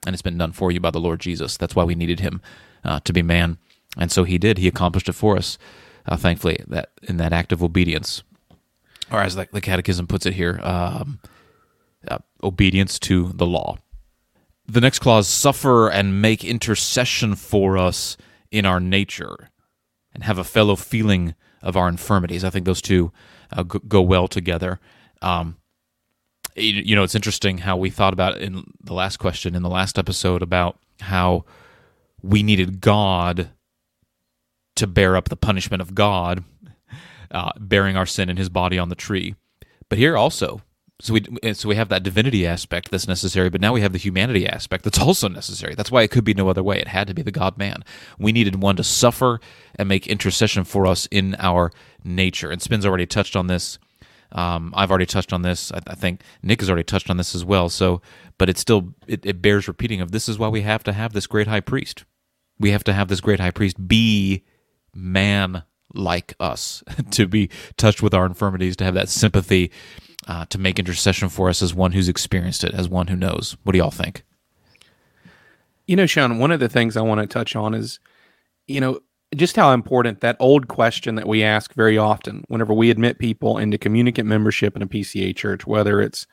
and 0.06 0.14
it's 0.14 0.22
been 0.22 0.38
done 0.38 0.52
for 0.52 0.70
you 0.70 0.80
by 0.80 0.90
the 0.90 1.00
Lord 1.00 1.20
Jesus. 1.20 1.56
That's 1.56 1.76
why 1.76 1.84
we 1.84 1.94
needed 1.94 2.20
him 2.20 2.40
uh, 2.84 3.00
to 3.00 3.12
be 3.12 3.22
man, 3.22 3.58
and 3.96 4.10
so 4.10 4.24
he 4.24 4.38
did. 4.38 4.58
He 4.58 4.68
accomplished 4.68 5.08
it 5.08 5.14
for 5.14 5.36
us. 5.36 5.58
Uh, 6.06 6.16
thankfully, 6.16 6.64
that 6.66 6.90
in 7.02 7.18
that 7.18 7.32
act 7.32 7.52
of 7.52 7.62
obedience, 7.62 8.22
or 9.12 9.20
as 9.20 9.34
the, 9.34 9.48
the 9.52 9.60
Catechism 9.60 10.06
puts 10.06 10.24
it 10.24 10.34
here, 10.34 10.58
um, 10.62 11.20
uh, 12.08 12.18
obedience 12.42 12.98
to 13.00 13.32
the 13.34 13.46
law. 13.46 13.76
The 14.70 14.80
next 14.80 15.00
clause: 15.00 15.26
suffer 15.26 15.88
and 15.90 16.22
make 16.22 16.44
intercession 16.44 17.34
for 17.34 17.76
us 17.76 18.16
in 18.52 18.64
our 18.64 18.78
nature 18.78 19.50
and 20.14 20.22
have 20.22 20.38
a 20.38 20.44
fellow 20.44 20.76
feeling 20.76 21.34
of 21.60 21.76
our 21.76 21.88
infirmities. 21.88 22.44
I 22.44 22.50
think 22.50 22.66
those 22.66 22.80
two 22.80 23.10
uh, 23.52 23.64
go, 23.64 24.00
well 24.00 24.28
together. 24.28 24.78
Um, 25.22 25.56
you 26.54 26.94
know, 26.94 27.02
it's 27.02 27.16
interesting 27.16 27.58
how 27.58 27.76
we 27.76 27.90
thought 27.90 28.12
about 28.12 28.38
in 28.38 28.62
the 28.80 28.94
last 28.94 29.16
question 29.16 29.56
in 29.56 29.62
the 29.62 29.68
last 29.68 29.98
episode 29.98 30.40
about 30.40 30.78
how 31.00 31.44
we 32.22 32.44
needed 32.44 32.80
God 32.80 33.50
to 34.76 34.86
bear 34.86 35.16
up 35.16 35.30
the 35.30 35.36
punishment 35.36 35.82
of 35.82 35.96
God, 35.96 36.44
uh, 37.32 37.50
bearing 37.58 37.96
our 37.96 38.06
sin 38.06 38.30
in 38.30 38.36
His 38.36 38.48
body 38.48 38.78
on 38.78 38.88
the 38.88 38.94
tree. 38.94 39.34
But 39.88 39.98
here 39.98 40.16
also, 40.16 40.62
so 41.00 41.14
we 41.14 41.54
so 41.54 41.68
we 41.68 41.76
have 41.76 41.88
that 41.88 42.02
divinity 42.02 42.46
aspect 42.46 42.90
that's 42.90 43.08
necessary, 43.08 43.48
but 43.48 43.60
now 43.60 43.72
we 43.72 43.80
have 43.80 43.92
the 43.92 43.98
humanity 43.98 44.46
aspect 44.46 44.84
that's 44.84 44.98
also 44.98 45.28
necessary. 45.28 45.74
That's 45.74 45.90
why 45.90 46.02
it 46.02 46.10
could 46.10 46.24
be 46.24 46.34
no 46.34 46.48
other 46.48 46.62
way. 46.62 46.78
It 46.78 46.88
had 46.88 47.06
to 47.08 47.14
be 47.14 47.22
the 47.22 47.30
God 47.32 47.56
Man. 47.56 47.84
We 48.18 48.32
needed 48.32 48.62
one 48.62 48.76
to 48.76 48.84
suffer 48.84 49.40
and 49.76 49.88
make 49.88 50.06
intercession 50.06 50.64
for 50.64 50.86
us 50.86 51.06
in 51.06 51.36
our 51.38 51.72
nature. 52.04 52.50
And 52.50 52.60
Spin's 52.60 52.84
already 52.84 53.06
touched 53.06 53.34
on 53.34 53.46
this. 53.46 53.78
Um, 54.32 54.72
I've 54.76 54.90
already 54.90 55.06
touched 55.06 55.32
on 55.32 55.42
this. 55.42 55.72
I, 55.72 55.80
I 55.88 55.94
think 55.94 56.22
Nick 56.42 56.60
has 56.60 56.68
already 56.68 56.84
touched 56.84 57.10
on 57.10 57.16
this 57.16 57.34
as 57.34 57.44
well. 57.44 57.68
So, 57.68 58.02
but 58.38 58.48
it 58.48 58.58
still 58.58 58.94
it, 59.06 59.24
it 59.24 59.42
bears 59.42 59.68
repeating. 59.68 60.00
Of 60.00 60.12
this 60.12 60.28
is 60.28 60.38
why 60.38 60.48
we 60.48 60.62
have 60.62 60.84
to 60.84 60.92
have 60.92 61.12
this 61.12 61.26
great 61.26 61.48
high 61.48 61.60
priest. 61.60 62.04
We 62.58 62.70
have 62.72 62.84
to 62.84 62.92
have 62.92 63.08
this 63.08 63.20
great 63.20 63.40
high 63.40 63.50
priest 63.50 63.88
be 63.88 64.44
man 64.94 65.62
like 65.94 66.34
us 66.38 66.82
to 67.12 67.26
be 67.26 67.48
touched 67.76 68.02
with 68.02 68.14
our 68.14 68.26
infirmities, 68.26 68.76
to 68.76 68.84
have 68.84 68.94
that 68.94 69.08
sympathy 69.08 69.70
uh, 70.26 70.44
to 70.46 70.58
make 70.58 70.78
intercession 70.78 71.28
for 71.28 71.48
us 71.48 71.62
as 71.62 71.74
one 71.74 71.92
who's 71.92 72.08
experienced 72.08 72.64
it, 72.64 72.74
as 72.74 72.88
one 72.88 73.08
who 73.08 73.16
knows. 73.16 73.56
What 73.62 73.72
do 73.72 73.78
y'all 73.78 73.90
think? 73.90 74.22
You 75.86 75.96
know, 75.96 76.06
Sean, 76.06 76.38
one 76.38 76.52
of 76.52 76.60
the 76.60 76.68
things 76.68 76.96
I 76.96 77.02
want 77.02 77.20
to 77.20 77.26
touch 77.26 77.56
on 77.56 77.74
is, 77.74 77.98
you 78.66 78.80
know, 78.80 79.00
just 79.34 79.56
how 79.56 79.72
important 79.72 80.20
that 80.20 80.36
old 80.40 80.68
question 80.68 81.14
that 81.14 81.28
we 81.28 81.42
ask 81.42 81.72
very 81.74 81.96
often 81.96 82.44
whenever 82.48 82.74
we 82.74 82.90
admit 82.90 83.18
people 83.18 83.58
into 83.58 83.78
communicant 83.78 84.28
membership 84.28 84.76
in 84.76 84.82
a 84.82 84.86
PCA 84.86 85.34
church, 85.34 85.66
whether 85.66 86.00
it's, 86.00 86.26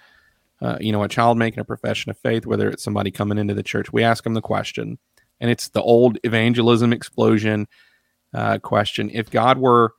uh, 0.62 0.78
you 0.80 0.91
know, 0.91 1.04
a 1.04 1.08
child 1.08 1.38
making 1.38 1.60
a 1.60 1.65
profession 1.65 2.10
of 2.10 2.17
faith, 2.17 2.45
whether 2.45 2.69
it's 2.69 2.84
somebody 2.84 3.12
coming 3.12 3.38
into 3.38 3.54
the 3.54 3.63
church, 3.63 3.93
we 3.93 4.04
ask 4.04 4.23
them 4.23 4.34
the 4.34 4.41
question, 4.41 4.97
and 5.39 5.52
it's 5.52 5.69
the 5.69 5.82
old 5.82 6.17
evangelism 6.23 6.91
explosion 6.91 7.67
uh, 8.34 8.58
question. 8.60 9.12
If 9.13 9.30
God 9.30 9.60
were, 9.60 9.93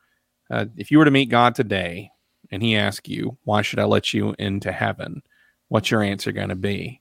uh, 0.51 0.67
if 0.77 0.91
you 0.91 0.99
were 0.99 1.05
to 1.05 1.11
meet 1.13 1.31
God 1.31 1.55
today, 1.55 2.11
and 2.51 2.63
he 2.63 2.77
asks 2.77 3.09
you, 3.09 3.37
Why 3.45 3.63
should 3.63 3.79
I 3.79 3.85
let 3.85 4.13
you 4.13 4.35
into 4.39 4.73
heaven? 4.73 5.23
What's 5.69 5.91
your 5.91 6.03
answer 6.03 6.33
going 6.33 6.49
to 6.49 6.57
be? 6.57 7.01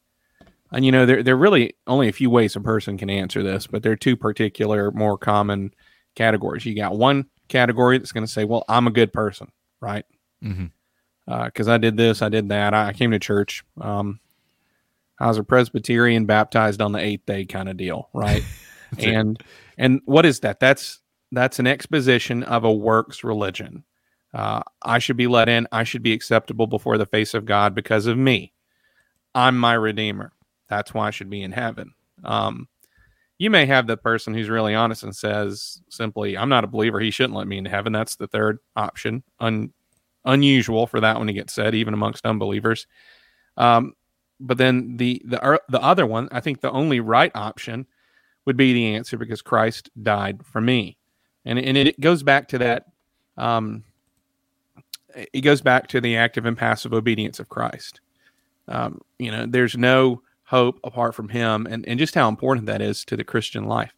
And 0.71 0.85
you 0.85 0.91
know, 0.91 1.05
there, 1.05 1.23
there 1.23 1.35
are 1.35 1.37
really 1.37 1.75
only 1.87 2.09
a 2.09 2.13
few 2.13 2.29
ways 2.29 2.55
a 2.55 2.59
person 2.59 2.97
can 2.97 3.09
answer 3.09 3.41
this, 3.41 3.67
but 3.67 3.83
there 3.83 3.91
are 3.93 3.97
two 3.97 4.17
particular, 4.17 4.91
more 4.91 5.17
common 5.17 5.73
categories. 6.15 6.65
You 6.65 6.75
got 6.75 6.97
one 6.97 7.27
category 7.47 7.97
that's 7.97 8.11
going 8.11 8.25
to 8.25 8.31
say, 8.31 8.43
Well, 8.43 8.65
I'm 8.67 8.87
a 8.87 8.91
good 8.91 9.13
person, 9.13 9.51
right? 9.79 10.05
Because 11.25 11.67
I 11.67 11.77
did 11.77 11.97
this, 11.97 12.21
I 12.21 12.29
did 12.29 12.49
that. 12.49 12.73
I, 12.73 12.87
I 12.87 12.93
came 12.93 13.11
to 13.11 13.19
church. 13.19 13.63
Um, 13.79 14.19
I 15.19 15.27
was 15.27 15.37
a 15.37 15.43
Presbyterian 15.43 16.25
baptized 16.25 16.81
on 16.81 16.91
the 16.91 16.99
eighth 16.99 17.25
day 17.25 17.45
kind 17.45 17.69
of 17.69 17.77
deal, 17.77 18.09
right? 18.13 18.43
And 19.11 19.43
and 19.77 19.99
what 20.05 20.25
is 20.25 20.39
that? 20.39 20.61
That's 20.61 21.01
that's 21.33 21.59
an 21.59 21.67
exposition 21.67 22.43
of 22.43 22.63
a 22.63 22.71
works 22.71 23.21
religion. 23.21 23.83
Uh, 24.33 24.61
I 24.81 24.99
should 24.99 25.17
be 25.17 25.27
let 25.27 25.49
in. 25.49 25.67
I 25.71 25.83
should 25.83 26.03
be 26.03 26.13
acceptable 26.13 26.67
before 26.67 26.97
the 26.97 27.05
face 27.05 27.33
of 27.33 27.45
God 27.45 27.73
because 27.73 28.05
of 28.05 28.17
me. 28.17 28.53
I'm 29.33 29.57
my 29.57 29.73
redeemer. 29.73 30.31
That's 30.67 30.93
why 30.93 31.07
I 31.07 31.11
should 31.11 31.29
be 31.29 31.43
in 31.43 31.51
heaven. 31.51 31.93
Um, 32.23 32.67
you 33.37 33.49
may 33.49 33.65
have 33.65 33.87
the 33.87 33.97
person 33.97 34.33
who's 34.33 34.49
really 34.49 34.73
honest 34.73 35.03
and 35.03 35.15
says 35.15 35.81
simply, 35.89 36.37
"I'm 36.37 36.49
not 36.49 36.63
a 36.63 36.67
believer. 36.67 36.99
He 36.99 37.11
shouldn't 37.11 37.37
let 37.37 37.47
me 37.47 37.57
into 37.57 37.69
heaven." 37.69 37.93
That's 37.93 38.15
the 38.15 38.27
third 38.27 38.59
option. 38.75 39.23
Un- 39.39 39.73
unusual 40.25 40.87
for 40.87 40.99
that 40.99 41.17
one 41.17 41.27
to 41.27 41.33
get 41.33 41.49
said, 41.49 41.75
even 41.75 41.93
amongst 41.93 42.25
unbelievers. 42.25 42.87
Um, 43.55 43.93
but 44.39 44.57
then 44.57 44.97
the 44.97 45.21
the 45.25 45.43
er- 45.45 45.61
the 45.69 45.81
other 45.81 46.05
one, 46.05 46.27
I 46.31 46.41
think 46.41 46.61
the 46.61 46.71
only 46.71 46.99
right 46.99 47.31
option 47.35 47.87
would 48.45 48.57
be 48.57 48.73
the 48.73 48.95
answer 48.95 49.17
because 49.17 49.41
Christ 49.41 49.89
died 50.01 50.45
for 50.45 50.61
me, 50.61 50.97
and 51.45 51.59
and 51.59 51.77
it 51.77 51.99
goes 51.99 52.23
back 52.23 52.47
to 52.49 52.57
that. 52.59 52.85
Um, 53.37 53.83
it 55.33 55.41
goes 55.41 55.61
back 55.61 55.87
to 55.87 56.01
the 56.01 56.15
active 56.15 56.45
and 56.45 56.57
passive 56.57 56.93
obedience 56.93 57.39
of 57.39 57.49
Christ. 57.49 58.01
Um, 58.67 59.01
you 59.17 59.31
know, 59.31 59.45
there's 59.47 59.77
no 59.77 60.21
hope 60.43 60.79
apart 60.83 61.15
from 61.15 61.29
Him, 61.29 61.67
and 61.67 61.87
and 61.87 61.99
just 61.99 62.15
how 62.15 62.29
important 62.29 62.67
that 62.67 62.81
is 62.81 63.03
to 63.05 63.17
the 63.17 63.23
Christian 63.23 63.65
life. 63.65 63.93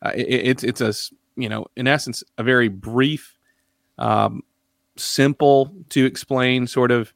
Uh, 0.00 0.12
it, 0.14 0.22
it's 0.22 0.64
it's 0.64 0.80
a 0.80 0.92
you 1.36 1.48
know, 1.48 1.66
in 1.76 1.86
essence, 1.86 2.22
a 2.38 2.42
very 2.42 2.68
brief, 2.68 3.38
um, 3.98 4.42
simple 4.96 5.72
to 5.90 6.04
explain 6.04 6.66
sort 6.66 6.90
of 6.90 7.12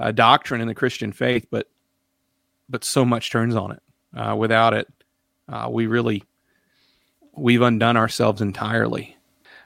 uh, 0.00 0.12
doctrine 0.12 0.60
in 0.60 0.68
the 0.68 0.74
Christian 0.74 1.12
faith, 1.12 1.46
but 1.50 1.68
but 2.68 2.84
so 2.84 3.04
much 3.04 3.30
turns 3.30 3.56
on 3.56 3.72
it. 3.72 3.82
Uh, 4.16 4.34
without 4.36 4.74
it, 4.74 4.88
uh, 5.48 5.68
we 5.70 5.86
really 5.86 6.22
we've 7.36 7.62
undone 7.62 7.96
ourselves 7.96 8.40
entirely. 8.40 9.16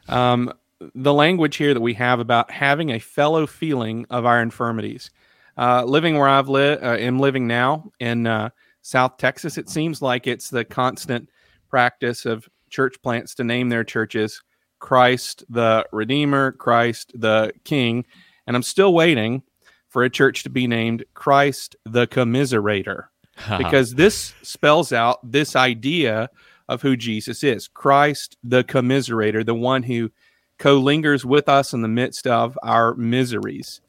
Um, 0.09 0.53
the 0.95 1.12
language 1.12 1.57
here 1.57 1.75
that 1.75 1.81
we 1.81 1.95
have 1.95 2.21
about 2.21 2.51
having 2.51 2.90
a 2.90 2.99
fellow 2.99 3.47
feeling 3.47 4.07
of 4.11 4.27
our 4.27 4.42
infirmities. 4.42 5.11
Uh, 5.57 5.85
living 5.85 6.16
where 6.16 6.29
I've 6.29 6.49
lived, 6.49 6.83
uh, 6.83 6.97
am 6.97 7.18
living 7.18 7.47
now 7.47 7.90
in 8.01 8.27
uh, 8.27 8.51
South 8.81 9.18
Texas, 9.18 9.59
it 9.59 9.68
seems 9.68 10.01
like 10.01 10.27
it's 10.27 10.49
the 10.49 10.64
constant 10.64 11.29
practice 11.68 12.25
of 12.25 12.49
church 12.71 12.97
plants 13.03 13.35
to 13.35 13.45
name 13.45 13.68
their 13.68 13.85
churches 13.85 14.42
Christ 14.79 15.45
the 15.49 15.87
Redeemer, 15.92 16.53
Christ 16.53 17.12
the 17.14 17.53
King, 17.64 18.05
and 18.47 18.57
I'm 18.57 18.62
still 18.62 18.95
waiting 18.95 19.42
for 19.88 20.03
a 20.03 20.11
church 20.11 20.42
to 20.42 20.51
be 20.51 20.66
named 20.66 21.05
Christ 21.14 21.77
the 21.85 22.07
Commiserator 22.07 23.05
because 23.59 23.95
this 23.95 24.35
spells 24.42 24.92
out 24.92 25.18
this 25.23 25.55
idea 25.55 26.31
of 26.68 26.83
who 26.83 26.97
Jesus 26.97 27.45
is 27.45 27.68
Christ 27.68 28.37
the 28.42 28.64
commiserator, 28.64 29.45
the 29.45 29.55
one 29.55 29.83
who 29.83 30.11
co 30.59 30.79
lingers 30.79 31.25
with 31.25 31.49
us 31.49 31.73
in 31.73 31.83
the 31.83 31.88
midst 31.88 32.27
of 32.27 32.59
our 32.62 32.95
miseries. 32.95 33.81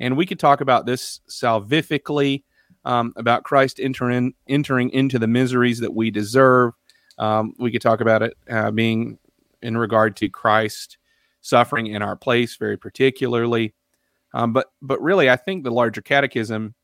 And 0.00 0.16
we 0.16 0.26
could 0.26 0.40
talk 0.40 0.60
about 0.60 0.86
this 0.86 1.20
salvifically, 1.28 2.42
um, 2.84 3.12
about 3.16 3.44
Christ 3.44 3.78
entering, 3.78 4.34
entering 4.48 4.90
into 4.90 5.18
the 5.18 5.28
miseries 5.28 5.80
that 5.80 5.94
we 5.94 6.10
deserve. 6.10 6.72
Um, 7.18 7.54
we 7.58 7.70
could 7.70 7.82
talk 7.82 8.00
about 8.00 8.22
it 8.22 8.34
uh, 8.50 8.70
being 8.70 9.18
in 9.62 9.76
regard 9.76 10.16
to 10.16 10.28
Christ 10.28 10.98
suffering 11.40 11.86
in 11.88 12.02
our 12.02 12.16
place, 12.16 12.56
very 12.56 12.76
particularly. 12.76 13.74
Um, 14.34 14.52
but 14.52 14.68
but 14.80 15.00
really, 15.02 15.28
I 15.28 15.36
think 15.36 15.62
the 15.62 15.70
larger 15.70 16.00
catechism 16.00 16.74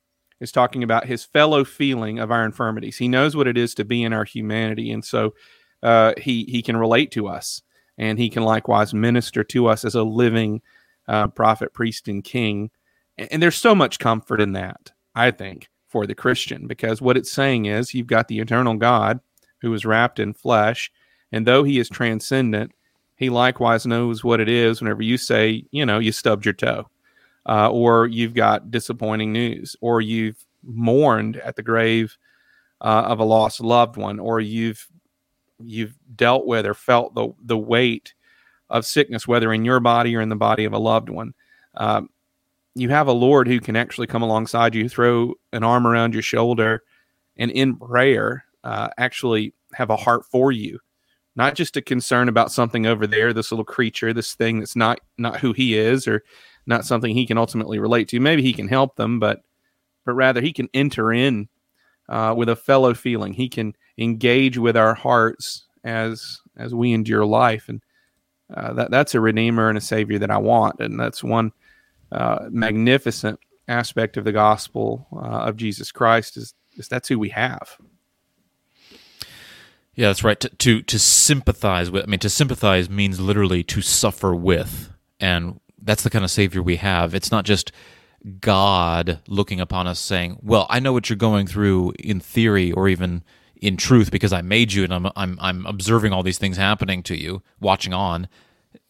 is 0.41 0.53
talking 0.53 0.83
about 0.83 1.07
his 1.07 1.25
fellow 1.25 1.65
feeling 1.65 2.19
of 2.19 2.31
our 2.31 2.45
infirmities. 2.45 2.99
He 2.99 3.09
knows 3.09 3.35
what 3.35 3.49
it 3.49 3.57
is 3.57 3.75
to 3.77 3.85
be 3.85 4.03
in 4.03 4.13
our 4.13 4.25
humanity, 4.25 4.91
and 4.91 5.05
so 5.05 5.35
uh, 5.83 6.13
he 6.19 6.45
he 6.45 6.63
can 6.63 6.77
relate 6.77 7.11
to 7.13 7.27
us, 7.27 7.63
and 7.99 8.19
he 8.19 8.31
can 8.31 8.43
likewise 8.43 8.95
minister 8.95 9.45
to 9.45 9.67
us 9.67 9.85
as 9.85 9.95
a 9.95 10.03
living 10.03 10.63
uh, 11.09 11.27
prophet, 11.29 11.75
priest, 11.75 12.09
and 12.09 12.25
king. 12.25 12.71
And, 13.19 13.29
and 13.33 13.43
there's 13.43 13.57
so 13.57 13.75
much 13.75 13.99
comfort 13.99 14.41
in 14.41 14.53
that, 14.53 14.93
I 15.15 15.31
think, 15.31 15.69
for 15.89 16.07
the 16.07 16.15
Christian, 16.15 16.67
because 16.67 17.03
what 17.03 17.17
it's 17.17 17.33
saying 17.33 17.67
is 17.67 17.95
you've 17.95 18.07
got 18.07 18.29
the 18.29 18.39
eternal 18.39 18.75
God 18.75 19.21
who 19.61 19.75
is 19.75 19.85
wrapped 19.85 20.19
in 20.19 20.33
flesh, 20.33 20.91
and 21.33 21.47
though 21.47 21.65
he 21.65 21.79
is 21.79 21.89
transcendent, 21.89 22.73
he 23.17 23.29
likewise 23.29 23.85
knows 23.85 24.23
what 24.23 24.41
it 24.41 24.49
is 24.49 24.81
whenever 24.81 25.03
you 25.03 25.19
say, 25.19 25.65
you 25.73 25.85
know, 25.85 25.99
you 25.99 26.13
stubbed 26.13 26.45
your 26.45 26.55
toe 26.55 26.89
uh, 27.47 27.71
or 27.71 28.07
you've 28.07 28.35
got 28.35 28.71
disappointing 28.71 29.33
news, 29.33 29.75
or 29.81 30.01
you've 30.01 30.45
mourned 30.63 31.39
at 31.39 31.57
the 31.57 31.63
grave 31.63 32.17
uh, 32.81 33.05
of 33.07 33.19
a 33.19 33.25
lost 33.25 33.61
loved 33.61 33.97
one, 33.97 34.21
or 34.21 34.39
you've 34.39 34.87
you've 35.61 35.99
dealt 36.15 36.47
with 36.47 36.67
or 36.67 36.75
felt 36.75 37.15
the 37.15 37.33
the 37.43 37.59
weight 37.59 38.15
of 38.71 38.85
sickness, 38.85 39.27
whether 39.27 39.53
in 39.53 39.65
your 39.65 39.81
body 39.81 40.15
or 40.17 40.21
in 40.21 40.29
the 40.29 40.37
body 40.37 40.65
of 40.65 40.73
a 40.73 40.79
loved 40.79 41.09
one. 41.09 41.35
Um, 41.75 42.11
you 42.75 42.91
have 42.91 43.09
a 43.09 43.13
Lord 43.13 43.49
who 43.49 43.61
can 43.61 43.77
actually 43.77 44.07
come 44.07 44.23
alongside 44.23 44.75
you, 44.75 44.89
throw 44.89 45.35
an 45.53 45.65
arm 45.65 45.87
around 45.87 46.13
your 46.13 46.23
shoulder, 46.23 46.83
and 47.37 47.51
in 47.51 47.77
prayer, 47.77 48.45
uh, 48.63 48.89
actually 48.99 49.55
have 49.73 49.91
a 49.91 49.97
heart 49.97 50.25
for 50.27 50.53
you, 50.53 50.79
not 51.35 51.55
just 51.55 51.77
a 51.77 51.83
concern 51.83 52.29
about 52.29 52.53
something 52.53 52.87
over 52.87 53.07
there, 53.07 53.33
this 53.33 53.51
little 53.51 53.65
creature, 53.65 54.13
this 54.13 54.35
thing 54.35 54.59
that's 54.59 54.77
not 54.77 55.01
not 55.17 55.41
who 55.41 55.53
he 55.53 55.77
is, 55.77 56.07
or 56.07 56.23
not 56.67 56.85
something 56.85 57.15
he 57.15 57.27
can 57.27 57.39
ultimately 57.39 57.79
relate 57.79 58.09
to. 58.09 58.21
Maybe 58.21 58.43
he 58.43 58.53
can 58.53 58.69
help 58.69 58.97
them, 58.97 59.19
but 59.19 59.43
but 60.05 60.15
rather 60.15 60.41
he 60.41 60.53
can 60.53 60.69
enter 60.75 61.13
in 61.13 61.49
uh, 62.09 62.35
with 62.37 62.49
a 62.49 62.57
fellow 62.57 62.95
feeling. 62.95 63.33
He 63.33 63.49
can 63.49 63.75
engage 63.99 64.57
with 64.57 64.77
our 64.77 64.95
hearts 64.95 65.67
as 65.85 66.41
as 66.57 66.75
we 66.75 66.93
endure 66.93 67.27
life, 67.27 67.69
and 67.69 67.83
uh, 68.55 68.73
that 68.75 68.91
that's 68.91 69.15
a 69.15 69.21
redeemer 69.21 69.69
and 69.69 69.77
a 69.77 69.83
savior 69.83 70.19
that 70.19 70.31
I 70.31 70.39
want, 70.39 70.81
and 70.81 70.99
that's 70.99 71.23
one 71.23 71.53
uh, 72.11 72.47
magnificent 72.51 73.39
aspect 73.67 74.17
of 74.17 74.25
the 74.25 74.33
gospel 74.33 75.07
uh, 75.13 75.49
of 75.49 75.57
Jesus 75.57 75.93
Christ 75.93 76.37
is, 76.37 76.55
is 76.77 76.89
that's 76.89 77.09
who 77.09 77.19
we 77.19 77.29
have. 77.29 77.77
Yeah, 79.95 80.09
that's 80.09 80.25
right. 80.25 80.39
To, 80.41 80.49
to 80.49 80.83
to 80.83 80.99
sympathize 80.99 81.91
with. 81.91 82.05
I 82.05 82.07
mean, 82.07 82.21
to 82.21 82.31
sympathize 82.31 82.89
means 82.89 83.19
literally 83.19 83.65
to 83.65 83.83
suffer 83.83 84.33
with, 84.33 84.93
and 85.19 85.59
that's 85.83 86.05
the 86.05 86.11
kind 86.11 86.25
of 86.25 86.31
savior 86.31 86.63
we 86.63 86.77
have. 86.77 87.15
It's 87.15 87.33
not 87.33 87.45
just 87.45 87.73
God 88.39 89.19
looking 89.27 89.61
upon 89.61 89.89
us 89.89 89.99
saying, 89.99 90.39
"Well, 90.41 90.69
I 90.71 90.79
know 90.79 90.93
what 90.93 91.11
you're 91.11 91.17
going 91.17 91.49
through 91.49 91.95
in 91.99 92.21
theory 92.21 92.71
or 92.71 92.89
even 92.89 93.25
in 93.61 93.77
truth 93.77 94.11
because 94.11 94.33
I 94.33 94.43
made 94.43 94.73
you 94.73 94.85
and 94.85 94.93
I'm 94.93 95.07
I'm 95.17 95.39
I'm 95.41 95.67
observing 95.67 96.13
all 96.13 96.23
these 96.23 96.39
things 96.39 96.57
happening 96.57 97.03
to 97.05 97.17
you, 97.17 97.43
watching 97.61 97.93
on." 97.93 98.29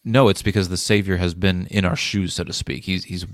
No, 0.05 0.29
it's 0.29 0.43
because 0.43 0.69
the 0.69 0.77
savior 0.77 1.19
has 1.19 1.35
been 1.35 1.67
in 1.67 1.85
our 1.85 1.97
shoes, 1.97 2.35
so 2.35 2.45
to 2.45 2.53
speak. 2.53 2.85
He's 2.85 3.05
he's 3.05 3.27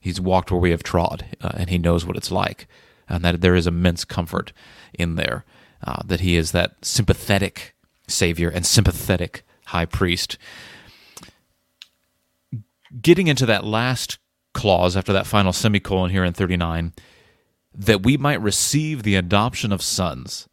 he's 0.00 0.20
walked 0.20 0.50
where 0.50 0.60
we 0.60 0.70
have 0.70 0.82
trod, 0.82 1.24
uh, 1.40 1.52
and 1.54 1.70
he 1.70 1.78
knows 1.78 2.04
what 2.04 2.16
it's 2.16 2.30
like, 2.30 2.66
and 3.08 3.24
that 3.24 3.40
there 3.40 3.54
is 3.54 3.66
immense 3.66 4.04
comfort 4.04 4.52
in 4.94 5.16
there. 5.16 5.44
Uh, 5.82 6.02
that 6.04 6.20
he 6.20 6.36
is 6.36 6.52
that 6.52 6.76
sympathetic 6.82 7.74
savior 8.06 8.50
and 8.50 8.66
sympathetic 8.66 9.44
high 9.66 9.86
priest. 9.86 10.36
Getting 13.00 13.28
into 13.28 13.46
that 13.46 13.64
last 13.64 14.18
clause 14.52 14.96
after 14.96 15.12
that 15.12 15.26
final 15.26 15.52
semicolon 15.52 16.10
here 16.10 16.24
in 16.24 16.32
39, 16.32 16.92
that 17.72 18.02
we 18.02 18.16
might 18.16 18.42
receive 18.42 19.02
the 19.02 19.14
adoption 19.14 19.72
of 19.72 19.80
sons 19.80 20.48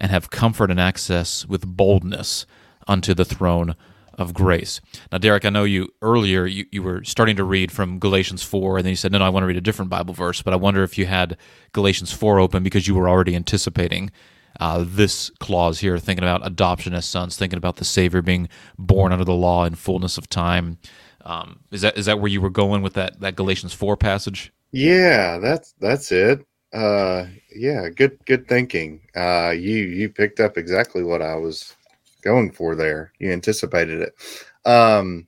and 0.00 0.10
have 0.10 0.30
comfort 0.30 0.70
and 0.70 0.80
access 0.80 1.46
with 1.46 1.66
boldness 1.66 2.46
unto 2.88 3.14
the 3.14 3.24
throne 3.24 3.76
of 4.18 4.34
grace. 4.34 4.80
Now, 5.12 5.18
Derek, 5.18 5.44
I 5.44 5.50
know 5.50 5.64
you 5.64 5.88
earlier 6.02 6.46
you, 6.46 6.66
you 6.70 6.82
were 6.82 7.04
starting 7.04 7.36
to 7.36 7.44
read 7.44 7.70
from 7.70 7.98
Galatians 7.98 8.42
4, 8.42 8.78
and 8.78 8.84
then 8.84 8.90
you 8.90 8.96
said, 8.96 9.12
No, 9.12 9.18
no, 9.18 9.24
I 9.24 9.28
want 9.28 9.42
to 9.44 9.46
read 9.46 9.56
a 9.56 9.62
different 9.62 9.90
Bible 9.90 10.14
verse, 10.14 10.42
but 10.42 10.52
I 10.52 10.56
wonder 10.56 10.82
if 10.82 10.98
you 10.98 11.06
had 11.06 11.36
Galatians 11.72 12.12
4 12.12 12.38
open 12.38 12.62
because 12.62 12.86
you 12.88 12.94
were 12.94 13.08
already 13.08 13.34
anticipating 13.34 14.10
uh, 14.58 14.84
this 14.86 15.30
clause 15.38 15.80
here, 15.80 15.98
thinking 15.98 16.24
about 16.24 16.46
adoption 16.46 16.92
as 16.92 17.06
sons, 17.06 17.36
thinking 17.36 17.56
about 17.56 17.76
the 17.76 17.84
Savior 17.84 18.20
being 18.20 18.48
born 18.78 19.12
under 19.12 19.24
the 19.24 19.32
law 19.32 19.64
in 19.64 19.74
fullness 19.74 20.18
of 20.18 20.28
time. 20.28 20.78
Um, 21.24 21.60
is 21.70 21.82
that 21.82 21.96
is 21.98 22.06
that 22.06 22.18
where 22.18 22.30
you 22.30 22.40
were 22.40 22.50
going 22.50 22.82
with 22.82 22.94
that 22.94 23.20
that 23.20 23.36
Galatians 23.36 23.72
4 23.72 23.96
passage? 23.96 24.52
Yeah, 24.72 25.38
that's 25.38 25.74
that's 25.80 26.12
it. 26.12 26.44
Uh, 26.72 27.26
yeah, 27.54 27.88
good 27.88 28.18
good 28.26 28.46
thinking. 28.46 29.00
Uh, 29.16 29.50
you 29.50 29.76
you 29.76 30.08
picked 30.08 30.40
up 30.40 30.56
exactly 30.56 31.02
what 31.02 31.22
I 31.22 31.34
was 31.34 31.74
going 32.22 32.52
for 32.52 32.74
there. 32.74 33.12
You 33.18 33.32
anticipated 33.32 34.02
it. 34.02 34.68
Um, 34.68 35.26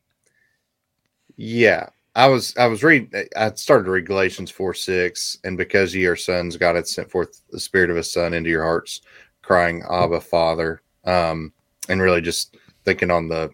yeah, 1.37 1.89
I 2.15 2.29
was 2.29 2.57
I 2.57 2.67
was 2.67 2.85
reading 2.85 3.11
I 3.37 3.53
started 3.55 3.85
to 3.85 3.91
read 3.91 4.07
Galatians 4.07 4.51
4 4.51 4.75
6, 4.75 5.39
and 5.45 5.57
because 5.57 5.95
ye 5.95 6.07
are 6.07 6.17
sons, 6.17 6.57
God 6.57 6.77
hath 6.77 6.87
sent 6.87 7.11
forth 7.11 7.43
the 7.51 7.61
spirit 7.61 7.91
of 7.91 7.97
his 7.97 8.13
son 8.13 8.35
into 8.35 8.51
your 8.51 8.63
hearts, 8.63 9.01
crying, 9.43 9.83
Abba 9.91 10.21
Father. 10.21 10.83
Um, 11.05 11.53
and 11.89 12.01
really 12.01 12.21
just 12.21 12.57
thinking 12.85 13.11
on 13.11 13.29
the 13.29 13.51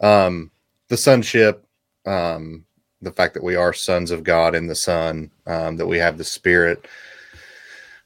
um 0.00 0.50
the 0.88 0.96
sonship, 0.96 1.66
um, 2.06 2.64
the 3.02 3.12
fact 3.12 3.34
that 3.34 3.44
we 3.44 3.56
are 3.56 3.72
sons 3.72 4.10
of 4.10 4.24
God 4.24 4.54
in 4.54 4.66
the 4.66 4.74
Son, 4.74 5.30
um, 5.46 5.76
that 5.76 5.86
we 5.86 5.98
have 5.98 6.18
the 6.18 6.24
spirit 6.24 6.86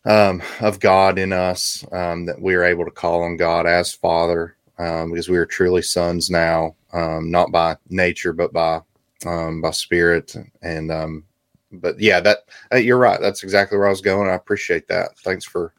um 0.04 0.40
of 0.60 0.78
God 0.78 1.18
in 1.18 1.32
us, 1.32 1.84
um, 1.92 2.26
that 2.26 2.40
we 2.40 2.54
are 2.54 2.64
able 2.64 2.84
to 2.84 2.90
call 2.90 3.22
on 3.22 3.36
God 3.36 3.66
as 3.66 3.92
Father, 3.92 4.56
um, 4.78 5.10
because 5.10 5.28
we 5.28 5.36
are 5.36 5.46
truly 5.46 5.82
sons 5.82 6.30
now, 6.30 6.76
um, 6.92 7.30
not 7.30 7.50
by 7.50 7.76
nature, 7.88 8.32
but 8.32 8.52
by 8.52 8.80
um, 9.26 9.60
by 9.60 9.70
spirit. 9.70 10.34
And 10.62 10.90
um, 10.90 11.24
but 11.72 11.98
yeah 12.00 12.20
that 12.20 12.38
uh, 12.72 12.76
you're 12.76 12.98
right. 12.98 13.20
That's 13.20 13.42
exactly 13.42 13.78
where 13.78 13.86
i 13.86 13.90
was 13.90 14.00
going. 14.00 14.28
I 14.28 14.34
appreciate 14.34 14.88
that. 14.88 15.18
Thanks 15.18 15.44
for 15.44 15.72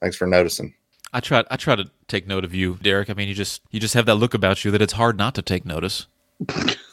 thanks 0.00 0.16
for 0.16 0.26
noticing. 0.26 0.74
I 1.12 1.20
try 1.20 1.44
I 1.50 1.56
try 1.56 1.76
to 1.76 1.90
take 2.06 2.26
note 2.26 2.44
of 2.44 2.54
you, 2.54 2.78
Derek. 2.82 3.10
I 3.10 3.14
mean, 3.14 3.28
you 3.28 3.34
just 3.34 3.62
you 3.70 3.80
just 3.80 3.94
have 3.94 4.06
that 4.06 4.16
look 4.16 4.34
about 4.34 4.64
you 4.64 4.70
that 4.70 4.82
it's 4.82 4.94
hard 4.94 5.16
not 5.16 5.34
to 5.36 5.42
take 5.42 5.64
notice. 5.64 6.06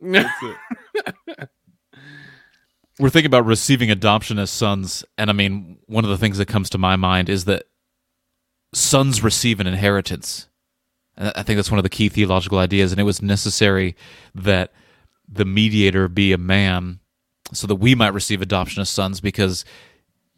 We're 2.98 3.10
thinking 3.10 3.26
about 3.26 3.46
receiving 3.46 3.90
adoption 3.90 4.38
as 4.38 4.50
sons, 4.50 5.04
and 5.16 5.30
I 5.30 5.32
mean, 5.32 5.78
one 5.86 6.04
of 6.04 6.10
the 6.10 6.18
things 6.18 6.38
that 6.38 6.48
comes 6.48 6.68
to 6.70 6.78
my 6.78 6.96
mind 6.96 7.28
is 7.28 7.44
that 7.44 7.64
sons 8.74 9.22
receive 9.22 9.60
an 9.60 9.68
inheritance. 9.68 10.48
And 11.16 11.32
I 11.36 11.42
think 11.42 11.58
that's 11.58 11.70
one 11.70 11.78
of 11.78 11.84
the 11.84 11.88
key 11.88 12.08
theological 12.08 12.58
ideas, 12.58 12.92
and 12.92 13.00
it 13.00 13.04
was 13.04 13.22
necessary 13.22 13.94
that 14.34 14.72
the 15.28 15.44
mediator 15.44 16.08
be 16.08 16.32
a 16.32 16.38
man 16.38 17.00
so 17.52 17.66
that 17.66 17.76
we 17.76 17.94
might 17.94 18.14
receive 18.14 18.42
adoption 18.42 18.80
as 18.80 18.88
sons 18.88 19.20
because 19.20 19.64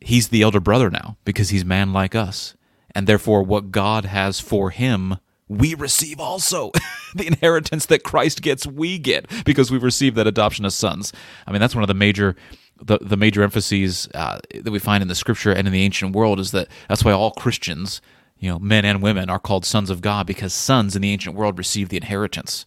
he's 0.01 0.29
the 0.29 0.43
elder 0.43 0.61
brother 0.61 0.91
now 0.91 1.17
because 1.25 1.51
he's 1.51 1.65
man 1.65 1.93
like 1.93 2.15
us. 2.15 2.55
And 2.95 3.07
therefore, 3.07 3.43
what 3.43 3.71
God 3.71 4.05
has 4.05 4.41
for 4.41 4.71
him, 4.71 5.19
we 5.51 5.75
receive 5.75 6.21
also. 6.21 6.71
the 7.15 7.27
inheritance 7.27 7.87
that 7.87 8.05
Christ 8.05 8.41
gets, 8.41 8.67
we 8.67 8.97
get 8.97 9.29
because 9.45 9.71
we've 9.71 9.83
received 9.83 10.17
that 10.17 10.29
adoption 10.29 10.65
as 10.65 10.77
sons. 10.77 11.13
I 11.47 11.51
mean, 11.51 11.61
that's 11.61 11.75
one 11.75 11.83
of 11.83 11.89
the 11.89 11.95
major. 11.95 12.37
The, 12.83 12.97
the 12.99 13.19
major 13.19 13.43
emphases 13.43 14.09
uh, 14.15 14.39
that 14.55 14.71
we 14.71 14.79
find 14.79 15.03
in 15.03 15.09
the 15.09 15.15
scripture 15.15 15.53
and 15.53 15.67
in 15.67 15.73
the 15.75 15.83
ancient 15.83 16.17
world 16.17 16.41
is 16.41 16.51
that 16.53 16.69
that's 16.89 17.05
why 17.05 17.13
all 17.13 17.31
Christians, 17.33 18.01
you 18.39 18.49
know, 18.49 18.59
men 18.59 18.87
and 18.87 19.03
women, 19.03 19.29
are 19.29 19.39
called 19.39 19.67
sons 19.67 19.91
of 19.91 20.01
God 20.01 20.27
because 20.27 20.55
sons 20.55 20.97
in 20.97 21.03
the 21.03 21.13
ancient 21.13 21.37
world 21.37 21.59
receive 21.59 21.91
the 21.91 21.99
inheritance. 21.99 22.65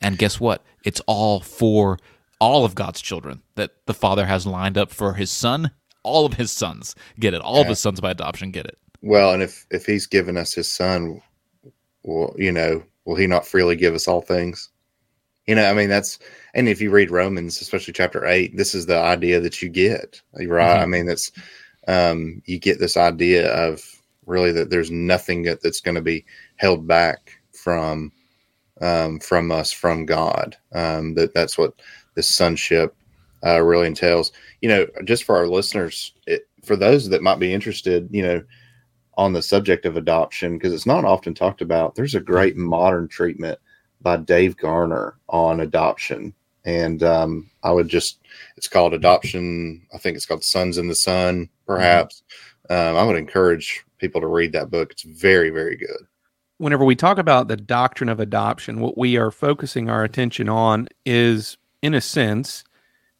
And 0.00 0.16
guess 0.16 0.38
what? 0.38 0.62
It's 0.84 1.00
all 1.08 1.40
for 1.40 1.98
all 2.40 2.64
of 2.64 2.76
God's 2.76 3.00
children 3.00 3.42
that 3.56 3.72
the 3.86 3.94
Father 3.94 4.26
has 4.26 4.46
lined 4.46 4.78
up 4.78 4.92
for 4.92 5.14
his 5.14 5.28
son 5.28 5.72
all 6.02 6.24
of 6.24 6.34
his 6.34 6.50
sons 6.50 6.94
get 7.20 7.34
it. 7.34 7.40
All 7.40 7.56
yeah. 7.56 7.62
of 7.62 7.68
his 7.68 7.78
sons 7.78 8.00
by 8.00 8.10
adoption 8.10 8.50
get 8.50 8.66
it. 8.66 8.78
Well, 9.02 9.32
and 9.32 9.42
if 9.42 9.66
if 9.70 9.86
he's 9.86 10.06
given 10.06 10.36
us 10.36 10.54
his 10.54 10.70
son, 10.70 11.20
well, 12.08 12.34
you 12.38 12.50
know, 12.50 12.82
will 13.04 13.16
he 13.16 13.26
not 13.26 13.46
freely 13.46 13.76
give 13.76 13.94
us 13.94 14.08
all 14.08 14.22
things? 14.22 14.70
You 15.46 15.54
know, 15.54 15.64
I 15.64 15.74
mean, 15.74 15.88
that's 15.88 16.18
and 16.54 16.68
if 16.68 16.80
you 16.80 16.90
read 16.90 17.10
Romans, 17.10 17.60
especially 17.60 17.92
chapter 17.92 18.26
eight, 18.26 18.56
this 18.56 18.74
is 18.74 18.86
the 18.86 18.98
idea 18.98 19.40
that 19.40 19.60
you 19.62 19.68
get, 19.68 20.20
right? 20.32 20.48
Mm-hmm. 20.48 20.82
I 20.82 20.86
mean, 20.86 21.06
that's 21.06 21.30
um, 21.86 22.42
you 22.46 22.58
get 22.58 22.78
this 22.78 22.96
idea 22.96 23.52
of 23.54 23.82
really 24.26 24.52
that 24.52 24.70
there's 24.70 24.90
nothing 24.90 25.42
that, 25.44 25.62
that's 25.62 25.80
going 25.80 25.94
to 25.94 26.02
be 26.02 26.24
held 26.56 26.86
back 26.86 27.40
from 27.52 28.12
um, 28.80 29.20
from 29.20 29.52
us 29.52 29.70
from 29.70 30.06
God. 30.06 30.56
Um, 30.72 31.14
that 31.14 31.34
that's 31.34 31.58
what 31.58 31.74
this 32.14 32.34
sonship 32.34 32.94
uh, 33.44 33.60
really 33.60 33.86
entails. 33.86 34.32
You 34.62 34.70
know, 34.70 34.86
just 35.04 35.24
for 35.24 35.36
our 35.36 35.46
listeners, 35.46 36.14
it, 36.26 36.48
for 36.64 36.76
those 36.76 37.08
that 37.10 37.22
might 37.22 37.38
be 37.38 37.52
interested, 37.52 38.08
you 38.10 38.22
know, 38.22 38.42
on 39.18 39.32
the 39.32 39.42
subject 39.42 39.84
of 39.84 39.96
adoption, 39.96 40.56
because 40.56 40.72
it's 40.72 40.86
not 40.86 41.04
often 41.04 41.34
talked 41.34 41.60
about, 41.60 41.96
there's 41.96 42.14
a 42.14 42.20
great 42.20 42.56
modern 42.56 43.08
treatment 43.08 43.58
by 44.00 44.16
Dave 44.16 44.56
Garner 44.56 45.18
on 45.28 45.60
adoption. 45.60 46.32
And 46.64 47.02
um, 47.02 47.50
I 47.64 47.72
would 47.72 47.88
just, 47.88 48.20
it's 48.56 48.68
called 48.68 48.94
Adoption. 48.94 49.84
I 49.92 49.98
think 49.98 50.16
it's 50.16 50.24
called 50.24 50.44
Sons 50.44 50.78
in 50.78 50.86
the 50.86 50.94
Son, 50.94 51.48
perhaps. 51.66 52.22
Um, 52.70 52.96
I 52.96 53.02
would 53.02 53.16
encourage 53.16 53.84
people 53.98 54.20
to 54.20 54.28
read 54.28 54.52
that 54.52 54.70
book. 54.70 54.92
It's 54.92 55.02
very, 55.02 55.50
very 55.50 55.76
good. 55.76 56.06
Whenever 56.58 56.84
we 56.84 56.94
talk 56.94 57.18
about 57.18 57.48
the 57.48 57.56
doctrine 57.56 58.08
of 58.08 58.20
adoption, 58.20 58.80
what 58.80 58.96
we 58.96 59.16
are 59.16 59.32
focusing 59.32 59.90
our 59.90 60.04
attention 60.04 60.48
on 60.48 60.88
is, 61.04 61.56
in 61.82 61.94
a 61.94 62.00
sense, 62.00 62.62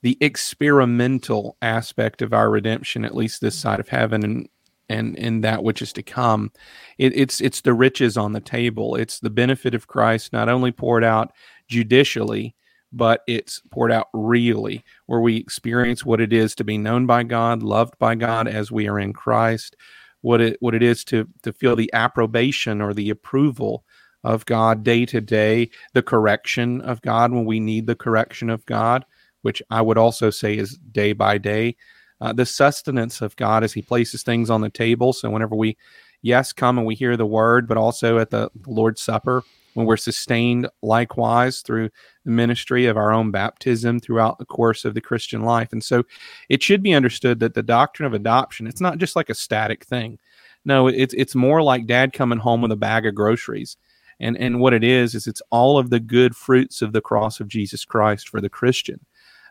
the 0.03 0.17
experimental 0.21 1.57
aspect 1.61 2.23
of 2.23 2.33
our 2.33 2.51
redemption, 2.51 3.05
at 3.05 3.17
least 3.17 3.41
this 3.41 3.59
side 3.59 3.81
of 3.81 3.89
heaven 3.89 4.23
and 4.23 4.49
and 4.89 5.17
in 5.17 5.43
that 5.43 5.63
which 5.63 5.83
is 5.83 5.93
to 5.95 6.03
come. 6.03 6.53
It, 6.99 7.17
it's 7.17 7.41
it's 7.41 7.61
the 7.61 7.75
riches 7.75 8.17
on 8.17 8.33
the 8.33 8.41
table. 8.41 8.97
It's 8.97 9.21
the 9.21 9.31
benefit 9.31 9.75
of 9.75 9.87
Christ 9.87 10.33
not 10.33 10.49
only 10.49 10.73
poured 10.73 11.05
out 11.05 11.33
judicially, 11.69 12.55
but 12.93 13.23
it's 13.27 13.63
poured 13.71 13.93
out 13.93 14.09
really, 14.13 14.85
where 15.07 15.21
we 15.21 15.37
experience 15.37 16.05
what 16.05 16.21
it 16.21 16.33
is 16.33 16.55
to 16.57 16.65
be 16.65 16.79
known 16.79 17.07
by 17.07 17.23
God, 17.23 17.63
loved 17.63 17.99
by 17.99 18.15
God 18.15 18.49
as 18.49 18.73
we 18.73 18.89
are 18.89 18.99
in 18.99 19.13
Christ, 19.13 19.77
what 20.21 20.41
it 20.41 20.57
what 20.61 20.75
it 20.75 20.83
is 20.83 21.05
to 21.05 21.29
to 21.43 21.53
feel 21.53 21.77
the 21.77 21.93
approbation 21.93 22.81
or 22.81 22.95
the 22.95 23.11
approval 23.11 23.85
of 24.25 24.47
God 24.47 24.83
day 24.83 25.07
to 25.07 25.21
day, 25.21 25.71
the 25.95 26.03
correction 26.03 26.81
of 26.81 27.03
God 27.03 27.33
when 27.33 27.45
we 27.45 27.61
need 27.61 27.87
the 27.87 27.95
correction 27.95 28.51
of 28.51 28.67
God 28.67 29.05
which 29.43 29.63
I 29.71 29.81
would 29.81 29.99
also 29.99 30.31
say 30.31 30.57
is 30.57 30.79
day 30.93 31.13
by 31.13 31.39
day. 31.39 31.77
Uh, 32.21 32.33
the 32.33 32.47
sustenance 32.47 33.21
of 33.21 33.37
God 33.37 33.63
as 33.65 33.73
He 33.73 33.83
places 33.83 34.23
things 34.23 34.51
on 34.51 34.61
the 34.61 34.71
table. 34.71 35.13
So 35.13 35.31
whenever 35.31 35.55
we, 35.55 35.77
yes, 36.23 36.53
come 36.53 36.79
and 36.79 36.87
we 36.87 36.95
hear 36.95 37.17
the 37.17 37.27
word, 37.27 37.69
but 37.69 37.77
also 37.77 38.19
at 38.19 38.31
the 38.31 38.51
Lord's 38.67 39.03
Supper, 39.03 39.45
when 39.75 39.87
we're 39.87 39.97
sustained 39.97 40.69
likewise 40.83 41.61
through 41.61 41.89
the 42.25 42.31
ministry 42.33 42.87
of 42.87 42.97
our 42.97 43.13
own 43.13 43.31
baptism 43.31 44.01
throughout 44.01 44.39
the 44.39 44.45
course 44.45 44.85
of 44.85 44.95
the 44.95 45.01
Christian 45.01 45.43
life. 45.43 45.73
And 45.73 45.85
so 45.85 46.03
it 46.49 46.65
should 46.65 46.83
be 46.83 46.95
understood 46.95 47.39
that 47.41 47.55
the 47.55 47.63
doctrine 47.63 48.07
of 48.07 48.13
adoption, 48.13 48.67
it's 48.67 48.81
not 48.81 48.99
just 48.99 49.15
like 49.15 49.31
a 49.31 49.35
static 49.35 49.85
thing. 49.85 50.19
No, 50.65 50.89
it's 50.89 51.15
it's 51.15 51.37
more 51.37 51.63
like 51.63 51.87
dad 51.87 52.13
coming 52.13 52.41
home 52.41 52.61
with 52.61 52.73
a 52.73 52.77
bag 52.77 53.07
of 53.07 53.15
groceries. 53.15 53.77
And 54.19 54.37
and 54.37 54.59
what 54.59 54.75
it 54.75 54.83
is 54.83 55.15
is 55.15 55.29
it's 55.29 55.43
all 55.51 55.79
of 55.79 55.91
the 55.91 56.01
good 56.01 56.35
fruits 56.35 56.83
of 56.83 56.93
the 56.93 57.01
cross 57.01 57.39
of 57.39 57.47
Jesus 57.47 57.85
Christ 57.85 58.29
for 58.29 58.41
the 58.41 58.51
Christian. 58.51 58.99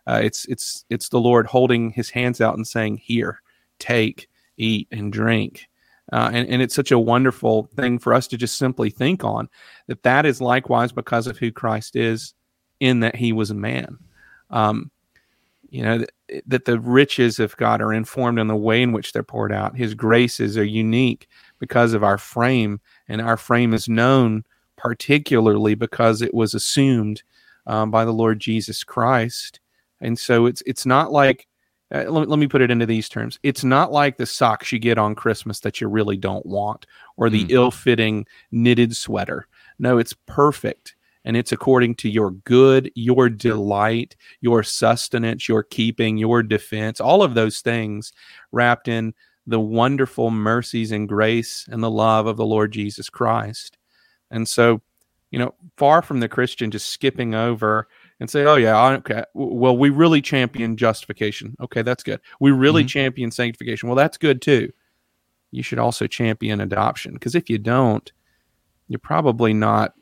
Uh, 0.08 0.22
it's 0.24 0.46
it's 0.46 0.86
it's 0.90 1.10
the 1.10 1.20
Lord 1.20 1.46
holding 1.46 1.92
His 1.92 2.10
hands 2.10 2.42
out 2.42 2.56
and 2.56 2.66
saying, 2.66 2.98
"Here, 2.98 3.42
take, 3.80 4.30
eat, 4.58 4.88
and 4.92 5.12
drink." 5.12 5.68
Uh, 6.14 6.30
and, 6.32 6.48
and 6.48 6.62
it's 6.62 6.76
such 6.76 6.92
a 6.92 7.00
wonderful 7.00 7.70
thing 7.76 8.00
for 8.00 8.14
us 8.14 8.28
to 8.28 8.38
just 8.38 8.58
simply 8.58 8.90
think 8.90 9.26
on 9.26 9.50
that 9.88 10.04
that 10.04 10.26
is 10.26 10.40
likewise 10.40 10.94
because 10.94 11.28
of 11.28 11.38
who 11.38 11.52
Christ 11.52 11.98
is 11.98 12.34
in 12.80 13.02
that 13.02 13.16
he 13.16 13.34
was 13.34 13.52
a 13.52 13.56
man. 13.56 13.98
Um, 14.50 14.90
you 15.70 15.84
know, 15.84 15.98
that, 15.98 16.12
that 16.48 16.66
the 16.66 16.80
riches 16.80 17.40
of 17.40 17.58
God 17.58 17.82
are 17.82 17.92
informed 17.92 18.40
in 18.40 18.48
the 18.48 18.56
way 18.56 18.82
in 18.82 18.94
which 18.94 19.12
they're 19.12 19.22
poured 19.22 19.52
out. 19.52 19.76
His 19.76 19.94
graces 19.94 20.58
are 20.58 20.64
unique 20.64 21.28
because 21.60 21.94
of 21.94 22.06
our 22.06 22.18
frame, 22.18 22.80
and 23.10 23.20
our 23.22 23.36
frame 23.36 23.74
is 23.74 23.90
known 23.90 24.46
particularly 24.78 25.76
because 25.76 26.22
it 26.22 26.34
was 26.34 26.54
assumed 26.54 27.24
um, 27.66 27.92
by 27.92 28.06
the 28.06 28.14
Lord 28.14 28.40
Jesus 28.40 28.84
Christ 28.84 29.60
and 30.02 30.18
so 30.18 30.46
it's 30.46 30.64
it's 30.66 30.86
not 30.86 31.12
like 31.12 31.48
uh, 31.94 32.04
let, 32.10 32.28
let 32.28 32.40
me 32.40 32.48
put 32.48 32.62
it 32.62 32.72
into 32.72 32.86
these 32.86 33.08
terms. 33.08 33.40
It's 33.44 33.64
not 33.64 33.92
like 33.92 34.18
the 34.18 34.26
socks 34.26 34.72
you 34.72 34.80
get 34.80 34.98
on 34.98 35.16
Christmas 35.16 35.62
that 35.62 35.80
you 35.80 35.88
really 35.88 36.18
don't 36.18 36.46
want 36.46 36.86
or 37.16 37.30
the 37.30 37.46
mm. 37.46 37.52
ill-fitting 37.52 38.26
knitted 38.52 38.96
sweater. 38.96 39.48
No, 39.80 39.98
it's 39.98 40.14
perfect 40.26 40.96
and 41.24 41.36
it's 41.36 41.52
according 41.52 41.96
to 41.96 42.10
your 42.10 42.32
good, 42.32 42.92
your 42.96 43.30
delight, 43.30 44.16
your 44.40 44.64
sustenance, 44.64 45.48
your 45.50 45.64
keeping, 45.64 46.18
your 46.18 46.42
defense, 46.42 47.02
all 47.02 47.22
of 47.22 47.34
those 47.34 47.60
things 47.60 48.14
wrapped 48.52 48.88
in 48.88 49.14
the 49.46 49.60
wonderful 49.60 50.32
mercies 50.32 50.92
and 50.92 51.08
grace 51.10 51.68
and 51.70 51.84
the 51.84 51.92
love 51.92 52.28
of 52.28 52.38
the 52.38 52.46
Lord 52.46 52.72
Jesus 52.72 53.10
Christ. 53.10 53.78
And 54.32 54.48
so, 54.48 54.82
you 55.32 55.40
know, 55.40 55.54
far 55.78 56.02
from 56.02 56.22
the 56.22 56.30
Christian 56.30 56.72
just 56.72 56.88
skipping 56.88 57.36
over 57.36 57.88
and 58.20 58.30
say, 58.30 58.46
"Oh 58.46 58.56
yeah, 58.56 58.88
okay. 58.98 59.24
Well, 59.34 59.78
we 59.78 59.90
really 59.90 60.22
champion 60.22 60.78
justification. 60.78 61.56
Okay, 61.62 61.82
that's 61.82 62.04
good. 62.04 62.20
We 62.40 62.52
really 62.52 62.84
mm-hmm. 62.84 62.88
champion 62.88 63.32
sanctification. 63.32 63.90
Well, 63.90 63.96
that's 63.96 64.18
good 64.18 64.42
too. 64.42 64.72
You 65.52 65.64
should 65.64 65.80
also 65.80 66.08
champion 66.08 66.60
adoption 66.60 67.14
because 67.14 67.36
if 67.36 67.50
you 67.50 67.58
don't, 67.58 68.12
you're 68.88 69.00
probably 69.00 69.54
not, 69.54 69.94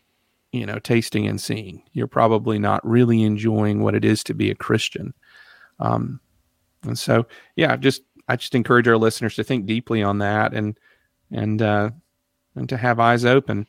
you 0.52 0.66
know, 0.66 0.80
tasting 0.80 1.28
and 1.28 1.40
seeing. 1.40 1.84
You're 1.94 2.08
probably 2.08 2.58
not 2.58 2.86
really 2.88 3.24
enjoying 3.24 3.84
what 3.84 3.96
it 3.96 4.06
is 4.06 4.24
to 4.26 4.34
be 4.34 4.50
a 4.50 4.56
Christian. 4.56 5.14
Um, 5.80 6.20
and 6.84 6.98
so, 6.98 7.28
yeah, 7.56 7.76
just 7.76 8.02
I 8.28 8.36
just 8.36 8.56
encourage 8.56 8.88
our 8.88 8.98
listeners 8.98 9.36
to 9.36 9.44
think 9.44 9.66
deeply 9.66 10.02
on 10.02 10.20
that 10.20 10.54
and 10.54 10.78
and 11.32 11.62
uh, 11.62 11.90
and 12.56 12.70
to 12.70 12.78
have 12.78 13.00
eyes 13.00 13.26
open 13.26 13.68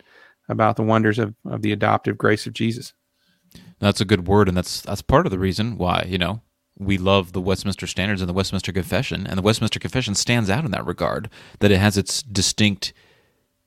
about 0.48 0.76
the 0.76 0.82
wonders 0.82 1.18
of, 1.18 1.34
of 1.44 1.62
the 1.62 1.72
adoptive 1.72 2.16
grace 2.16 2.46
of 2.46 2.52
Jesus. 2.52 2.92
That's 3.78 4.00
a 4.00 4.06
good 4.06 4.26
word, 4.26 4.48
and 4.48 4.56
that's 4.56 4.80
that's 4.80 5.02
part 5.02 5.26
of 5.26 5.30
the 5.30 5.38
reason 5.38 5.76
why 5.76 6.06
you 6.08 6.18
know 6.18 6.40
we 6.78 6.98
love 6.98 7.32
the 7.32 7.40
Westminster 7.40 7.86
Standards 7.86 8.20
and 8.20 8.28
the 8.28 8.34
Westminster 8.34 8.72
Confession, 8.72 9.26
and 9.26 9.38
the 9.38 9.42
Westminster 9.42 9.78
Confession 9.78 10.14
stands 10.14 10.50
out 10.50 10.64
in 10.64 10.70
that 10.72 10.86
regard 10.86 11.30
that 11.60 11.70
it 11.70 11.78
has 11.78 11.96
its 11.96 12.22
distinct 12.22 12.92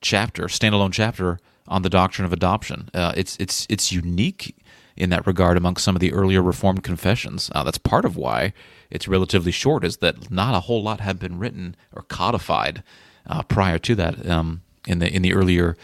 chapter, 0.02 0.44
standalone 0.44 0.94
chapter 0.94 1.40
on 1.68 1.82
the 1.82 1.90
doctrine 1.90 2.26
of 2.26 2.34
adoption. 2.34 2.90
Uh, 2.94 3.14
it's 3.16 3.38
it's 3.38 3.66
it's 3.70 3.92
unique 3.92 4.56
in 4.96 5.10
that 5.12 5.26
regard 5.26 5.58
among 5.58 5.78
some 5.78 5.96
of 5.96 6.02
the 6.02 6.12
earlier 6.12 6.42
Reformed 6.42 6.84
confessions. 6.84 7.50
Uh, 7.56 7.64
that's 7.64 7.78
part 7.78 8.06
of 8.06 8.18
why 8.18 8.54
it's 8.90 9.08
relatively 9.08 9.52
short, 9.52 9.86
is 9.86 9.98
that 9.98 10.30
not 10.30 10.56
a 10.56 10.62
whole 10.62 10.84
lot 10.84 11.00
had 11.00 11.20
been 11.20 11.40
written 11.40 11.76
or 11.96 12.02
codified 12.04 12.84
uh, 13.26 13.44
prior 13.44 13.78
to 13.80 13.96
that 13.96 14.28
um, 14.28 14.62
in 14.88 15.00
the 15.00 15.14
in 15.14 15.22
the 15.22 15.34
earlier 15.34 15.78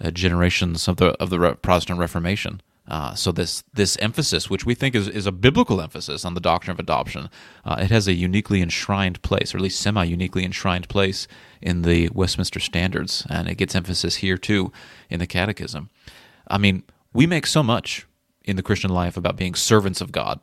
uh, 0.00 0.10
generations 0.10 0.88
of 0.88 0.96
the 0.96 1.10
of 1.20 1.30
the 1.30 1.54
Protestant 1.62 1.98
Reformation. 1.98 2.62
Uh, 2.92 3.14
so 3.14 3.32
this 3.32 3.64
this 3.72 3.96
emphasis, 4.02 4.50
which 4.50 4.66
we 4.66 4.74
think 4.74 4.94
is, 4.94 5.08
is 5.08 5.26
a 5.26 5.32
biblical 5.32 5.80
emphasis 5.80 6.26
on 6.26 6.34
the 6.34 6.40
doctrine 6.40 6.74
of 6.74 6.78
adoption, 6.78 7.30
uh, 7.64 7.76
it 7.80 7.90
has 7.90 8.06
a 8.06 8.12
uniquely 8.12 8.60
enshrined 8.60 9.20
place, 9.22 9.54
or 9.54 9.56
at 9.56 9.62
least 9.62 9.80
semi 9.80 10.04
uniquely 10.04 10.44
enshrined 10.44 10.86
place 10.90 11.26
in 11.62 11.82
the 11.82 12.10
Westminster 12.10 12.60
Standards, 12.60 13.26
and 13.30 13.48
it 13.48 13.54
gets 13.54 13.74
emphasis 13.74 14.16
here 14.16 14.36
too 14.36 14.70
in 15.08 15.20
the 15.20 15.26
Catechism. 15.26 15.88
I 16.48 16.58
mean, 16.58 16.82
we 17.14 17.26
make 17.26 17.46
so 17.46 17.62
much 17.62 18.06
in 18.44 18.56
the 18.56 18.62
Christian 18.62 18.90
life 18.90 19.16
about 19.16 19.36
being 19.36 19.54
servants 19.54 20.02
of 20.02 20.12
God, 20.12 20.40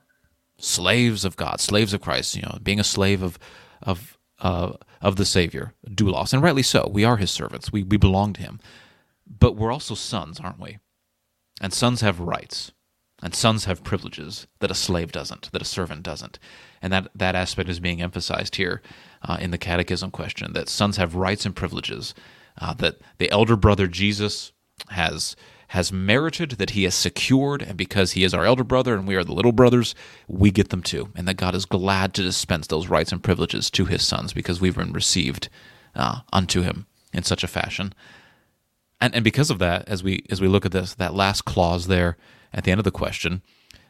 slaves 0.57 1.23
of 1.23 1.37
God, 1.37 1.59
slaves 1.59 1.93
of 1.93 2.01
Christ. 2.01 2.35
You 2.35 2.41
know, 2.41 2.57
being 2.63 2.79
a 2.79 2.83
slave 2.83 3.21
of 3.21 3.37
of 3.83 4.17
uh, 4.39 4.71
of 5.03 5.17
the 5.17 5.25
Savior, 5.25 5.75
doulos, 5.87 6.33
and 6.33 6.41
rightly 6.41 6.63
so. 6.63 6.89
We 6.91 7.03
are 7.03 7.17
His 7.17 7.29
servants. 7.29 7.71
We 7.71 7.83
we 7.83 7.97
belong 7.97 8.33
to 8.33 8.41
Him, 8.41 8.59
but 9.27 9.55
we're 9.55 9.71
also 9.71 9.93
sons, 9.93 10.39
aren't 10.39 10.59
we? 10.59 10.79
And 11.59 11.73
sons 11.73 12.01
have 12.01 12.19
rights, 12.19 12.71
and 13.21 13.35
sons 13.35 13.65
have 13.65 13.83
privileges 13.83 14.47
that 14.59 14.71
a 14.71 14.75
slave 14.75 15.11
doesn't, 15.11 15.51
that 15.51 15.61
a 15.61 15.65
servant 15.65 16.03
doesn't. 16.03 16.39
And 16.81 16.93
that, 16.93 17.09
that 17.15 17.35
aspect 17.35 17.69
is 17.69 17.79
being 17.79 18.01
emphasized 18.01 18.55
here 18.55 18.81
uh, 19.21 19.37
in 19.39 19.51
the 19.51 19.57
catechism 19.57 20.11
question 20.11 20.53
that 20.53 20.69
sons 20.69 20.97
have 20.97 21.15
rights 21.15 21.45
and 21.45 21.55
privileges, 21.55 22.13
uh, 22.59 22.73
that 22.75 22.97
the 23.17 23.29
elder 23.31 23.55
brother 23.55 23.87
Jesus 23.87 24.53
has 24.89 25.35
has 25.69 25.91
merited, 25.93 26.51
that 26.51 26.71
he 26.71 26.83
has 26.85 26.95
secured, 26.95 27.61
and 27.61 27.77
because 27.77 28.13
he 28.13 28.23
is 28.23 28.33
our 28.33 28.43
elder 28.43 28.63
brother 28.63 28.95
and 28.95 29.07
we 29.07 29.15
are 29.15 29.23
the 29.23 29.33
little 29.33 29.51
brothers, 29.51 29.93
we 30.27 30.49
get 30.49 30.69
them 30.69 30.81
too. 30.81 31.09
And 31.15 31.27
that 31.27 31.35
God 31.35 31.53
is 31.53 31.65
glad 31.67 32.15
to 32.15 32.23
dispense 32.23 32.65
those 32.65 32.87
rights 32.87 33.11
and 33.11 33.21
privileges 33.21 33.69
to 33.71 33.85
his 33.85 34.01
sons 34.01 34.33
because 34.33 34.59
we've 34.59 34.75
been 34.75 34.93
received 34.93 35.47
uh, 35.93 36.21
unto 36.33 36.63
him 36.63 36.87
in 37.13 37.21
such 37.21 37.43
a 37.43 37.47
fashion 37.47 37.93
and 39.01 39.15
and 39.15 39.23
because 39.23 39.49
of 39.49 39.59
that, 39.59 39.87
as 39.87 40.03
we 40.03 40.25
as 40.29 40.41
we 40.41 40.47
look 40.47 40.65
at 40.65 40.71
this, 40.71 40.95
that 40.95 41.13
last 41.13 41.45
clause 41.45 41.87
there 41.87 42.17
at 42.53 42.63
the 42.63 42.71
end 42.71 42.79
of 42.79 42.85
the 42.85 42.91
question, 42.91 43.41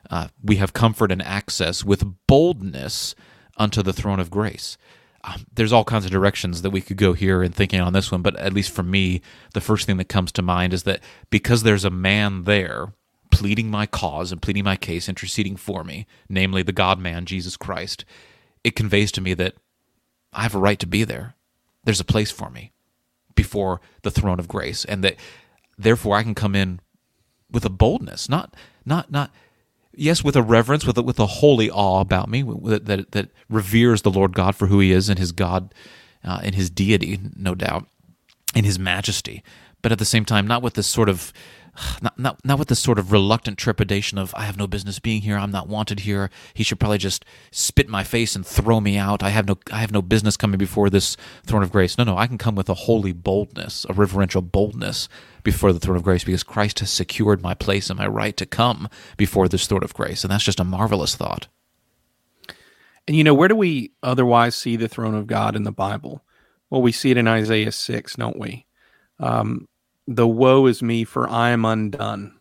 uh, 0.09 0.27
we 0.43 0.57
have 0.57 0.73
comfort 0.73 1.11
and 1.11 1.21
access 1.21 1.83
with 1.83 2.03
boldness 2.27 3.15
unto 3.57 3.81
the 3.81 3.93
throne 3.93 4.19
of 4.19 4.29
grace. 4.29 4.77
Um, 5.23 5.45
there's 5.53 5.73
all 5.73 5.83
kinds 5.83 6.05
of 6.05 6.11
directions 6.11 6.61
that 6.61 6.69
we 6.69 6.81
could 6.81 6.97
go 6.97 7.13
here 7.13 7.43
in 7.43 7.51
thinking 7.51 7.81
on 7.81 7.91
this 7.91 8.11
one, 8.11 8.21
but 8.21 8.37
at 8.37 8.53
least 8.53 8.71
for 8.71 8.83
me, 8.83 9.21
the 9.53 9.61
first 9.61 9.85
thing 9.85 9.97
that 9.97 10.07
comes 10.07 10.31
to 10.33 10.41
mind 10.41 10.73
is 10.73 10.83
that 10.83 11.01
because 11.29 11.63
there's 11.63 11.83
a 11.83 11.89
man 11.89 12.43
there 12.43 12.93
pleading 13.29 13.69
my 13.69 13.85
cause 13.85 14.31
and 14.31 14.41
pleading 14.41 14.63
my 14.63 14.77
case, 14.77 15.09
interceding 15.09 15.57
for 15.57 15.83
me, 15.83 16.07
namely 16.29 16.63
the 16.63 16.71
God 16.71 16.99
man, 16.99 17.25
Jesus 17.25 17.57
Christ, 17.57 18.05
it 18.63 18.75
conveys 18.75 19.11
to 19.11 19.21
me 19.21 19.33
that 19.33 19.55
I 20.31 20.43
have 20.43 20.55
a 20.55 20.59
right 20.59 20.79
to 20.79 20.87
be 20.87 21.03
there. 21.03 21.35
There's 21.83 21.99
a 21.99 22.05
place 22.05 22.31
for 22.31 22.49
me 22.49 22.71
before 23.35 23.81
the 24.03 24.11
throne 24.11 24.39
of 24.39 24.47
grace, 24.47 24.85
and 24.85 25.03
that 25.03 25.15
therefore 25.77 26.15
I 26.15 26.23
can 26.23 26.35
come 26.35 26.55
in 26.55 26.79
with 27.51 27.65
a 27.65 27.69
boldness, 27.69 28.29
not 28.29 28.55
not 28.85 29.11
not 29.11 29.31
yes, 29.99 30.23
with 30.23 30.35
a 30.35 30.41
reverence, 30.41 30.85
with 30.85 30.97
a, 30.97 31.01
with 31.01 31.19
a 31.19 31.25
holy 31.25 31.69
awe 31.69 31.99
about 31.99 32.29
me 32.29 32.41
that, 32.41 32.85
that, 32.85 33.11
that 33.11 33.29
reveres 33.49 34.01
the 34.01 34.11
Lord 34.11 34.33
God 34.33 34.55
for 34.55 34.67
who 34.67 34.79
He 34.79 34.91
is 34.91 35.09
and 35.09 35.19
His 35.19 35.31
God 35.31 35.73
uh, 36.23 36.39
in 36.43 36.53
His 36.53 36.69
deity, 36.69 37.19
no 37.35 37.55
doubt, 37.55 37.87
in 38.55 38.63
His 38.63 38.79
majesty, 38.79 39.43
but 39.81 39.91
at 39.91 39.99
the 39.99 40.05
same 40.05 40.25
time, 40.25 40.47
not 40.47 40.61
with 40.61 40.73
this 40.73 40.87
sort 40.87 41.09
of 41.09 41.33
not, 42.01 42.17
not 42.17 42.39
not 42.43 42.59
with 42.59 42.67
this 42.67 42.79
sort 42.79 42.99
of 42.99 43.11
reluctant 43.11 43.57
trepidation 43.57 44.17
of 44.17 44.33
I 44.35 44.43
have 44.43 44.57
no 44.57 44.67
business 44.67 44.99
being 44.99 45.21
here. 45.21 45.37
I'm 45.37 45.51
not 45.51 45.67
wanted 45.67 46.01
here. 46.01 46.29
He 46.53 46.63
should 46.63 46.79
probably 46.79 46.97
just 46.97 47.25
spit 47.51 47.89
my 47.89 48.03
face 48.03 48.35
and 48.35 48.45
throw 48.45 48.79
me 48.79 48.97
out. 48.97 49.23
I 49.23 49.29
have 49.29 49.47
no 49.47 49.57
I 49.71 49.79
have 49.79 49.91
no 49.91 50.01
business 50.01 50.37
coming 50.37 50.57
before 50.57 50.89
this 50.89 51.17
throne 51.45 51.63
of 51.63 51.71
grace. 51.71 51.97
No, 51.97 52.03
no, 52.03 52.17
I 52.17 52.27
can 52.27 52.37
come 52.37 52.55
with 52.55 52.69
a 52.69 52.73
holy 52.73 53.11
boldness, 53.11 53.85
a 53.89 53.93
reverential 53.93 54.41
boldness 54.41 55.09
before 55.43 55.73
the 55.73 55.79
throne 55.79 55.97
of 55.97 56.03
grace 56.03 56.23
because 56.23 56.43
Christ 56.43 56.79
has 56.79 56.89
secured 56.89 57.41
my 57.41 57.53
place 57.53 57.89
and 57.89 57.99
my 57.99 58.07
right 58.07 58.35
to 58.37 58.45
come 58.45 58.89
before 59.17 59.47
this 59.47 59.67
throne 59.67 59.83
of 59.83 59.93
grace. 59.93 60.23
And 60.23 60.31
that's 60.31 60.43
just 60.43 60.59
a 60.59 60.65
marvelous 60.65 61.15
thought. 61.15 61.47
And 63.07 63.15
you 63.15 63.23
know, 63.23 63.33
where 63.33 63.47
do 63.47 63.55
we 63.55 63.91
otherwise 64.03 64.55
see 64.55 64.75
the 64.75 64.87
throne 64.87 65.15
of 65.15 65.25
God 65.25 65.55
in 65.55 65.63
the 65.63 65.71
Bible? 65.71 66.23
Well, 66.69 66.81
we 66.81 66.91
see 66.91 67.09
it 67.09 67.17
in 67.17 67.27
Isaiah 67.27 67.71
6, 67.71 68.15
don't 68.15 68.37
we? 68.37 68.67
Um, 69.19 69.67
the 70.09 70.27
woe 70.27 70.65
is 70.65 70.81
me, 70.81 71.03
for 71.03 71.29
I 71.29 71.51
am 71.51 71.65
undone. 71.65 72.33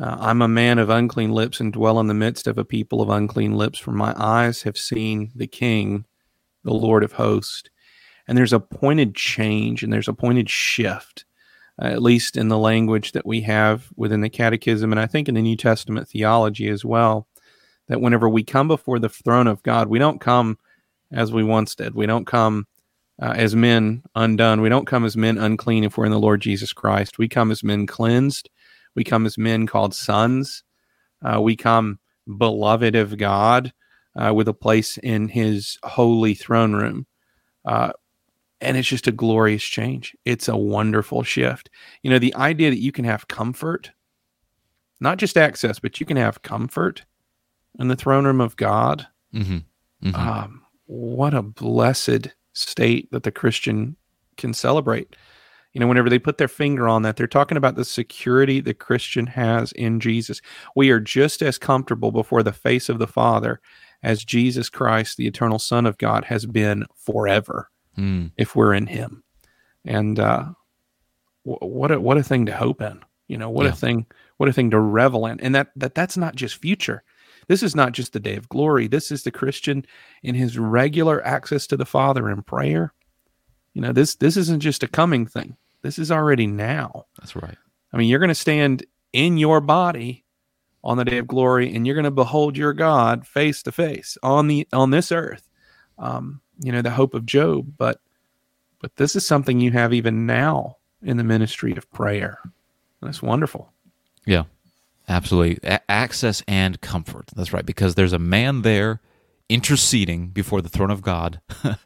Uh, 0.00 0.16
I'm 0.18 0.40
a 0.40 0.48
man 0.48 0.78
of 0.78 0.88
unclean 0.88 1.32
lips 1.32 1.60
and 1.60 1.70
dwell 1.70 2.00
in 2.00 2.06
the 2.06 2.14
midst 2.14 2.46
of 2.46 2.56
a 2.56 2.64
people 2.64 3.02
of 3.02 3.10
unclean 3.10 3.52
lips, 3.52 3.78
for 3.78 3.92
my 3.92 4.14
eyes 4.16 4.62
have 4.62 4.78
seen 4.78 5.30
the 5.34 5.46
King, 5.46 6.06
the 6.64 6.72
Lord 6.72 7.04
of 7.04 7.12
hosts. 7.12 7.68
And 8.26 8.38
there's 8.38 8.54
a 8.54 8.60
pointed 8.60 9.14
change 9.14 9.82
and 9.82 9.92
there's 9.92 10.08
a 10.08 10.14
pointed 10.14 10.48
shift, 10.48 11.26
uh, 11.80 11.86
at 11.86 12.02
least 12.02 12.38
in 12.38 12.48
the 12.48 12.58
language 12.58 13.12
that 13.12 13.26
we 13.26 13.42
have 13.42 13.88
within 13.96 14.22
the 14.22 14.30
Catechism, 14.30 14.90
and 14.90 15.00
I 15.00 15.06
think 15.06 15.28
in 15.28 15.34
the 15.34 15.42
New 15.42 15.56
Testament 15.56 16.08
theology 16.08 16.68
as 16.68 16.86
well, 16.86 17.28
that 17.88 18.00
whenever 18.00 18.30
we 18.30 18.44
come 18.44 18.68
before 18.68 18.98
the 18.98 19.10
throne 19.10 19.46
of 19.46 19.62
God, 19.62 19.88
we 19.88 19.98
don't 19.98 20.22
come 20.22 20.58
as 21.12 21.32
we 21.32 21.44
once 21.44 21.74
did. 21.74 21.94
We 21.94 22.06
don't 22.06 22.26
come 22.26 22.66
uh, 23.20 23.34
as 23.36 23.54
men 23.54 24.02
undone. 24.14 24.60
We 24.60 24.68
don't 24.68 24.86
come 24.86 25.04
as 25.04 25.16
men 25.16 25.38
unclean 25.38 25.84
if 25.84 25.96
we're 25.96 26.06
in 26.06 26.12
the 26.12 26.18
Lord 26.18 26.40
Jesus 26.40 26.72
Christ. 26.72 27.18
We 27.18 27.28
come 27.28 27.50
as 27.50 27.64
men 27.64 27.86
cleansed. 27.86 28.48
We 28.94 29.04
come 29.04 29.26
as 29.26 29.38
men 29.38 29.66
called 29.66 29.94
sons. 29.94 30.62
Uh, 31.24 31.40
we 31.40 31.56
come 31.56 31.98
beloved 32.36 32.94
of 32.94 33.16
God 33.16 33.72
uh, 34.16 34.32
with 34.34 34.48
a 34.48 34.54
place 34.54 34.98
in 34.98 35.28
his 35.28 35.78
holy 35.82 36.34
throne 36.34 36.72
room. 36.72 37.06
Uh, 37.64 37.92
and 38.60 38.76
it's 38.76 38.88
just 38.88 39.06
a 39.06 39.12
glorious 39.12 39.62
change. 39.62 40.16
It's 40.24 40.48
a 40.48 40.56
wonderful 40.56 41.22
shift. 41.22 41.70
You 42.02 42.10
know, 42.10 42.18
the 42.18 42.34
idea 42.34 42.70
that 42.70 42.80
you 42.80 42.92
can 42.92 43.04
have 43.04 43.28
comfort, 43.28 43.92
not 45.00 45.18
just 45.18 45.36
access, 45.36 45.78
but 45.78 46.00
you 46.00 46.06
can 46.06 46.16
have 46.16 46.42
comfort 46.42 47.04
in 47.78 47.88
the 47.88 47.96
throne 47.96 48.24
room 48.24 48.40
of 48.40 48.56
God. 48.56 49.06
Mm-hmm. 49.34 49.58
Mm-hmm. 50.08 50.14
Um, 50.14 50.62
what 50.86 51.34
a 51.34 51.42
blessed 51.42 52.28
state 52.52 53.10
that 53.12 53.22
the 53.22 53.32
Christian 53.32 53.96
can 54.36 54.54
celebrate. 54.54 55.16
You 55.72 55.80
know, 55.80 55.86
whenever 55.86 56.08
they 56.08 56.18
put 56.18 56.38
their 56.38 56.48
finger 56.48 56.88
on 56.88 57.02
that, 57.02 57.16
they're 57.16 57.26
talking 57.26 57.58
about 57.58 57.76
the 57.76 57.84
security 57.84 58.60
the 58.60 58.74
Christian 58.74 59.26
has 59.26 59.72
in 59.72 60.00
Jesus. 60.00 60.40
We 60.74 60.90
are 60.90 61.00
just 61.00 61.42
as 61.42 61.58
comfortable 61.58 62.10
before 62.10 62.42
the 62.42 62.52
face 62.52 62.88
of 62.88 62.98
the 62.98 63.06
Father 63.06 63.60
as 64.02 64.24
Jesus 64.24 64.70
Christ, 64.70 65.16
the 65.16 65.26
eternal 65.26 65.58
Son 65.58 65.86
of 65.86 65.98
God, 65.98 66.24
has 66.24 66.46
been 66.46 66.84
forever 66.96 67.70
mm. 67.96 68.30
if 68.36 68.56
we're 68.56 68.74
in 68.74 68.86
Him. 68.86 69.22
And 69.84 70.18
uh, 70.18 70.46
what 71.42 71.90
a, 71.90 72.00
what 72.00 72.18
a 72.18 72.22
thing 72.22 72.46
to 72.46 72.56
hope 72.56 72.80
in. 72.80 73.00
You 73.26 73.36
know, 73.36 73.50
what 73.50 73.64
yeah. 73.66 73.72
a 73.72 73.74
thing, 73.74 74.06
what 74.38 74.48
a 74.48 74.52
thing 74.52 74.70
to 74.70 74.80
revel 74.80 75.26
in. 75.26 75.38
And 75.40 75.54
that 75.54 75.68
that 75.76 75.94
that's 75.94 76.16
not 76.16 76.34
just 76.34 76.56
future. 76.56 77.02
This 77.48 77.62
is 77.62 77.74
not 77.74 77.92
just 77.92 78.12
the 78.12 78.20
day 78.20 78.36
of 78.36 78.48
glory. 78.48 78.86
This 78.86 79.10
is 79.10 79.24
the 79.24 79.30
Christian 79.30 79.84
in 80.22 80.34
his 80.34 80.58
regular 80.58 81.24
access 81.26 81.66
to 81.68 81.76
the 81.76 81.86
Father 81.86 82.30
in 82.30 82.42
prayer. 82.42 82.92
You 83.74 83.82
know, 83.82 83.92
this 83.92 84.14
this 84.14 84.36
isn't 84.36 84.60
just 84.60 84.82
a 84.82 84.88
coming 84.88 85.26
thing. 85.26 85.56
This 85.82 85.98
is 85.98 86.10
already 86.10 86.46
now. 86.46 87.06
That's 87.18 87.34
right. 87.34 87.56
I 87.92 87.96
mean, 87.96 88.08
you're 88.08 88.18
going 88.18 88.28
to 88.28 88.34
stand 88.34 88.84
in 89.12 89.38
your 89.38 89.60
body 89.60 90.24
on 90.84 90.96
the 90.96 91.04
day 91.04 91.18
of 91.18 91.26
glory, 91.26 91.74
and 91.74 91.86
you're 91.86 91.96
going 91.96 92.04
to 92.04 92.10
behold 92.10 92.56
your 92.56 92.72
God 92.72 93.26
face 93.26 93.62
to 93.62 93.72
face 93.72 94.18
on 94.22 94.46
the 94.46 94.68
on 94.72 94.90
this 94.90 95.10
earth. 95.10 95.48
Um, 95.98 96.40
you 96.60 96.70
know, 96.72 96.82
the 96.82 96.90
hope 96.90 97.14
of 97.14 97.26
Job, 97.26 97.74
but 97.76 98.00
but 98.80 98.94
this 98.96 99.16
is 99.16 99.26
something 99.26 99.60
you 99.60 99.70
have 99.72 99.92
even 99.92 100.26
now 100.26 100.76
in 101.02 101.16
the 101.16 101.24
ministry 101.24 101.76
of 101.76 101.90
prayer. 101.92 102.38
That's 103.00 103.22
wonderful. 103.22 103.72
Yeah. 104.26 104.44
Absolutely. 105.08 105.58
A- 105.68 105.90
access 105.90 106.42
and 106.46 106.80
comfort. 106.80 107.30
That's 107.34 107.52
right. 107.52 107.66
Because 107.66 107.94
there's 107.94 108.12
a 108.12 108.18
man 108.18 108.62
there 108.62 109.00
interceding 109.48 110.28
before 110.28 110.60
the 110.60 110.68
throne 110.68 110.90
of 110.90 111.02
God, 111.02 111.40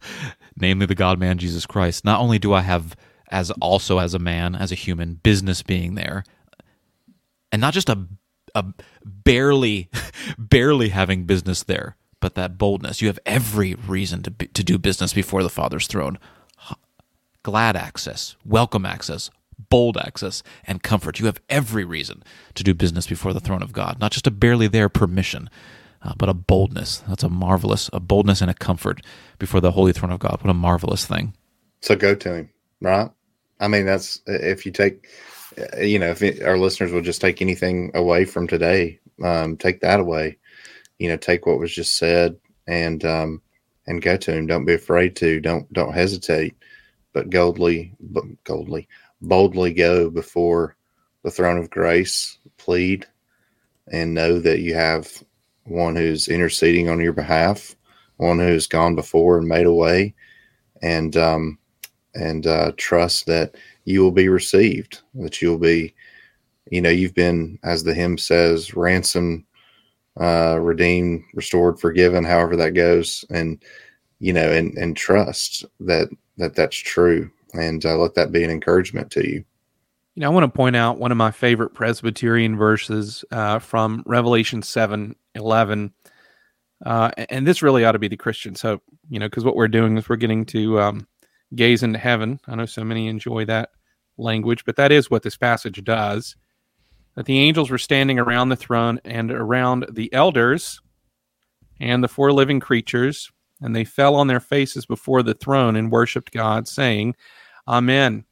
namely 0.57 0.87
the 0.87 0.95
God 0.95 1.18
man 1.18 1.39
Jesus 1.39 1.64
Christ. 1.64 2.05
Not 2.05 2.20
only 2.20 2.39
do 2.39 2.53
I 2.53 2.62
have, 2.62 2.97
as 3.31 3.51
also 3.53 3.99
as 3.99 4.14
a 4.14 4.18
man, 4.18 4.55
as 4.55 4.73
a 4.73 4.77
human, 4.77 5.14
business 5.14 5.62
being 5.62 5.95
there, 5.95 6.25
and 7.53 7.61
not 7.61 7.75
just 7.75 7.89
a, 7.89 8.07
a 8.55 8.64
barely, 9.05 9.89
barely 10.39 10.89
having 10.89 11.25
business 11.25 11.62
there, 11.62 11.97
but 12.20 12.35
that 12.35 12.59
boldness. 12.59 13.01
You 13.01 13.09
have 13.09 13.20
every 13.25 13.75
reason 13.75 14.23
to, 14.25 14.31
be, 14.31 14.47
to 14.49 14.64
do 14.64 14.79
business 14.79 15.12
before 15.12 15.43
the 15.43 15.49
Father's 15.49 15.87
throne. 15.87 16.18
Glad 17.45 17.75
access, 17.77 18.37
welcome 18.45 18.87
access, 18.87 19.29
bold 19.69 19.97
access, 19.97 20.43
and 20.65 20.83
comfort. 20.83 21.19
You 21.19 21.27
have 21.27 21.41
every 21.49 21.85
reason 21.85 22.23
to 22.55 22.65
do 22.65 22.75
business 22.75 23.07
before 23.07 23.33
the 23.33 23.41
throne 23.41 23.63
of 23.63 23.73
God, 23.73 23.99
not 24.01 24.13
just 24.13 24.27
a 24.27 24.31
barely 24.31 24.69
there 24.69 24.89
permission, 24.89 25.49
uh, 26.03 26.15
but 26.17 26.29
a 26.29 26.35
boldness. 26.35 26.99
That's 27.09 27.23
a 27.23 27.29
marvelous, 27.29 27.89
a 27.93 28.01
boldness 28.01 28.41
and 28.41 28.51
a 28.51 28.55
comfort 28.55 29.05
before 29.39 29.61
the 29.61 29.73
holy 29.73 29.93
throne 29.93 30.13
of 30.13 30.21
God. 30.21 30.39
What 30.43 30.51
a 30.51 30.55
marvelous 30.55 31.07
thing. 31.07 31.35
So 31.81 31.97
go 31.97 32.15
to 32.15 32.35
him, 32.35 32.51
right? 32.81 33.11
I 33.61 33.69
mean, 33.69 33.87
that's 33.87 34.21
if 34.27 34.67
you 34.67 34.73
take, 34.73 35.09
uh, 35.59 35.81
you 35.81 35.99
know, 35.99 36.11
if 36.11 36.23
it, 36.23 36.43
our 36.43 36.59
listeners 36.59 36.93
will 36.93 37.03
just 37.03 37.21
take 37.21 37.41
anything 37.41 37.91
away 37.95 38.25
from 38.25 38.47
today, 38.47 38.99
um, 39.23 39.57
take 39.57 39.81
that 39.81 40.01
away. 40.01 40.39
You 40.99 41.09
know, 41.09 41.17
take 41.17 41.47
what 41.47 41.59
was 41.59 41.75
just 41.75 41.97
said 41.97 42.37
and 42.67 43.05
um, 43.05 43.43
and 43.87 44.03
go 44.03 44.17
to 44.17 44.33
him. 44.33 44.47
Don't 44.47 44.65
be 44.65 44.75
afraid 44.75 45.17
to. 45.17 45.41
Don't 45.41 45.73
don't 45.73 45.93
hesitate, 45.93 46.55
but 47.13 47.31
boldly, 47.31 47.95
but 48.01 48.25
boldly, 48.45 48.89
boldly 49.23 49.73
go 49.73 50.11
before 50.11 50.77
the 51.23 51.31
throne 51.31 51.59
of 51.59 51.70
grace. 51.70 52.39
Plead 52.59 53.07
and 53.91 54.14
know 54.14 54.39
that 54.39 54.61
you 54.61 54.75
have 54.75 55.23
one 55.64 55.97
who's 55.97 56.29
interceding 56.29 56.89
on 56.89 57.01
your 57.01 57.12
behalf, 57.12 57.75
one 58.16 58.39
who's 58.39 58.66
gone 58.66 58.95
before 58.95 59.39
and 59.39 59.49
made 59.49 59.66
a 59.66 59.73
way, 59.73 60.14
and 60.83 61.16
um, 61.16 61.59
and 62.14 62.47
uh, 62.47 62.73
trust 62.77 63.27
that 63.27 63.55
you 63.85 64.03
will 64.03 64.12
be 64.12 64.29
received, 64.29 65.01
that 65.14 65.41
you'll 65.41 65.59
be, 65.59 65.95
you 66.70 66.81
know, 66.81 66.91
you've 66.91 67.14
been, 67.14 67.59
as 67.64 67.83
the 67.83 67.95
hymn 67.95 68.18
says, 68.18 68.75
ransomed, 68.75 69.45
uh, 70.20 70.59
redeemed, 70.61 71.25
restored, 71.35 71.81
forgiven, 71.81 72.23
however 72.25 72.57
that 72.57 72.75
goes, 72.75 73.25
and 73.31 73.62
you 74.20 74.33
know, 74.33 74.51
and 74.53 74.77
and 74.79 74.97
trust 74.97 75.64
that 75.81 76.09
that 76.37 76.55
that's 76.55 76.77
true, 76.77 77.31
and 77.53 77.84
uh, 77.84 77.96
let 77.96 78.14
that 78.14 78.32
be 78.32 78.44
an 78.44 78.50
encouragement 78.50 79.11
to 79.12 79.26
you. 79.26 79.44
You 80.14 80.20
know, 80.20 80.26
I 80.26 80.30
want 80.30 80.44
to 80.44 80.57
point 80.57 80.76
out 80.76 80.98
one 80.98 81.11
of 81.11 81.16
my 81.16 81.30
favorite 81.30 81.74
Presbyterian 81.74 82.57
verses 82.57 83.24
uh, 83.30 83.59
from 83.59 84.03
Revelation 84.07 84.62
7 84.62 85.16
11. 85.34 85.92
Uh, 86.84 87.11
and 87.30 87.46
this 87.46 87.62
really 87.62 87.84
ought 87.84 87.92
to 87.92 87.98
be 87.98 88.09
the 88.09 88.16
Christian's 88.16 88.61
hope, 88.61 88.82
you 89.09 89.18
know, 89.18 89.26
because 89.26 89.44
what 89.44 89.57
we're 89.57 89.68
doing 89.68 89.96
is 89.96 90.09
we're 90.09 90.16
getting 90.16 90.44
to 90.46 90.80
um, 90.80 91.07
gaze 91.55 91.82
into 91.82 91.98
heaven. 91.98 92.40
I 92.46 92.57
know 92.57 92.66
so 92.66 92.84
many 92.84 93.07
enjoy 93.07 93.44
that 93.46 93.70
language, 94.18 94.64
but 94.64 94.76
that 94.76 94.92
is 94.92 95.11
what 95.11 95.22
this 95.22 95.36
passage 95.36 95.82
does. 95.84 96.36
That 97.14 97.26
the 97.26 97.38
angels 97.38 97.70
were 97.70 97.78
standing 97.78 98.18
around 98.18 98.48
the 98.48 98.57
throne 98.57 99.00
and 99.05 99.30
around 99.30 99.86
the 99.90 100.12
elders 100.12 100.80
and 101.80 102.03
the 102.03 102.09
four 102.09 102.32
living 102.32 102.59
creatures, 102.59 103.30
and 103.61 103.76
they 103.76 103.84
fell 103.84 104.14
on 104.14 104.26
their 104.26 104.40
faces 104.40 104.86
before 104.86 105.22
the 105.22 105.34
throne 105.34 105.76
and 105.76 105.92
worshiped 105.92 106.32
God, 106.32 106.66
saying, 106.66 107.14
Amen. 107.67 108.25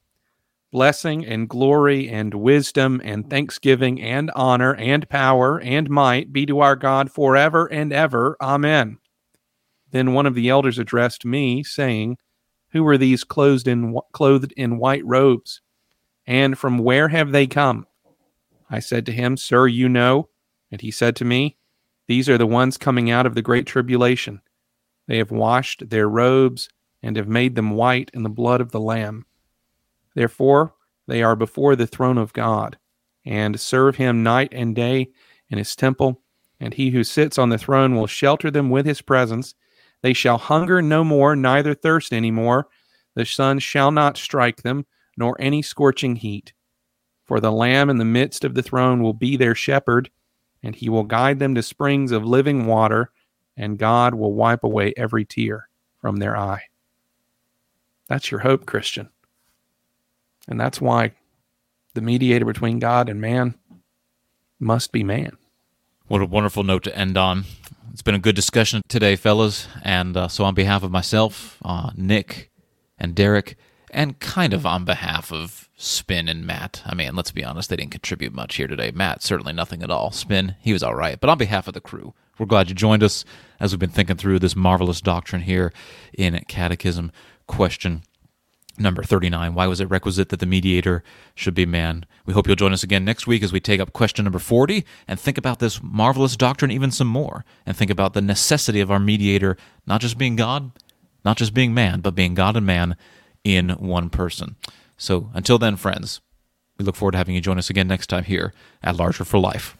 Blessing 0.72 1.24
and 1.26 1.48
glory 1.48 2.08
and 2.08 2.34
wisdom 2.34 3.00
and 3.04 3.28
thanksgiving 3.28 4.00
and 4.00 4.30
honor 4.36 4.74
and 4.74 5.08
power 5.08 5.60
and 5.60 5.90
might 5.90 6.32
be 6.32 6.46
to 6.46 6.60
our 6.60 6.76
God 6.76 7.10
forever 7.10 7.66
and 7.66 7.92
ever. 7.92 8.36
Amen. 8.40 8.98
Then 9.90 10.12
one 10.12 10.26
of 10.26 10.34
the 10.34 10.48
elders 10.48 10.78
addressed 10.78 11.24
me, 11.24 11.64
saying, 11.64 12.16
who 12.72 12.86
are 12.86 12.98
these 12.98 13.24
clothed 13.24 13.66
in 13.66 13.96
clothed 14.12 14.52
in 14.56 14.78
white 14.78 15.04
robes? 15.04 15.60
And 16.26 16.56
from 16.56 16.78
where 16.78 17.08
have 17.08 17.32
they 17.32 17.46
come? 17.46 17.86
I 18.70 18.78
said 18.78 19.06
to 19.06 19.12
him, 19.12 19.36
Sir, 19.36 19.66
you 19.66 19.88
know. 19.88 20.28
And 20.70 20.80
he 20.80 20.92
said 20.92 21.16
to 21.16 21.24
me, 21.24 21.56
These 22.06 22.28
are 22.28 22.38
the 22.38 22.46
ones 22.46 22.78
coming 22.78 23.10
out 23.10 23.26
of 23.26 23.34
the 23.34 23.42
great 23.42 23.66
tribulation. 23.66 24.40
They 25.08 25.18
have 25.18 25.32
washed 25.32 25.90
their 25.90 26.08
robes 26.08 26.68
and 27.02 27.16
have 27.16 27.28
made 27.28 27.54
them 27.54 27.70
white 27.70 28.10
in 28.14 28.22
the 28.22 28.28
blood 28.28 28.60
of 28.60 28.70
the 28.72 28.80
Lamb. 28.80 29.26
Therefore, 30.14 30.74
they 31.06 31.22
are 31.22 31.36
before 31.36 31.76
the 31.76 31.86
throne 31.86 32.18
of 32.18 32.32
God, 32.32 32.78
and 33.24 33.58
serve 33.60 33.96
him 33.96 34.22
night 34.22 34.50
and 34.52 34.74
day 34.74 35.10
in 35.48 35.58
his 35.58 35.74
temple, 35.74 36.22
and 36.58 36.74
he 36.74 36.90
who 36.90 37.04
sits 37.04 37.38
on 37.38 37.48
the 37.48 37.58
throne 37.58 37.94
will 37.94 38.06
shelter 38.06 38.50
them 38.50 38.70
with 38.70 38.86
his 38.86 39.02
presence 39.02 39.54
they 40.02 40.12
shall 40.12 40.38
hunger 40.38 40.80
no 40.80 41.04
more, 41.04 41.36
neither 41.36 41.74
thirst 41.74 42.12
any 42.12 42.30
more. 42.30 42.68
The 43.14 43.26
sun 43.26 43.58
shall 43.58 43.90
not 43.90 44.16
strike 44.16 44.62
them, 44.62 44.86
nor 45.16 45.36
any 45.40 45.62
scorching 45.62 46.16
heat. 46.16 46.52
For 47.24 47.40
the 47.40 47.52
Lamb 47.52 47.90
in 47.90 47.98
the 47.98 48.04
midst 48.04 48.44
of 48.44 48.54
the 48.54 48.62
throne 48.62 49.02
will 49.02 49.12
be 49.12 49.36
their 49.36 49.54
shepherd, 49.54 50.10
and 50.62 50.74
he 50.74 50.88
will 50.88 51.04
guide 51.04 51.38
them 51.38 51.54
to 51.54 51.62
springs 51.62 52.12
of 52.12 52.24
living 52.24 52.66
water, 52.66 53.12
and 53.56 53.78
God 53.78 54.14
will 54.14 54.34
wipe 54.34 54.64
away 54.64 54.94
every 54.96 55.24
tear 55.24 55.68
from 55.98 56.16
their 56.16 56.36
eye. 56.36 56.62
That's 58.10 58.32
your 58.32 58.40
hope, 58.40 58.66
Christian. 58.66 59.08
And 60.48 60.60
that's 60.60 60.80
why 60.80 61.12
the 61.94 62.00
mediator 62.00 62.44
between 62.44 62.80
God 62.80 63.08
and 63.08 63.20
man 63.20 63.54
must 64.58 64.90
be 64.90 65.04
man. 65.04 65.36
What 66.08 66.20
a 66.20 66.26
wonderful 66.26 66.64
note 66.64 66.82
to 66.84 66.98
end 66.98 67.16
on. 67.16 67.44
It's 67.92 68.02
been 68.02 68.16
a 68.16 68.18
good 68.18 68.34
discussion 68.34 68.82
today, 68.88 69.14
fellas. 69.14 69.68
And 69.84 70.16
uh, 70.16 70.26
so, 70.26 70.42
on 70.42 70.54
behalf 70.54 70.82
of 70.82 70.90
myself, 70.90 71.58
uh, 71.64 71.92
Nick, 71.94 72.50
and 72.98 73.14
Derek, 73.14 73.56
and 73.92 74.18
kind 74.18 74.54
of 74.54 74.66
on 74.66 74.84
behalf 74.84 75.32
of 75.32 75.68
Spin 75.76 76.28
and 76.28 76.44
Matt, 76.44 76.82
I 76.84 76.96
mean, 76.96 77.14
let's 77.14 77.30
be 77.30 77.44
honest, 77.44 77.70
they 77.70 77.76
didn't 77.76 77.92
contribute 77.92 78.34
much 78.34 78.56
here 78.56 78.66
today. 78.66 78.90
Matt, 78.90 79.22
certainly 79.22 79.52
nothing 79.52 79.84
at 79.84 79.90
all. 79.90 80.10
Spin, 80.10 80.56
he 80.60 80.72
was 80.72 80.82
all 80.82 80.96
right. 80.96 81.20
But 81.20 81.30
on 81.30 81.38
behalf 81.38 81.68
of 81.68 81.74
the 81.74 81.80
crew, 81.80 82.14
we're 82.40 82.46
glad 82.46 82.70
you 82.70 82.74
joined 82.74 83.04
us 83.04 83.24
as 83.60 83.70
we've 83.70 83.78
been 83.78 83.90
thinking 83.90 84.16
through 84.16 84.40
this 84.40 84.56
marvelous 84.56 85.00
doctrine 85.00 85.42
here 85.42 85.72
in 86.12 86.42
Catechism 86.48 87.12
question 87.50 88.02
number 88.78 89.02
39 89.02 89.52
why 89.52 89.66
was 89.66 89.80
it 89.80 89.90
requisite 89.90 90.28
that 90.30 90.38
the 90.38 90.46
mediator 90.46 91.02
should 91.34 91.52
be 91.52 91.66
man? 91.66 92.06
We 92.24 92.32
hope 92.32 92.46
you'll 92.46 92.54
join 92.54 92.72
us 92.72 92.84
again 92.84 93.04
next 93.04 93.26
week 93.26 93.42
as 93.42 93.52
we 93.52 93.58
take 93.60 93.80
up 93.80 93.92
question 93.92 94.24
number 94.24 94.38
40 94.38 94.86
and 95.08 95.18
think 95.18 95.36
about 95.36 95.58
this 95.58 95.82
marvelous 95.82 96.36
doctrine 96.36 96.70
even 96.70 96.92
some 96.92 97.08
more 97.08 97.44
and 97.66 97.76
think 97.76 97.90
about 97.90 98.14
the 98.14 98.22
necessity 98.22 98.80
of 98.80 98.90
our 98.90 99.00
mediator 99.00 99.56
not 99.84 100.00
just 100.00 100.16
being 100.16 100.36
god 100.36 100.70
not 101.24 101.36
just 101.36 101.52
being 101.52 101.74
man 101.74 102.00
but 102.00 102.14
being 102.14 102.34
god 102.34 102.56
and 102.56 102.64
man 102.64 102.96
in 103.42 103.70
one 103.70 104.10
person. 104.10 104.56
So 104.96 105.30
until 105.34 105.58
then 105.58 105.76
friends 105.76 106.20
we 106.78 106.84
look 106.84 106.96
forward 106.96 107.12
to 107.12 107.18
having 107.18 107.34
you 107.34 107.40
join 107.40 107.58
us 107.58 107.68
again 107.68 107.88
next 107.88 108.06
time 108.06 108.24
here 108.24 108.54
at 108.82 108.96
larger 108.96 109.24
for 109.24 109.38
life 109.38 109.76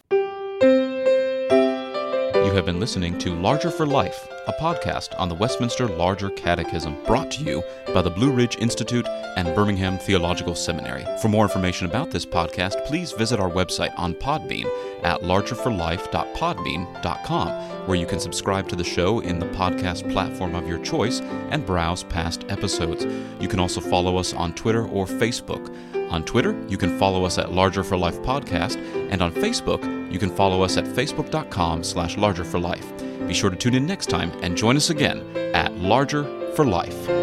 you 2.51 2.57
have 2.57 2.65
been 2.65 2.81
listening 2.81 3.17
to 3.17 3.33
Larger 3.33 3.71
for 3.71 3.85
Life, 3.85 4.27
a 4.45 4.51
podcast 4.51 5.17
on 5.17 5.29
the 5.29 5.35
Westminster 5.35 5.87
Larger 5.87 6.29
Catechism, 6.31 7.01
brought 7.05 7.31
to 7.31 7.45
you 7.45 7.63
by 7.93 8.01
the 8.01 8.09
Blue 8.09 8.29
Ridge 8.29 8.57
Institute 8.57 9.07
and 9.37 9.55
Birmingham 9.55 9.97
Theological 9.97 10.53
Seminary. 10.53 11.05
For 11.21 11.29
more 11.29 11.45
information 11.45 11.87
about 11.87 12.11
this 12.11 12.25
podcast, 12.25 12.85
please 12.85 13.13
visit 13.13 13.39
our 13.39 13.49
website 13.49 13.97
on 13.97 14.15
Podbean 14.15 14.65
at 15.03 15.21
largerforlife.podbean.com, 15.21 17.87
where 17.87 17.97
you 17.97 18.05
can 18.05 18.19
subscribe 18.19 18.67
to 18.67 18.75
the 18.75 18.83
show 18.83 19.21
in 19.21 19.39
the 19.39 19.47
podcast 19.47 20.11
platform 20.11 20.53
of 20.53 20.67
your 20.67 20.79
choice 20.79 21.21
and 21.51 21.65
browse 21.65 22.03
past 22.03 22.43
episodes. 22.49 23.05
You 23.39 23.47
can 23.47 23.61
also 23.61 23.79
follow 23.79 24.17
us 24.17 24.33
on 24.33 24.53
Twitter 24.55 24.85
or 24.87 25.05
Facebook. 25.05 25.73
On 26.11 26.25
Twitter, 26.25 26.61
you 26.67 26.77
can 26.77 26.99
follow 26.99 27.23
us 27.23 27.37
at 27.37 27.53
Larger 27.53 27.85
for 27.85 27.95
Life 27.95 28.19
Podcast, 28.23 28.75
and 29.09 29.21
on 29.21 29.31
Facebook, 29.31 30.00
you 30.11 30.19
can 30.19 30.29
follow 30.29 30.61
us 30.61 30.77
at 30.77 30.85
facebook.com 30.85 31.83
slash 31.83 32.17
larger 32.17 32.43
for 32.43 32.59
life. 32.59 32.91
Be 33.27 33.33
sure 33.33 33.49
to 33.49 33.55
tune 33.55 33.75
in 33.75 33.85
next 33.85 34.07
time 34.07 34.31
and 34.43 34.57
join 34.57 34.75
us 34.75 34.89
again 34.89 35.25
at 35.55 35.73
Larger 35.77 36.23
for 36.55 36.65
Life. 36.65 37.20